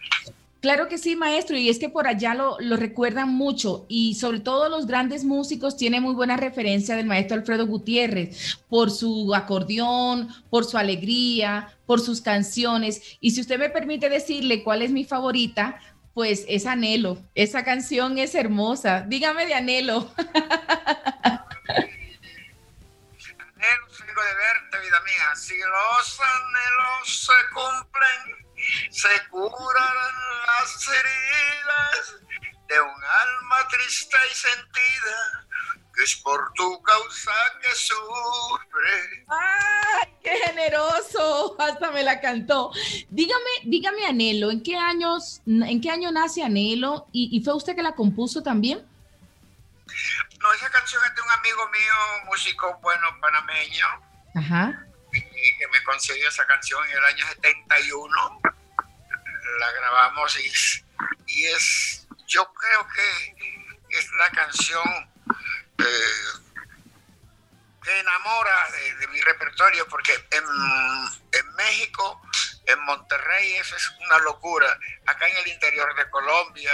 [0.66, 4.68] Claro que sí, maestro, y es que por allá lo, recuerdan mucho y sobre todo
[4.68, 10.66] los grandes músicos tienen muy buena referencia del maestro Alfredo Gutiérrez por su acordeón, por
[10.66, 13.00] su alegría, por sus canciones.
[13.22, 15.80] Y si usted me permite decirle cuál es mi favorita,
[16.16, 17.20] pues es Anhelo.
[17.36, 19.02] Esa canción es hermosa.
[19.02, 20.12] Dígame de Anhelo.
[20.18, 21.46] Anhelo,
[23.92, 25.36] sigo de verte, vida mía.
[25.36, 28.45] Si los anhelos se cumplen
[28.90, 30.16] se curarán
[30.48, 32.16] las heridas
[32.68, 35.48] de un alma triste y sentida,
[35.94, 39.26] que es por tu causa que sufre.
[39.28, 41.56] ¡Ay, qué generoso!
[41.60, 42.72] Hasta me la cantó.
[43.10, 47.08] Dígame, dígame, Anhelo, ¿en qué años, en qué año nace Anhelo?
[47.12, 48.86] ¿Y, y fue usted que la compuso también?
[50.40, 53.86] No, esa canción es de un amigo mío, músico bueno panameño.
[54.36, 54.86] Ajá
[55.22, 58.42] que me concedió esa canción en el año 71.
[59.60, 60.52] La grabamos y,
[61.28, 64.84] y es, yo creo que es la canción
[65.78, 66.46] eh,
[67.84, 72.22] que enamora de, de, mi repertorio, porque en, en México,
[72.66, 74.78] en Monterrey, eso es una locura.
[75.06, 76.74] Acá en el interior de Colombia,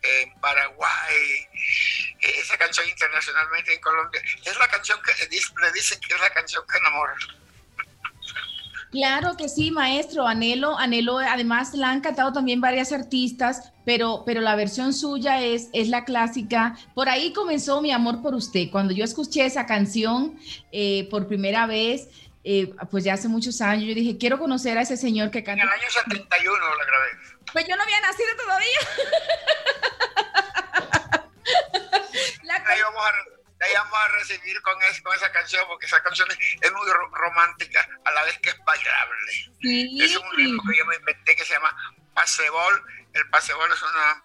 [0.00, 1.48] en Paraguay,
[2.20, 6.64] esa canción internacionalmente en Colombia, es la canción que le dicen que es la canción
[6.66, 7.16] que enamora.
[8.94, 10.24] Claro que sí, maestro.
[10.24, 15.68] Anhelo, Anhelo, además la han cantado también varias artistas, pero, pero la versión suya es,
[15.72, 16.76] es la clásica.
[16.94, 18.70] Por ahí comenzó mi amor por usted.
[18.70, 20.38] Cuando yo escuché esa canción
[20.70, 22.08] eh, por primera vez,
[22.44, 25.64] eh, pues ya hace muchos años, yo dije, quiero conocer a ese señor que canta.
[25.64, 27.08] En el año 71 la grabé.
[27.52, 28.78] Pues yo no había nacido todavía.
[32.44, 36.28] la ahí, vamos a, ahí vamos a recibir con, con esa canción, porque esa canción
[36.30, 39.32] es, muy romántica, a la vez que es bailable.
[39.60, 39.98] Sí.
[40.02, 41.74] Es un ritmo que yo me inventé que se llama
[42.14, 42.82] Pasebol
[43.14, 44.24] el pasebol es una,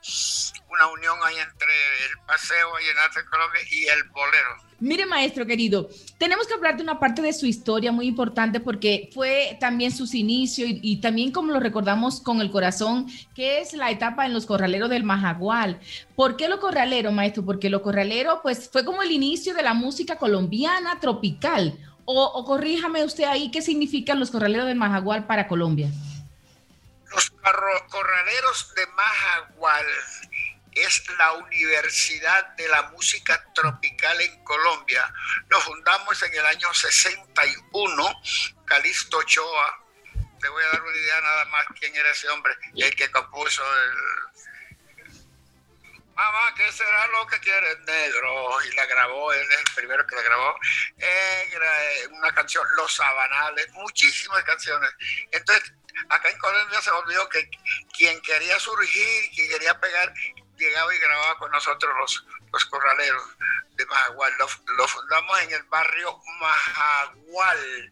[0.67, 4.68] una unión ahí entre el paseo vallenato en Colombia y el bolero.
[4.81, 9.09] Mire, maestro querido, tenemos que hablar de una parte de su historia muy importante porque
[9.13, 13.91] fue también sus inicios y, también como lo recordamos con el corazón, que es la
[13.91, 15.81] etapa en los corraleros del Majagual.
[16.15, 17.43] ¿Por qué lo corralero, maestro?
[17.43, 21.77] Porque lo corralero pues fue como el inicio de la música colombiana tropical.
[22.05, 25.89] O, o corríjame usted ahí, ¿qué significan los corraleros del Majagual para Colombia?
[27.11, 29.85] Los corraleros de Majagual
[30.83, 35.11] es la Universidad de la Música Tropical en Colombia.
[35.49, 38.21] Lo fundamos en el año 61,
[38.65, 39.85] Calixto Ochoa.
[40.39, 43.63] Te voy a dar una idea nada más quién era ese hombre, el que compuso
[43.63, 44.39] el...
[46.15, 48.61] Mamá, ¿qué será lo que quiere negro?
[48.63, 50.53] Y la grabó, él es el primero que la grabó.
[50.97, 54.91] Eh, una canción, Los Sabanales, muchísimas canciones.
[55.31, 55.71] Entonces,
[56.09, 57.49] acá en Colombia se olvidó que
[57.95, 60.13] quien quería surgir, quien quería pegar,
[60.59, 63.23] llegaba y grababa con nosotros los, los corraleros
[63.75, 64.33] de Majagual.
[64.37, 67.91] Lo, fundamos en el barrio Majagual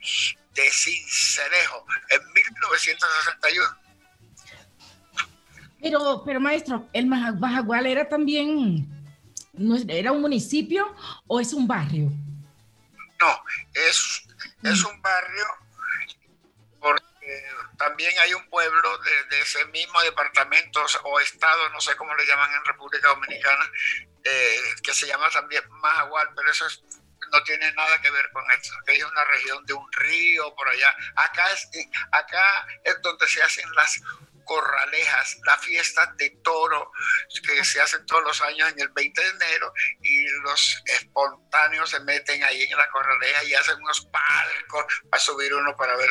[0.53, 3.67] de Cincelejo en 1961.
[5.81, 8.87] Pero, pero maestro, ¿el Majagual era también,
[9.87, 10.95] era un municipio
[11.27, 12.11] o es un barrio?
[13.19, 14.27] No, es,
[14.63, 15.45] es un barrio
[17.77, 18.97] también hay un pueblo
[19.29, 23.71] de, ese mismo departamento o estado, no sé cómo le llaman en República Dominicana,
[24.23, 26.65] eh, que se llama también Mahahual, pero eso
[27.31, 28.73] no tiene nada que ver con esto.
[28.85, 30.95] Es una región de un río por allá.
[31.15, 31.69] Acá es,
[32.11, 34.01] acá es donde se hacen las
[34.47, 36.91] corralejas, la fiesta de toro
[37.45, 41.99] que se hacen todos los años en el 20 de enero y los espontáneos se
[41.99, 46.09] meten ahí en la corraleja y hacen unos palcos para subir uno para ver,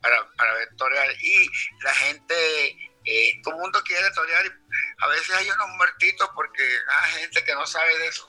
[0.00, 1.50] para, para ver torear y
[1.82, 4.50] la gente eh, todo el mundo quiere torear y
[4.98, 8.28] a veces hay unos muertitos porque hay gente que no sabe de eso.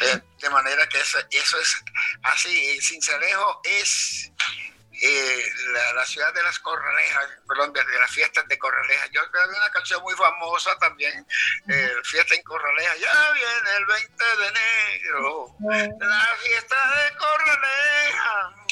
[0.00, 1.84] Eh, de manera que eso, eso es
[2.22, 2.80] así.
[2.80, 4.32] Cincelejo es
[5.02, 5.42] eh,
[5.94, 9.10] la, ciudad de las Corralejas, perdón, de, las fiestas de Corralejas.
[9.12, 11.26] Yo creo que una canción muy famosa también,
[11.68, 12.98] eh, Fiesta en Corralejas.
[13.00, 15.54] Ya viene el 20 de enero,
[16.00, 18.66] la fiesta de Corralejas.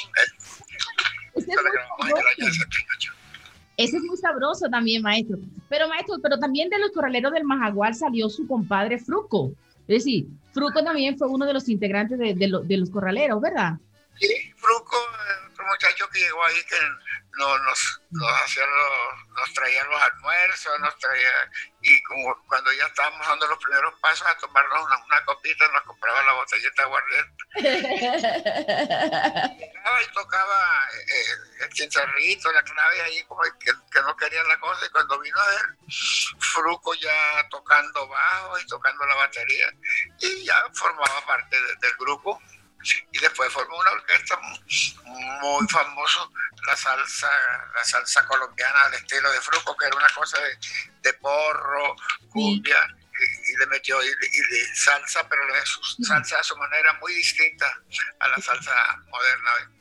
[3.77, 5.39] Ese es muy sabroso también, maestro.
[5.69, 9.53] Pero, maestro, pero también de los corraleros del Majagual salió su compadre Fruco.
[9.89, 13.75] Es decir, Fruco también fue uno de los integrantes de, de los corraleros, ¿verdad?
[14.19, 14.97] Sí, Fruco
[15.65, 16.77] muchacho que llegó ahí que
[17.37, 21.51] nos, nos, nos, hacía los, nos traía los almuerzos, nos traía,
[21.83, 25.83] y como cuando ya estábamos dando los primeros pasos a tomarnos una, una copita, nos
[25.83, 27.45] compraba la botellita de aguardiente.
[29.59, 34.61] llegaba y tocaba eh, el chinchorrito, la clave ahí, como que, que, no quería la
[34.61, 35.77] cosa, y cuando vino a ver,
[36.39, 39.73] Fruco ya tocando bajo y tocando la batería,
[40.21, 42.41] y ya formaba parte del grupo
[43.13, 46.21] y después formó una orquesta muy famosa,
[46.67, 47.31] la salsa,
[47.75, 50.59] la salsa colombiana al estilo de Fruco, que era una cosa de,
[51.03, 51.97] de porro,
[52.31, 52.79] cumbia,
[53.21, 55.43] y, le metió y, de salsa, pero
[56.03, 57.67] salsa a su manera muy distinta
[58.19, 58.73] a la salsa
[59.11, 59.75] moderna.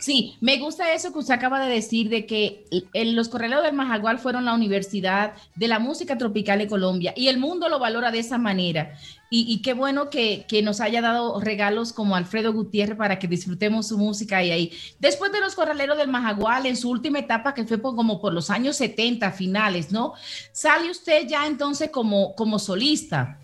[0.00, 4.18] Sí, me gusta eso que usted acaba de decir de que los corraleros del Majagual
[4.18, 8.18] fueron la universidad de la música tropical en Colombia y el mundo lo valora de
[8.18, 8.98] esa manera.
[9.36, 13.98] Y, qué bueno que, nos haya dado regalos como Alfredo Gutiérrez para que disfrutemos su
[13.98, 14.78] música y ahí.
[15.00, 18.48] Después de los corraleros del Majagual, en su última etapa, que fue como por los
[18.48, 20.14] años 70 finales, ¿no?
[20.52, 23.40] Sale usted ya entonces como, como solista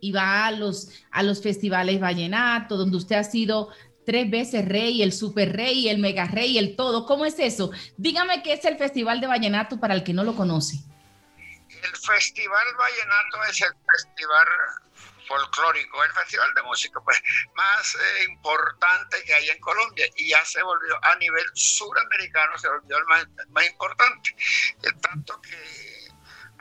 [0.00, 3.68] y va a los, a los festivales vallenato, donde usted ha sido
[4.06, 7.04] tres veces rey, el super rey, el mega rey, el todo.
[7.04, 7.70] ¿Cómo es eso?
[7.98, 10.78] Dígame qué es el Festival de Vallenato para el que no lo conoce.
[11.68, 14.46] El Festival Vallenato es el festival
[15.26, 17.20] folclórico, el festival de música pues,
[17.54, 22.68] más eh, importante que hay en Colombia y ya se volvió a nivel suramericano, se
[22.68, 24.34] volvió el más, más importante.
[25.00, 26.08] tanto que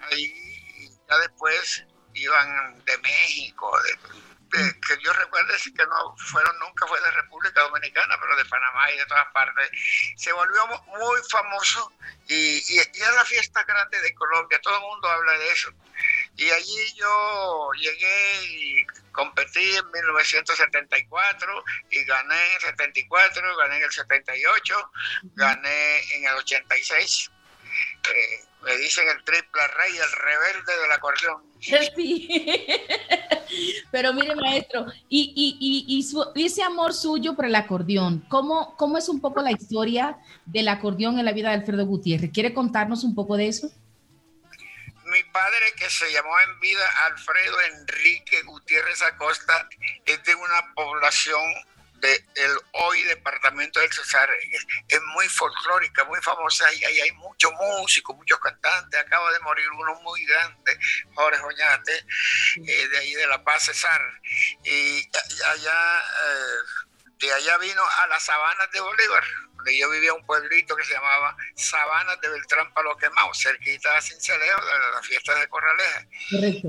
[0.09, 3.97] ahí ya después iban de México, de
[4.51, 8.97] que yo recuerde que no fueron nunca fue de República Dominicana, pero de Panamá y
[8.97, 9.69] de todas partes.
[10.17, 11.93] Se volvió muy famoso
[12.27, 15.71] y, y, es la fiesta grande de Colombia, todo el mundo habla de eso.
[16.41, 23.91] Y allí yo llegué y competí en 1974 y gané en 74, gané en el
[23.91, 24.91] 78,
[25.35, 27.29] gané en el 86.
[28.09, 31.43] Eh, me dicen el triple rey, el rebelde del acordeón.
[33.51, 33.85] Sí.
[33.91, 38.97] Pero mire, maestro, y, y, y, y, ese amor suyo por el acordeón, ¿cómo, ¿cómo
[38.97, 42.31] es un poco la historia del acordeón en la vida de Alfredo Gutiérrez?
[42.33, 43.69] ¿Quiere contarnos un poco de eso?
[45.21, 49.67] Mi padre, que se llamó en vida Alfredo Enrique Gutiérrez Acosta,
[50.05, 51.43] es de una población
[52.01, 54.27] del hoy departamento del Cesar
[54.87, 58.99] es, muy folclórica, muy famosa y ahí hay muchos músicos, muchos cantantes.
[58.99, 60.79] Acaba de morir uno muy grande,
[61.13, 62.05] Jorge Oñate,
[62.67, 64.01] eh, de ahí de La Paz Cesar.
[64.63, 65.07] Y
[65.45, 66.57] allá, eh,
[67.19, 69.23] de allá vino a las sabanas de Bolívar,
[69.61, 74.01] donde yo vivía un pueblito que se llamaba Sabanas de Beltrán Palo Quemado, cerquita de
[74.01, 76.05] Cincelejo, de la fiesta de Corraleja.
[76.31, 76.67] Correcto.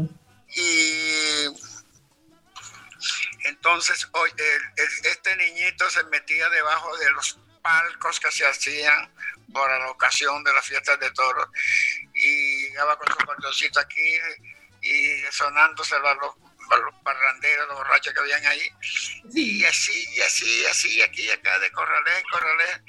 [0.54, 1.46] Y
[3.44, 4.30] entonces, hoy,
[4.76, 9.10] este niñito se metía debajo de los palcos que se hacían
[9.52, 11.48] por la ocasión de las fiestas de toros
[12.14, 14.18] y llegaba con su cordoncito aquí
[14.82, 16.34] y sonándose a los,
[16.70, 18.68] los parranderos, los borrachos que habían ahí.
[19.34, 22.82] Y así, y así, y así, aquí, acá, de corralé, corralé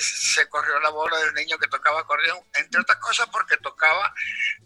[0.00, 4.12] se corrió la bola del niño que tocaba acordeón, entre otras cosas porque tocaba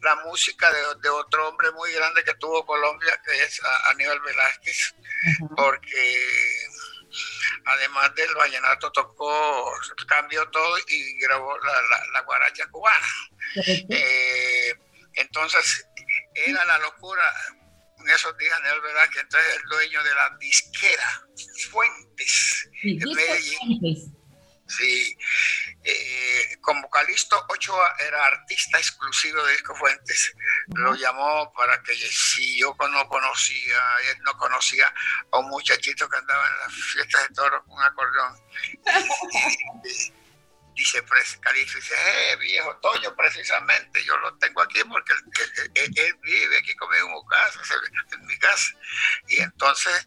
[0.01, 3.61] la música de, otro hombre muy grande que tuvo Colombia, que es
[3.91, 4.95] Aníbal Velázquez,
[5.57, 6.69] porque
[7.67, 9.73] además del vallenato tocó,
[10.09, 13.07] cambió todo y grabó la, la, guaracha cubana.
[13.67, 14.75] Eh,
[15.15, 15.87] entonces
[16.35, 17.23] era la locura
[18.05, 21.23] en esos días Aníbal Velázquez, entonces el dueño de la disquera
[21.71, 24.19] Fuentes en Medellín.
[24.69, 25.19] Sí,
[25.85, 26.89] eh, como
[27.49, 30.35] Ochoa era artista exclusivo de Disco Fuentes,
[30.69, 33.77] lo llamó para que si yo no conocía,
[34.11, 34.93] él no conocía
[35.31, 38.37] a un muchachito que andaba en las fiestas de toros con un acordeón.
[40.75, 41.05] dice
[41.41, 45.13] Calisto, dice, eh, viejo Toño, precisamente, yo lo tengo aquí porque
[45.75, 47.61] él, vive aquí conmigo en mi casa,
[48.13, 48.75] en mi casa.
[49.29, 50.07] Y entonces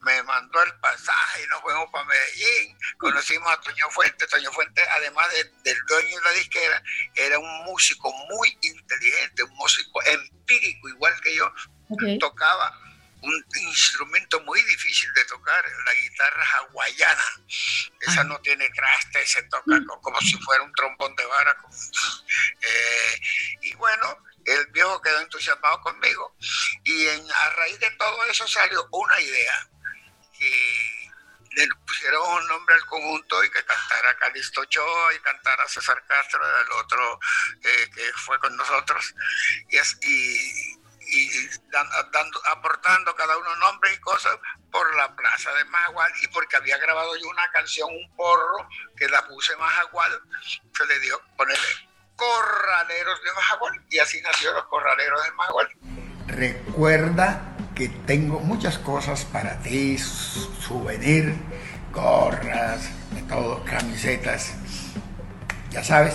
[0.00, 4.82] me mandó el pasaje y nos fuimos para Medellín, conocimos a Toño Fuente, Toño Fuente,
[4.96, 5.26] además
[5.64, 6.82] del dueño de la disquera,
[7.14, 11.52] era un músico muy inteligente, un músico empírico, igual que yo,
[12.20, 12.85] tocaba
[13.26, 17.24] un instrumento muy difícil de tocar, la guitarra hawaiana.
[18.00, 19.86] Esa no tiene traste, se toca mm.
[20.00, 21.56] como, si fuera un trombón de vara.
[22.68, 23.20] Eh,
[23.62, 26.36] y bueno, el viejo quedó entusiasmado conmigo.
[26.84, 29.68] Y a raíz de todo eso salió una idea.
[30.38, 31.06] Y
[31.56, 36.40] le pusieron un nombre al conjunto y que cantara Calisto Ochoa y cantara César Castro,
[36.60, 37.18] el otro
[37.62, 39.14] eh, que fue con nosotros.
[39.70, 40.75] Y, y
[41.06, 41.30] y
[41.70, 44.36] dando, aportando cada uno nombres y cosas
[44.70, 49.08] por la plaza de Majagual y porque había grabado yo una canción, un porro, que
[49.08, 50.20] la puse Majagual,
[50.76, 51.64] se le dio ponerle
[52.16, 55.68] Corraleros de Majagual y así nació los Corraleros de Majagual.
[56.28, 61.34] Recuerda que tengo muchas cosas para ti, souvenir,
[61.92, 64.54] gorras, de todo, camisetas,
[65.70, 66.14] ya sabes,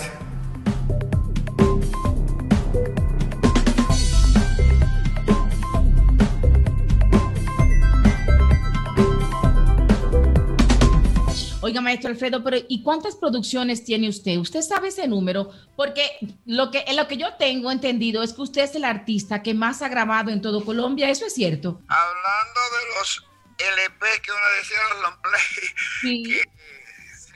[11.62, 14.36] Oiga, maestro Alfredo, pero ¿y cuántas producciones tiene usted?
[14.36, 15.52] ¿Usted sabe ese número?
[15.76, 19.54] Porque lo que, lo que yo tengo entendido es que usted es el artista que
[19.54, 21.80] más ha grabado en todo Colombia, ¿eso es cierto?
[21.86, 23.24] Hablando de los
[23.58, 26.50] LP que uno decía, los long play, que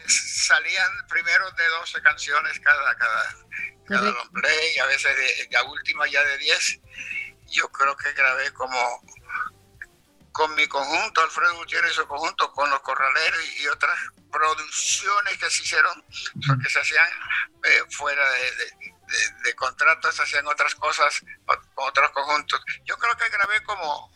[0.08, 3.36] salían primero de 12 canciones cada, cada,
[3.86, 6.80] cada long play, a veces de, la última ya de 10.
[7.52, 8.76] Yo creo que grabé como
[10.36, 13.98] con mi conjunto, Alfredo Gutiérrez y su conjunto, con los corraleros y, otras
[14.30, 16.04] producciones que se hicieron,
[16.62, 17.06] que se hacían
[17.64, 22.60] eh, fuera de, de, contratos, se hacían otras cosas con otros conjuntos.
[22.84, 24.12] Yo creo que grabé como,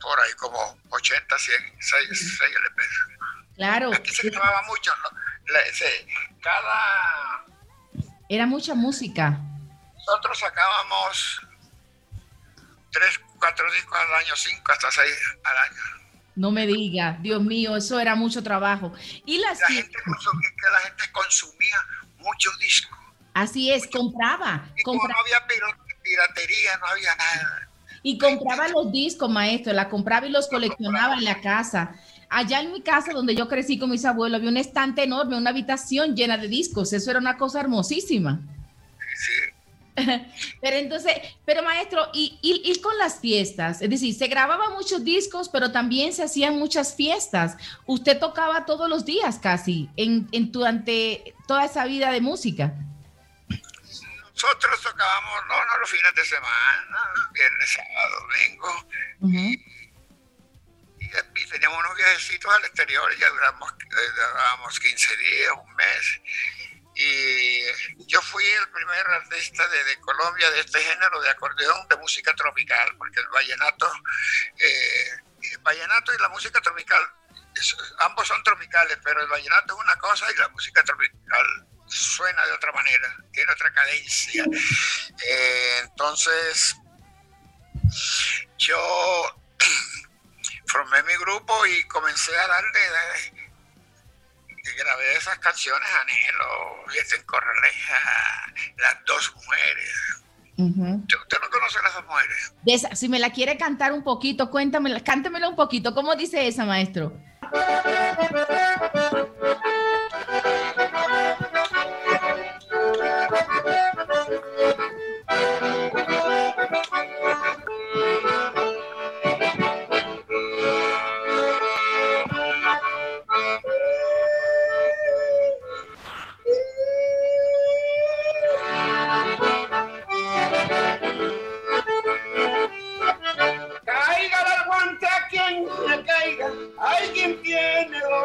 [0.00, 2.82] por ahí, como 80, 100, 6, 6 LP.
[3.54, 3.94] Claro.
[3.94, 5.10] Aquí se grababa mucho, ¿no?
[6.42, 7.44] cada...
[8.28, 9.38] Era mucha música.
[9.94, 11.40] Nosotros sacábamos
[12.90, 16.00] tres, cuatro discos al año, cinco hasta seis al año.
[16.36, 18.92] No me diga, Dios mío, eso era mucho trabajo.
[19.26, 21.76] Y la gente consumía, que la gente consumía
[22.18, 22.98] muchos discos.
[23.34, 24.64] Así es, compraba.
[24.84, 25.46] no había
[26.02, 27.68] piratería, no había nada.
[28.02, 31.94] Y compraba los discos, maestro, la compraba y los coleccionaba en la casa.
[32.30, 35.50] Allá en mi casa, donde yo crecí con mis abuelos, había un estante enorme, una
[35.50, 36.92] habitación llena de discos.
[36.92, 38.40] Eso era una cosa hermosísima.
[39.16, 39.32] Sí,
[40.60, 41.14] Pero entonces,
[41.44, 46.12] pero maestro, y, y, con las fiestas, es decir, se grababan muchos discos, pero también
[46.12, 47.56] se hacían muchas fiestas.
[47.86, 52.72] Usted tocaba todos los días casi en, en durante toda esa vida de música.
[54.32, 56.98] Nosotros tocábamos, no, no los fines de semana,
[57.32, 59.48] viernes, sábado, domingo.
[60.98, 66.20] y, teníamos unos viajecitos al exterior, ya duramos, eh, durábamos 15 días, un mes
[66.94, 72.34] y yo fui el primer artista de, Colombia de este género de acordeón de música
[72.34, 73.90] tropical, porque el vallenato,
[74.58, 75.10] eh,
[75.52, 77.02] el vallenato y la música tropical,
[78.00, 82.52] ambos son tropicales, pero el vallenato es una cosa y la música tropical suena de
[82.52, 84.44] otra manera, tiene otra cadencia.
[85.26, 86.76] Eh, entonces,
[88.58, 89.40] yo
[90.66, 92.80] formé mi grupo y comencé a darle
[94.76, 96.84] grabé esas canciones, Anhelo,
[97.16, 98.00] en Corraleja,
[98.76, 100.24] Las dos mujeres.
[100.58, 102.54] ¿Usted no conoce a dos mujeres?
[102.98, 105.94] si me la quiere cantar un poquito, cuéntamela, cántemela un poquito.
[105.94, 107.12] ¿Cómo dice esa, maestro?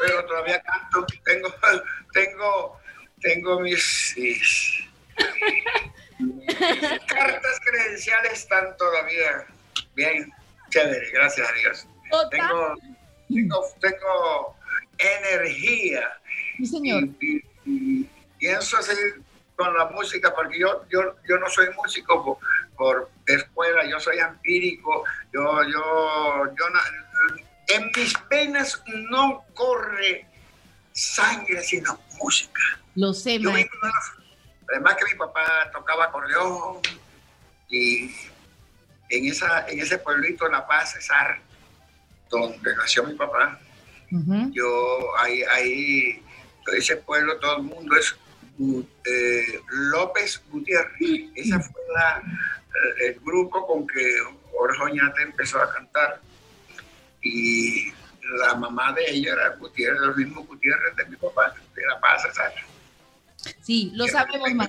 [0.00, 1.06] pero todavía canto.
[1.24, 1.54] Tengo,
[2.12, 2.80] tengo,
[3.20, 4.14] tengo mis,
[7.08, 9.46] cartas credenciales están todavía
[9.94, 10.32] bien
[10.70, 11.86] chévere, gracias a Dios.
[12.30, 12.74] Tengo,
[13.80, 14.56] tengo,
[14.98, 16.18] energía.
[16.58, 17.04] Sí, señor.
[17.20, 18.08] Y,
[18.38, 19.22] pienso seguir
[19.56, 22.38] con la música, porque yo, yo, yo no soy músico
[22.76, 26.68] por, escuela, yo soy empírico, yo, yo, yo
[27.68, 30.26] en mis venas no corre
[30.92, 32.62] sangre, sino música.
[32.94, 33.38] Lo sé,
[34.70, 36.78] Además que mi papá tocaba acordeón
[37.68, 38.10] y
[39.10, 41.38] en, esa, en ese pueblito La Paz, Cesar,
[42.30, 43.60] donde nació mi papá,
[44.52, 46.22] yo ahí, ahí,
[46.76, 48.14] ese pueblo, todo el mundo es
[49.04, 51.30] eh, López Gutiérrez.
[51.34, 51.82] Ese fue
[53.00, 54.18] el grupo con que
[54.52, 56.20] Jorge Oñate empezó a cantar.
[57.24, 57.90] Y
[58.38, 62.22] la mamá de ella era Gutiérrez, los mismos Gutiérrez de mi papá, de La Paz,
[63.62, 64.68] Sí, lo sabemos,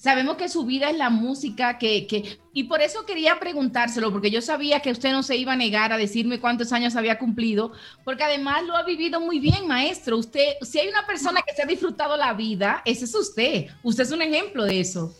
[0.00, 4.30] Sabemos que su vida es la música, que, que, y por eso quería preguntárselo, porque
[4.30, 7.72] yo sabía que usted no se iba a negar a decirme cuántos años había cumplido,
[8.02, 10.16] porque además lo ha vivido muy bien, maestro.
[10.16, 13.66] Usted, si hay una persona que se ha disfrutado la vida, ese es usted.
[13.82, 15.14] Usted es un ejemplo de eso.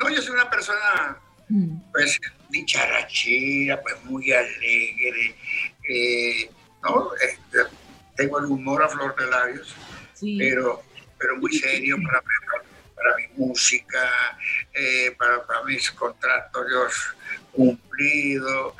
[0.00, 1.18] No, yo soy una persona,
[1.48, 1.76] mm.
[1.92, 5.34] pues, dicharachera, pues, muy alegre,
[5.88, 6.50] eh,
[6.82, 7.10] ¿no?
[7.14, 7.58] Este,
[8.16, 9.74] tengo el humor a flor de labios,
[10.38, 10.82] pero,
[11.18, 12.22] pero muy serio para
[12.96, 14.38] para mi música,
[14.72, 17.14] eh, para, mis contratos
[17.52, 18.74] cumplidos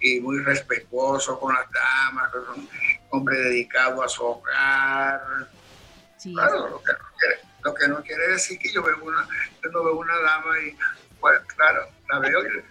[0.00, 2.68] y muy respetuoso con las damas, un
[3.10, 5.48] hombre dedicado a su hogar.
[6.22, 9.26] claro, lo que, no quiere, lo que no quiere decir que yo veo una,
[9.62, 10.76] yo no veo una dama y
[11.18, 12.62] pues claro, la veo y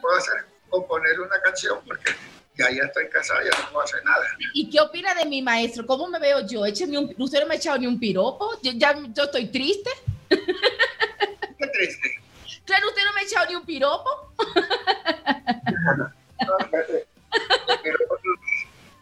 [0.00, 2.12] puedo hacer componer una canción porque
[2.56, 4.24] ya, ya estoy casada, ya no puedo hacer nada.
[4.52, 5.86] ¿Y qué opina de mi maestro?
[5.86, 6.64] ¿Cómo me veo yo?
[6.66, 8.58] Écheme un, ¿Usted no me ha echado ni un piropo?
[8.62, 9.90] ¿Yo, ya, ¿Yo estoy triste?
[10.28, 12.20] Qué triste.
[12.64, 14.32] Claro, usted no me ha echado ni un piropo.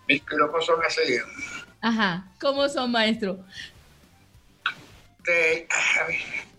[0.09, 1.19] mis piropos son así.
[1.81, 3.39] Ajá, ¿cómo son, maestro?
[5.25, 5.69] Te,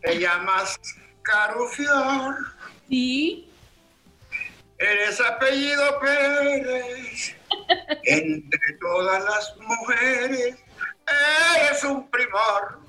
[0.01, 0.80] te llamas
[1.22, 2.35] Carufior.
[2.89, 3.49] Sí.
[4.77, 7.35] Eres apellido Pérez.
[8.03, 10.57] Entre todas las mujeres,
[11.57, 12.83] eres un primor.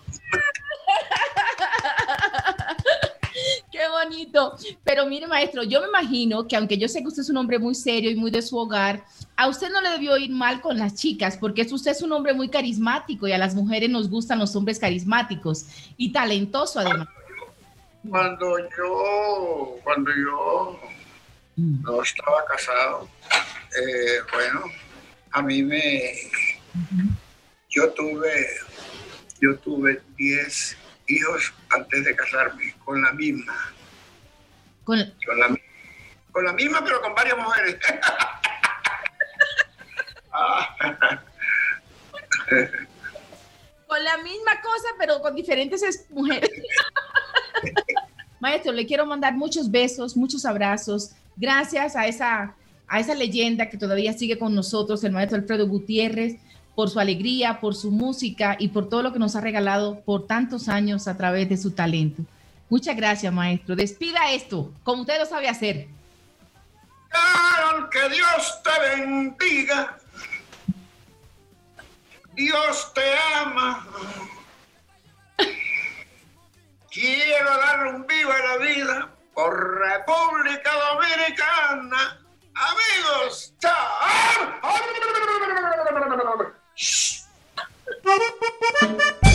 [3.70, 4.56] Qué bonito.
[4.84, 7.58] Pero mire, maestro, yo me imagino que aunque yo sé que usted es un hombre
[7.58, 9.04] muy serio y muy de su hogar,
[9.36, 12.34] a usted no le debió ir mal con las chicas, porque usted es un hombre
[12.34, 15.66] muy carismático y a las mujeres nos gustan los hombres carismáticos
[15.96, 17.08] y talentoso además.
[18.08, 20.78] Cuando yo cuando yo
[21.56, 24.62] no estaba casado, eh, bueno,
[25.32, 26.14] a mí me,
[27.70, 28.48] yo tuve,
[29.40, 30.76] yo tuve 10
[31.08, 33.72] hijos antes de casarme con la misma.
[34.84, 35.56] Con, Con la,
[36.32, 37.76] con la misma, pero con varias mujeres.
[43.86, 46.50] Con la misma cosa, pero con diferentes es- mujeres.
[48.44, 51.12] Maestro, le quiero mandar muchos besos, muchos abrazos.
[51.34, 52.54] Gracias a esa,
[52.86, 56.36] a esa leyenda que todavía sigue con nosotros, el maestro Alfredo Gutiérrez,
[56.74, 60.26] por su alegría, por su música y por todo lo que nos ha regalado por
[60.26, 62.22] tantos años a través de su talento.
[62.68, 63.76] Muchas gracias, maestro.
[63.76, 65.88] Despida esto, como usted lo sabe hacer.
[67.90, 69.96] Que Dios te bendiga.
[72.34, 73.00] Dios te
[73.42, 73.88] ama.
[76.94, 82.24] Quiero darle un viva a la vida por República Dominicana.
[82.54, 84.54] Amigos, chao.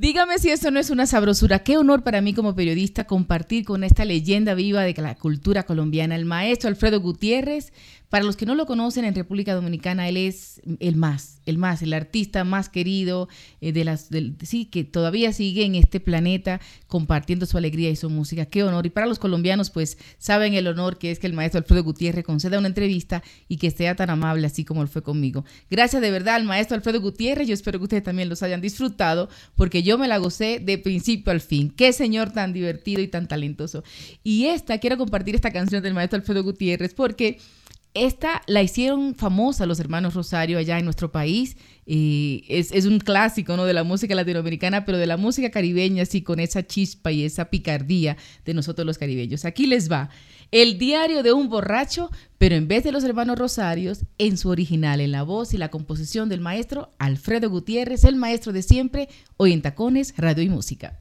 [0.00, 1.58] Dígame si esto no es una sabrosura.
[1.58, 6.16] Qué honor para mí como periodista compartir con esta leyenda viva de la cultura colombiana,
[6.16, 7.74] el maestro Alfredo Gutiérrez.
[8.10, 11.80] Para los que no lo conocen en República Dominicana, él es el más, el más,
[11.80, 13.28] el artista más querido
[13.60, 14.08] eh, de las,
[14.42, 18.46] sí, que todavía sigue en este planeta compartiendo su alegría y su música.
[18.46, 18.84] Qué honor.
[18.84, 22.24] Y para los colombianos, pues saben el honor que es que el maestro Alfredo Gutiérrez
[22.24, 25.44] conceda una entrevista y que sea tan amable así como lo fue conmigo.
[25.70, 27.46] Gracias de verdad al maestro Alfredo Gutiérrez.
[27.46, 31.30] Yo espero que ustedes también los hayan disfrutado porque yo me la gocé de principio
[31.30, 31.70] al fin.
[31.70, 33.84] Qué señor tan divertido y tan talentoso.
[34.24, 37.38] Y esta, quiero compartir esta canción del maestro Alfredo Gutiérrez porque
[37.94, 41.56] esta la hicieron famosa los hermanos Rosario allá en nuestro país.
[41.86, 43.64] y es, es un clásico ¿no?
[43.64, 47.46] de la música latinoamericana, pero de la música caribeña, así con esa chispa y esa
[47.50, 49.44] picardía de nosotros los caribeños.
[49.44, 50.10] Aquí les va.
[50.52, 55.00] El diario de un borracho, pero en vez de los hermanos Rosarios, en su original,
[55.00, 59.52] en la voz y la composición del maestro Alfredo Gutiérrez, el maestro de siempre, hoy
[59.52, 60.98] en Tacones, Radio y Música.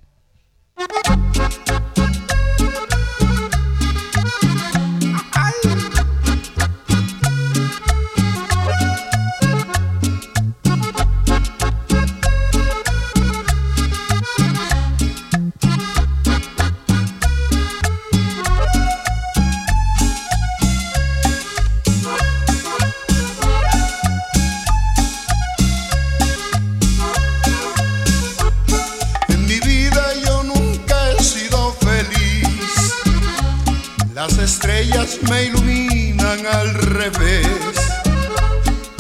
[34.20, 37.48] Las estrellas me iluminan al revés.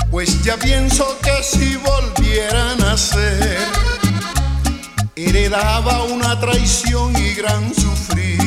[0.09, 3.57] Pues ya pienso que si volvieran a ser,
[5.17, 8.39] heredaba una traición y gran sufrir.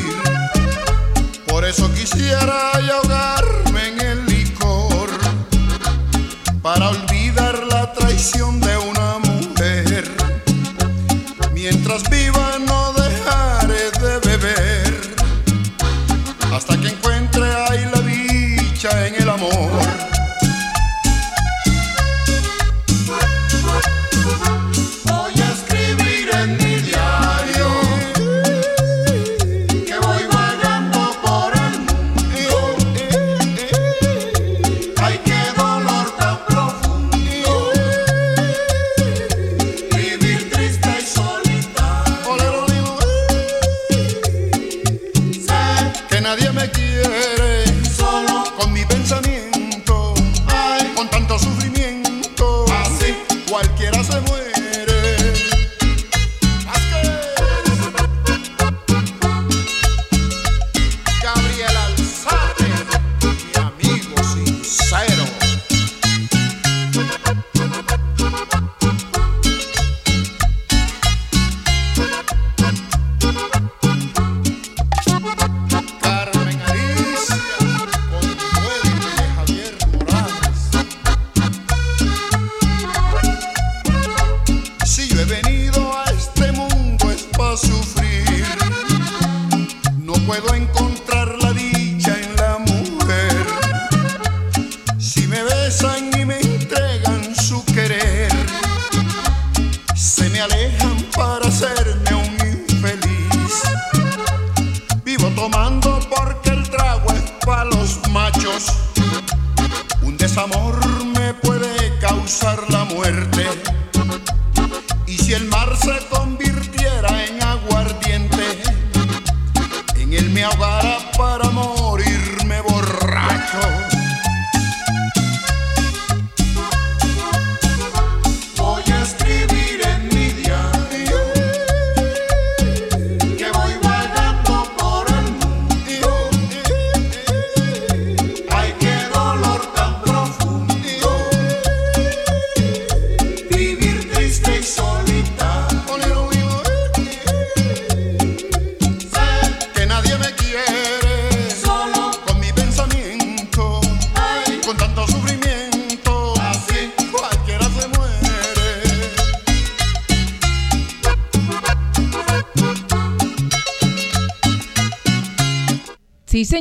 [1.47, 5.11] Por eso quisiera ahogarme en el licor,
[6.62, 8.62] para olvidar la traición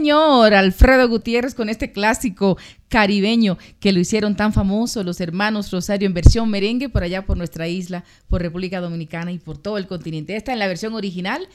[0.01, 2.57] señor, Alfredo Gutiérrez con este clásico
[2.87, 7.37] caribeño que lo hicieron tan famoso los hermanos Rosario en versión merengue por allá por
[7.37, 10.35] nuestra isla, por República Dominicana y por todo el continente.
[10.35, 11.47] Esta en la versión original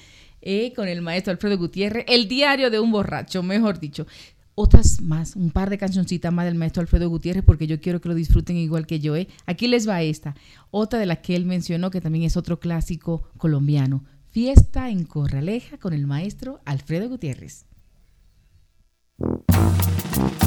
[0.42, 4.06] eh, con el maestro Alfredo Gutiérrez, El diario de un borracho, mejor dicho.
[4.54, 8.08] Otras más, un par de cancioncitas más del maestro Alfredo Gutiérrez porque yo quiero que
[8.08, 9.16] lo disfruten igual que yo.
[9.16, 9.26] ¿eh?
[9.46, 10.36] Aquí les va esta,
[10.70, 14.04] otra de la que él mencionó que también es otro clásico colombiano.
[14.30, 17.66] Fiesta en Corraleja con el maestro Alfredo Gutiérrez.
[19.18, 20.45] Thank you.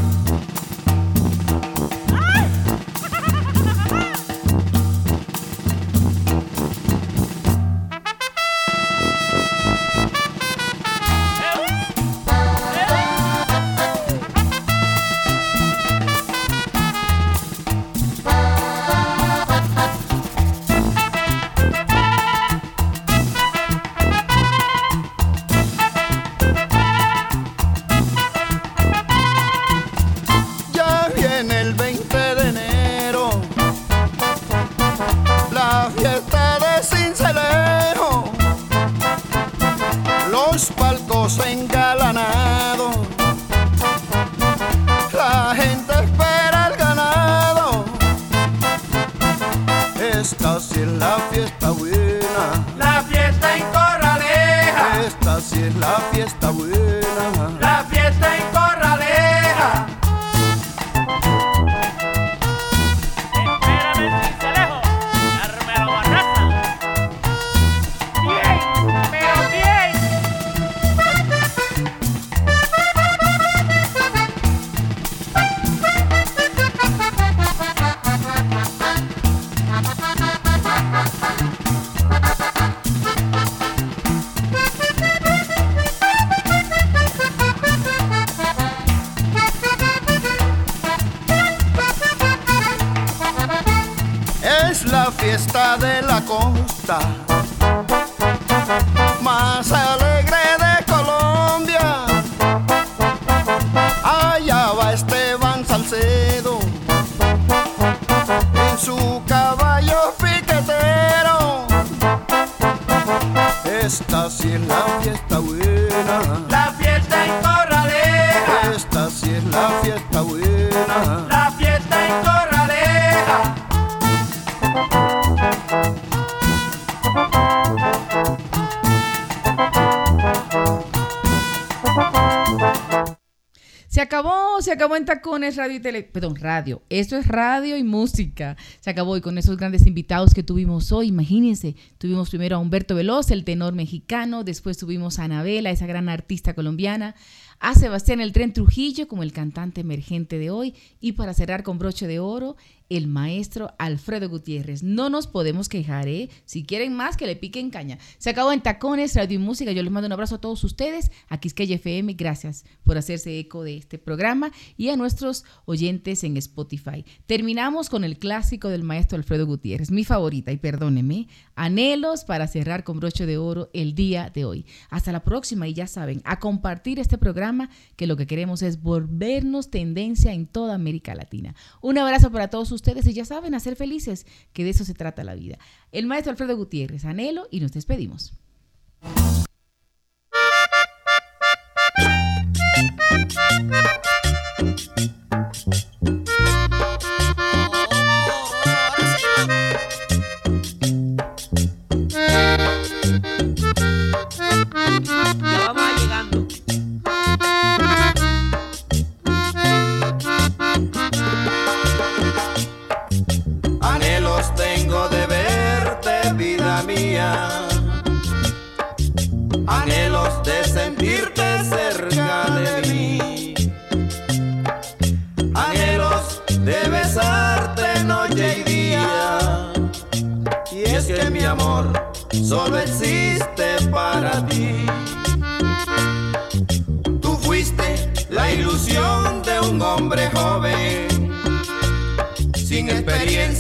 [135.10, 136.84] Tacones Radio y Tele, perdón, radio.
[136.88, 138.56] Esto es radio y música.
[138.80, 142.94] Se acabó y con esos grandes invitados que tuvimos hoy, imagínense, tuvimos primero a Humberto
[142.94, 147.16] Veloz, el tenor mexicano, después tuvimos a Anabela, esa gran artista colombiana,
[147.60, 151.80] a Sebastián El Tren Trujillo como el cantante emergente de hoy y para cerrar con
[151.80, 152.56] broche de oro,
[152.90, 154.82] el maestro Alfredo Gutiérrez.
[154.82, 156.30] No nos podemos quejar, ¿eh?
[156.46, 158.00] Si quieren más, que le piquen caña.
[158.18, 159.72] Se acabó en Tacones, Radio y Música.
[159.72, 161.12] Yo les mando un abrazo a todos ustedes.
[161.30, 162.14] Aquí es que FM.
[162.14, 167.06] Gracias por hacerse eco de este programa y a nuestros oyentes en Spotify.
[167.28, 172.84] Terminamos con el clásico del maestro Alfredo Gutiérrez, mi favorita, y perdóneme, anhelos para cerrar
[172.84, 174.66] con broche de oro el día de hoy.
[174.90, 178.82] Hasta la próxima y ya saben, a compartir este programa que lo que queremos es
[178.82, 181.54] volvernos tendencia en toda América Latina.
[181.82, 184.94] Un abrazo para todos ustedes y ya saben, a ser felices, que de eso se
[184.94, 185.58] trata la vida.
[185.92, 188.34] El maestro Alfredo Gutiérrez, anhelo y nos despedimos.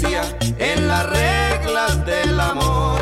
[0.03, 3.01] En las reglas del amor,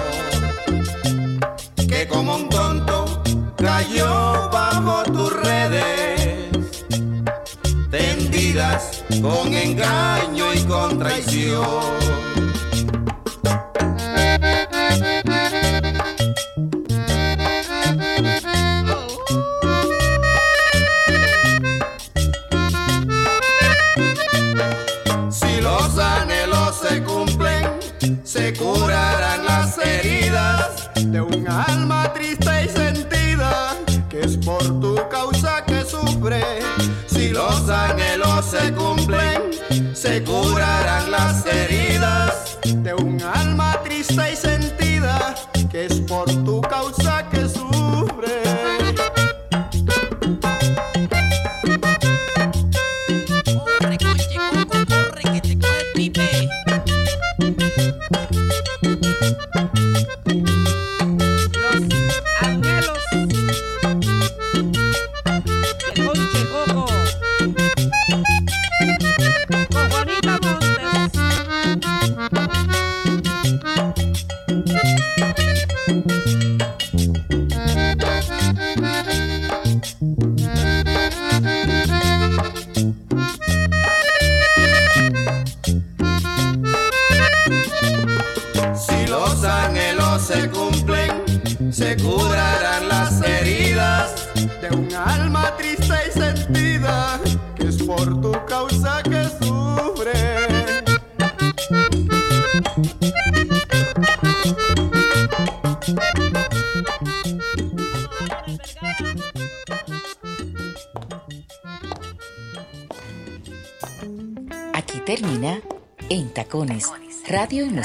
[1.88, 3.22] que como un tonto
[3.56, 6.86] cayó bajo tus redes,
[7.92, 12.37] tendidas con engaño y con traición.
[40.18, 44.77] Se curarán las heridas de un alma triste y sentida,